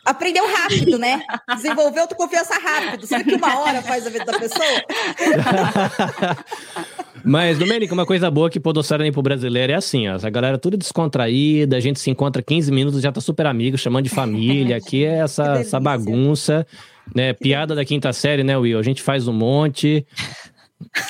Aprendeu 0.04 0.46
rápido, 0.46 0.98
né? 0.98 1.20
Desenvolveu 1.54 2.02
autoconfiança 2.02 2.54
rápido. 2.54 3.06
Sabe 3.06 3.24
que 3.24 3.34
uma 3.34 3.60
hora 3.60 3.82
faz 3.82 4.06
a 4.06 4.10
vida 4.10 4.24
da 4.24 4.38
pessoa? 4.38 4.64
Mas, 7.24 7.58
Domênica, 7.58 7.92
uma 7.92 8.06
coisa 8.06 8.30
boa 8.30 8.48
que 8.48 8.58
Podosfera 8.58 9.02
nem 9.02 9.12
pro 9.12 9.22
brasileiro 9.22 9.72
é 9.72 9.76
assim, 9.76 10.08
ó. 10.08 10.18
A 10.22 10.30
galera 10.30 10.58
tudo 10.58 10.76
descontraída, 10.76 11.76
a 11.76 11.80
gente 11.80 12.00
se 12.00 12.10
encontra 12.10 12.42
15 12.42 12.72
minutos, 12.72 13.00
já 13.00 13.12
tá 13.12 13.20
super 13.20 13.46
amigo, 13.46 13.76
chamando 13.76 14.04
de 14.04 14.10
família. 14.10 14.76
Aqui 14.76 15.04
é 15.04 15.18
essa, 15.20 15.58
essa 15.58 15.80
bagunça, 15.80 16.66
né? 17.14 17.32
Piada 17.32 17.74
da 17.74 17.84
quinta 17.84 18.12
série, 18.12 18.42
né, 18.42 18.56
Will? 18.56 18.78
A 18.78 18.82
gente 18.82 19.02
faz 19.02 19.28
um 19.28 19.32
monte. 19.32 20.06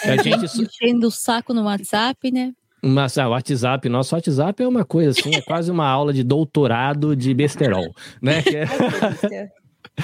É, 0.05 0.13
a 0.13 0.17
gente... 0.23 0.45
Enchendo 0.61 1.09
o 1.09 1.11
saco 1.11 1.55
no 1.55 1.65
WhatsApp, 1.65 2.31
né? 2.31 2.53
Mas 2.83 3.19
ah, 3.19 3.29
o 3.29 3.33
WhatsApp, 3.33 3.89
nosso 3.89 4.15
WhatsApp 4.15 4.63
é 4.63 4.67
uma 4.67 4.85
coisa 4.85 5.11
assim, 5.11 5.35
é 5.35 5.43
quase 5.43 5.71
uma 5.71 5.87
aula 5.87 6.15
de 6.15 6.25
doutorado 6.25 7.15
de 7.15 7.35
besterol, 7.35 7.95
né? 8.23 8.43
É... 9.31 9.49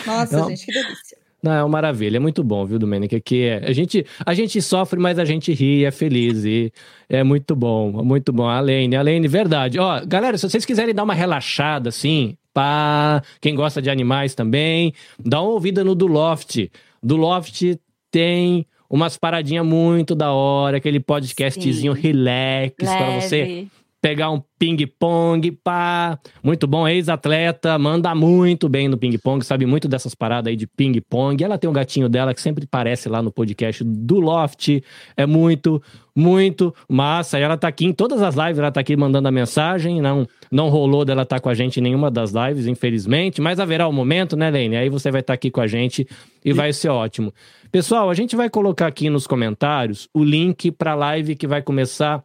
Nossa, 0.07 0.39
Não. 0.39 0.49
gente, 0.49 0.67
que 0.67 0.73
delícia. 0.73 1.26
Não, 1.43 1.53
é 1.53 1.63
uma 1.63 1.69
maravilha, 1.69 2.17
é 2.17 2.21
muito 2.21 2.43
bom, 2.43 2.65
viu, 2.65 2.79
Domênica? 2.79 3.21
Que 3.21 3.45
é, 3.45 3.69
a 3.69 3.73
gente, 3.73 4.05
a 4.25 4.35
gente 4.35 4.61
sofre, 4.61 4.99
mas 4.99 5.19
a 5.19 5.25
gente 5.25 5.53
ri, 5.53 5.85
é 5.85 5.91
feliz 5.91 6.45
e 6.45 6.73
é 7.09 7.23
muito 7.23 7.55
bom, 7.55 8.03
muito 8.03 8.33
bom. 8.33 8.49
Alene, 8.49 8.97
Alene, 8.97 9.29
verdade. 9.29 9.79
Ó, 9.79 10.01
galera, 10.07 10.39
se 10.39 10.49
vocês 10.49 10.65
quiserem 10.65 10.95
dar 10.95 11.05
uma 11.05 11.15
relaxada 11.15 11.91
assim, 11.91 12.37
pá, 12.53 13.23
quem 13.41 13.55
gosta 13.55 13.81
de 13.83 13.91
animais 13.91 14.35
também, 14.35 14.93
dá 15.23 15.41
uma 15.41 15.51
ouvida 15.51 15.85
no 15.85 15.95
do 15.95 16.07
Loft. 16.07 16.71
Do 17.03 17.17
Loft 17.17 17.77
tem 18.11 18.67
umas 18.89 19.17
paradinhas 19.17 19.65
muito 19.65 20.15
da 20.15 20.33
hora, 20.33 20.79
aquele 20.79 21.01
podcastzinho 21.01 21.95
Sim. 21.95 22.01
relax 22.01 22.75
para 22.77 23.21
você 23.21 23.69
pegar 24.01 24.31
um 24.31 24.43
ping-pong, 24.59 25.51
pá. 25.53 26.19
Muito 26.43 26.67
bom, 26.67 26.87
ex-atleta, 26.87 27.79
manda 27.79 28.15
muito 28.15 28.69
bem 28.69 28.89
no 28.89 28.97
ping-pong, 28.97 29.45
sabe 29.45 29.67
muito 29.67 29.89
dessas 29.89 30.15
paradas 30.15 30.51
aí 30.51 30.57
de 30.57 30.67
ping-pong. 30.67 31.43
Ela 31.43 31.59
tem 31.59 31.69
um 31.69 31.73
gatinho 31.73 32.09
dela 32.09 32.33
que 32.33 32.41
sempre 32.41 32.65
aparece 32.65 33.09
lá 33.09 33.21
no 33.21 33.33
podcast 33.33 33.83
do 33.85 34.21
Loft. 34.21 34.83
É 35.17 35.27
muito, 35.27 35.83
muito 36.15 36.75
massa. 36.89 37.39
E 37.39 37.43
ela 37.43 37.57
tá 37.57 37.69
aqui 37.69 37.85
em 37.85 37.93
todas 37.93 38.23
as 38.23 38.35
lives, 38.35 38.59
ela 38.59 38.71
tá 38.71 38.81
aqui 38.81 38.97
mandando 38.97 39.29
a 39.29 39.33
mensagem. 39.33 40.01
Não, 40.01 40.27
não 40.51 40.69
rolou 40.69 41.05
dela 41.05 41.23
estar 41.23 41.37
tá 41.37 41.43
com 41.43 41.49
a 41.49 41.55
gente 41.55 41.81
em 41.81 41.83
nenhuma 41.83 42.11
das 42.11 42.33
lives, 42.33 42.67
infelizmente. 42.67 43.41
Mas 43.41 43.59
haverá 43.59 43.87
o 43.87 43.91
um 43.91 43.95
momento, 43.95 44.37
né, 44.37 44.51
Lene? 44.51 44.77
Aí 44.77 44.89
você 44.89 45.11
vai 45.11 45.21
estar 45.21 45.33
tá 45.33 45.35
aqui 45.35 45.51
com 45.51 45.61
a 45.61 45.67
gente 45.67 46.07
e 46.45 46.53
vai 46.53 46.73
ser 46.73 46.91
ótimo. 46.91 47.33
Pessoal, 47.73 48.09
a 48.09 48.15
gente 48.15 48.37
vai 48.37 48.49
colocar 48.49 48.87
aqui 48.87 49.11
nos 49.11 49.27
comentários 49.27 50.09
o 50.15 50.23
link 50.23 50.71
para 50.71 50.93
a 50.93 50.95
live 50.95 51.35
que 51.35 51.47
vai 51.47 51.61
começar 51.61 52.25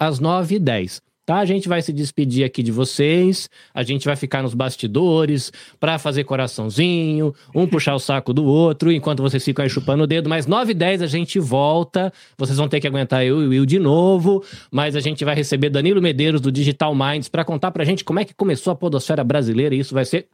às 0.00 0.18
9h10 0.18 1.02
tá? 1.30 1.36
A 1.36 1.44
gente 1.44 1.68
vai 1.68 1.80
se 1.80 1.92
despedir 1.92 2.44
aqui 2.44 2.60
de 2.60 2.72
vocês, 2.72 3.48
a 3.72 3.84
gente 3.84 4.04
vai 4.04 4.16
ficar 4.16 4.42
nos 4.42 4.52
bastidores 4.52 5.52
para 5.78 5.96
fazer 5.96 6.24
coraçãozinho, 6.24 7.32
um 7.54 7.68
puxar 7.68 7.94
o 7.94 8.00
saco 8.00 8.34
do 8.34 8.44
outro, 8.44 8.90
enquanto 8.90 9.22
vocês 9.22 9.44
ficam 9.44 9.62
aí 9.62 9.70
chupando 9.70 10.02
o 10.02 10.06
dedo. 10.08 10.28
Mas 10.28 10.48
9 10.48 10.72
e 10.72 10.74
10 10.74 11.02
a 11.02 11.06
gente 11.06 11.38
volta, 11.38 12.12
vocês 12.36 12.58
vão 12.58 12.66
ter 12.66 12.80
que 12.80 12.86
aguentar 12.88 13.24
eu 13.24 13.42
e 13.42 13.46
o 13.46 13.50
Will 13.50 13.64
de 13.64 13.78
novo, 13.78 14.42
mas 14.72 14.96
a 14.96 15.00
gente 15.00 15.24
vai 15.24 15.36
receber 15.36 15.70
Danilo 15.70 16.02
Medeiros 16.02 16.40
do 16.40 16.50
Digital 16.50 16.92
Minds 16.96 17.28
para 17.28 17.44
contar 17.44 17.70
pra 17.70 17.84
gente 17.84 18.02
como 18.02 18.18
é 18.18 18.24
que 18.24 18.34
começou 18.34 18.72
a 18.72 18.76
podosfera 18.76 19.22
brasileira 19.22 19.72
e 19.72 19.78
isso 19.78 19.94
vai 19.94 20.04
ser 20.04 20.26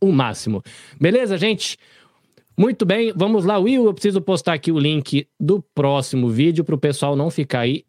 o 0.00 0.12
máximo. 0.12 0.62
Beleza, 1.00 1.36
gente? 1.36 1.76
Muito 2.56 2.86
bem, 2.86 3.12
vamos 3.16 3.44
lá, 3.44 3.58
Will. 3.58 3.84
Eu 3.84 3.92
preciso 3.92 4.20
postar 4.20 4.52
aqui 4.52 4.70
o 4.70 4.78
link 4.78 5.26
do 5.40 5.60
próximo 5.74 6.28
vídeo 6.28 6.62
para 6.62 6.76
o 6.76 6.78
pessoal 6.78 7.16
não 7.16 7.30
ficar 7.30 7.60
aí 7.60 7.84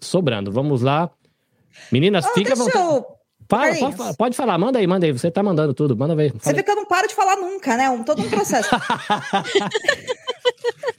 sobrando. 0.00 0.52
Vamos 0.52 0.82
lá. 0.82 1.10
Meninas, 1.90 2.24
oh, 2.26 2.34
fica 2.34 2.52
à 2.52 2.56
vontade. 2.56 2.84
Eu... 2.84 3.16
Para, 3.48 3.76
pode, 3.76 4.16
pode, 4.16 4.36
falar, 4.36 4.58
manda 4.58 4.78
aí, 4.80 4.86
manda 4.86 5.06
aí. 5.06 5.12
Você 5.12 5.30
tá 5.30 5.42
mandando 5.42 5.72
tudo, 5.72 5.96
manda 5.96 6.16
ver. 6.16 6.32
Você 6.32 6.52
vê 6.52 6.62
que 6.64 6.70
eu 6.70 6.76
não 6.76 6.84
paro 6.84 7.06
de 7.06 7.14
falar 7.14 7.36
nunca, 7.36 7.76
né? 7.76 7.88
Um, 7.88 8.02
todo 8.02 8.20
um 8.20 8.28
processo. 8.28 8.68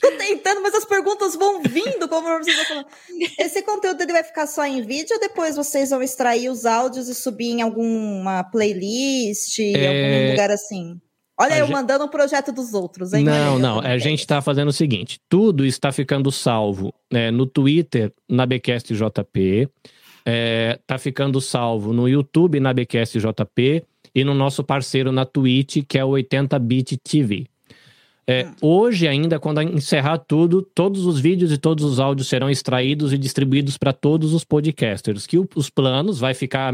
Tô 0.00 0.10
tentando, 0.12 0.62
mas 0.62 0.74
as 0.74 0.86
perguntas 0.86 1.34
vão 1.34 1.62
vindo, 1.62 2.08
como 2.08 2.26
vocês 2.38 2.56
vão 2.56 2.64
falando. 2.64 2.86
Esse 3.38 3.60
conteúdo 3.62 4.00
ele 4.00 4.12
vai 4.12 4.24
ficar 4.24 4.46
só 4.46 4.64
em 4.64 4.80
vídeo 4.80 5.14
ou 5.14 5.20
depois 5.20 5.56
vocês 5.56 5.90
vão 5.90 6.02
extrair 6.02 6.48
os 6.48 6.64
áudios 6.64 7.08
e 7.08 7.14
subir 7.14 7.50
em 7.50 7.60
alguma 7.60 8.44
playlist, 8.44 9.58
em 9.58 9.76
é... 9.76 9.88
algum 9.88 10.30
lugar 10.30 10.50
assim? 10.50 10.98
Olha, 11.38 11.54
a 11.54 11.58
eu 11.58 11.66
gente... 11.66 11.74
mandando 11.74 12.04
um 12.04 12.08
projeto 12.08 12.50
dos 12.50 12.74
outros, 12.74 13.12
hein? 13.12 13.24
Não, 13.24 13.58
não. 13.58 13.80
A 13.80 13.96
gente 13.98 14.20
está 14.20 14.42
fazendo 14.42 14.68
o 14.68 14.72
seguinte: 14.72 15.20
tudo 15.28 15.64
está 15.64 15.92
ficando 15.92 16.32
salvo 16.32 16.92
né, 17.12 17.30
no 17.30 17.46
Twitter, 17.46 18.12
na 18.28 18.44
BCast 18.44 18.92
JP 18.92 19.70
é, 20.30 20.78
tá 20.86 20.98
ficando 20.98 21.40
salvo 21.40 21.94
no 21.94 22.06
YouTube, 22.06 22.60
na 22.60 22.74
BQS 22.74 23.12
JP 23.12 23.82
e 24.14 24.24
no 24.24 24.34
nosso 24.34 24.62
parceiro 24.62 25.10
na 25.10 25.24
Twitch, 25.24 25.78
que 25.88 25.96
é 25.96 26.04
o 26.04 26.10
80bit 26.10 26.98
TV. 27.02 27.46
É, 28.30 28.46
hoje 28.60 29.08
ainda, 29.08 29.40
quando 29.40 29.62
encerrar 29.62 30.18
tudo, 30.18 30.60
todos 30.60 31.06
os 31.06 31.18
vídeos 31.18 31.50
e 31.50 31.56
todos 31.56 31.82
os 31.82 31.98
áudios 31.98 32.28
serão 32.28 32.50
extraídos 32.50 33.10
e 33.10 33.16
distribuídos 33.16 33.78
para 33.78 33.90
todos 33.90 34.34
os 34.34 34.44
podcasters. 34.44 35.26
Que 35.26 35.38
o, 35.38 35.48
os 35.54 35.70
planos 35.70 36.18
vai 36.18 36.34
ficar 36.34 36.70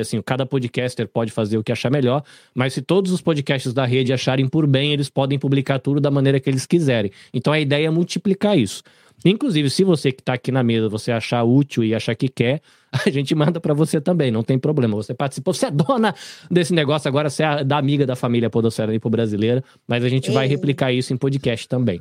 assim, 0.00 0.22
cada 0.22 0.46
podcaster 0.46 1.06
pode 1.06 1.30
fazer 1.30 1.58
o 1.58 1.62
que 1.62 1.70
achar 1.70 1.90
melhor, 1.90 2.24
mas 2.54 2.72
se 2.72 2.80
todos 2.80 3.12
os 3.12 3.20
podcasts 3.20 3.74
da 3.74 3.84
rede 3.84 4.14
acharem 4.14 4.48
por 4.48 4.66
bem, 4.66 4.94
eles 4.94 5.10
podem 5.10 5.38
publicar 5.38 5.78
tudo 5.78 6.00
da 6.00 6.10
maneira 6.10 6.40
que 6.40 6.48
eles 6.48 6.64
quiserem. 6.64 7.10
Então 7.34 7.52
a 7.52 7.60
ideia 7.60 7.88
é 7.88 7.90
multiplicar 7.90 8.58
isso. 8.58 8.82
Inclusive, 9.26 9.68
se 9.68 9.84
você 9.84 10.10
que 10.10 10.22
está 10.22 10.32
aqui 10.32 10.50
na 10.50 10.62
mesa, 10.62 10.88
você 10.88 11.12
achar 11.12 11.44
útil 11.44 11.84
e 11.84 11.94
achar 11.94 12.14
que 12.14 12.30
quer, 12.30 12.62
a 13.06 13.10
gente 13.10 13.34
manda 13.34 13.60
para 13.60 13.74
você 13.74 14.00
também, 14.00 14.30
não 14.30 14.42
tem 14.42 14.58
problema. 14.58 14.94
Você 14.96 15.12
participou, 15.14 15.52
você 15.52 15.66
é 15.66 15.70
dona 15.70 16.14
desse 16.50 16.72
negócio 16.72 17.08
agora, 17.08 17.28
você 17.28 17.42
é 17.42 17.64
da 17.64 17.76
amiga 17.78 18.06
da 18.06 18.14
família 18.16 18.48
Podosfera 18.48 18.92
Nipo 18.92 19.10
Brasileira, 19.10 19.62
mas 19.86 20.04
a 20.04 20.08
gente 20.08 20.30
vai 20.30 20.44
Ei. 20.46 20.50
replicar 20.50 20.92
isso 20.92 21.12
em 21.12 21.16
podcast 21.16 21.68
também. 21.68 22.00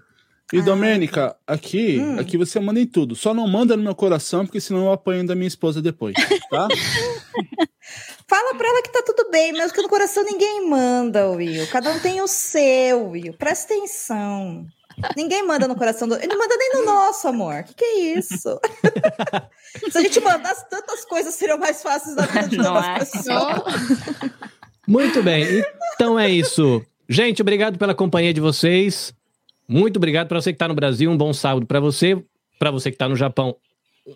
E, 0.52 0.60
Ah, 0.60 0.62
Domênica, 0.62 1.36
aqui, 1.48 1.98
Hum. 2.00 2.20
aqui 2.20 2.38
você 2.38 2.60
manda 2.60 2.80
em 2.80 2.86
tudo. 2.86 3.16
Só 3.16 3.34
não 3.34 3.48
manda 3.48 3.76
no 3.76 3.82
meu 3.84 3.96
coração, 3.96 4.46
porque 4.46 4.60
senão 4.62 4.86
eu 4.86 4.92
apanho 4.92 5.26
da 5.26 5.34
minha 5.34 5.48
esposa 5.48 5.82
depois, 5.82 6.14
tá? 6.52 6.68
Fala 8.28 8.56
pra 8.56 8.68
ela 8.68 8.82
que 8.82 8.92
tá 8.92 9.04
tudo 9.06 9.30
bem, 9.32 9.52
mas 9.54 9.72
que 9.72 9.82
no 9.82 9.90
coração 9.90 10.24
ninguém 10.24 10.68
manda, 10.70 11.28
Will. 11.30 11.68
Cada 11.68 11.92
um 11.92 12.00
tem 12.00 12.22
o 12.22 12.28
seu, 12.28 13.10
Will. 13.10 13.34
Presta 13.34 13.74
atenção. 13.74 14.66
Ninguém 15.16 15.46
manda 15.46 15.68
no 15.68 15.76
coração 15.76 16.08
do. 16.08 16.16
Ele 16.16 16.28
não 16.28 16.38
manda 16.38 16.56
nem 16.58 16.72
no 16.74 16.86
nosso, 16.86 17.28
amor. 17.28 17.62
O 17.62 17.64
que, 17.64 17.74
que 17.74 17.86
é 17.86 18.00
isso? 18.18 18.60
Se 19.92 19.98
a 19.98 20.02
gente 20.02 20.20
mandasse 20.20 20.70
tantas 20.70 21.06
coisas, 21.06 21.34
seriam 21.34 21.58
mais 21.58 21.82
fáceis 21.82 22.16
da 22.16 22.26
vida 22.26 22.48
de 22.48 22.58
Não 22.58 22.66
todas 22.66 22.86
é? 22.86 22.94
as 22.94 23.12
pessoas. 23.12 23.62
Muito 24.88 25.24
bem, 25.24 25.64
então 25.96 26.20
é 26.20 26.30
isso. 26.30 26.86
Gente, 27.08 27.42
obrigado 27.42 27.78
pela 27.78 27.96
companhia 27.96 28.34
de 28.34 28.42
vocês. 28.42 29.14
Muito 29.68 29.98
obrigado 29.98 30.28
para 30.28 30.42
você 30.42 30.52
que 30.52 30.56
está 30.56 30.68
no 30.68 30.76
Brasil, 30.76 31.10
um 31.10 31.18
bom 31.18 31.34
sábado 31.34 31.66
para 31.66 31.80
você. 31.80 32.22
Para 32.60 32.72
você 32.72 32.90
que 32.92 32.96
está 32.96 33.10
no 33.10 33.16
Japão, 33.16 33.56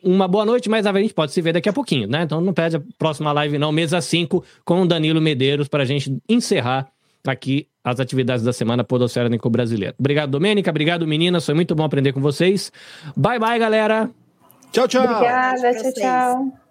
uma 0.03 0.27
boa 0.27 0.45
noite, 0.45 0.69
mas 0.69 0.85
a 0.85 0.93
gente 0.93 1.13
pode 1.13 1.31
se 1.31 1.41
ver 1.41 1.53
daqui 1.53 1.69
a 1.69 1.73
pouquinho, 1.73 2.07
né? 2.07 2.23
Então 2.23 2.41
não 2.41 2.53
perde 2.53 2.77
a 2.77 2.81
próxima 2.97 3.31
live, 3.31 3.57
não, 3.57 3.71
mesa 3.71 4.01
5, 4.01 4.43
com 4.65 4.81
o 4.81 4.87
Danilo 4.87 5.21
Medeiros, 5.21 5.67
para 5.67 5.83
a 5.83 5.85
gente 5.85 6.17
encerrar 6.27 6.91
aqui 7.25 7.67
as 7.89 7.99
atividades 7.99 8.43
da 8.43 8.51
semana 8.51 8.83
Podosfera 8.83 9.29
Nico 9.29 9.49
Brasileira. 9.49 9.95
Obrigado, 9.97 10.31
Domênica. 10.31 10.69
Obrigado, 10.69 11.07
meninas. 11.07 11.45
Foi 11.45 11.55
muito 11.55 11.73
bom 11.73 11.83
aprender 11.83 12.11
com 12.11 12.19
vocês. 12.19 12.71
Bye, 13.15 13.39
bye, 13.39 13.57
galera. 13.57 14.09
Tchau, 14.71 14.87
tchau. 14.87 15.03
Obrigada, 15.05 15.73
tchau, 15.73 15.93
tchau. 15.93 16.66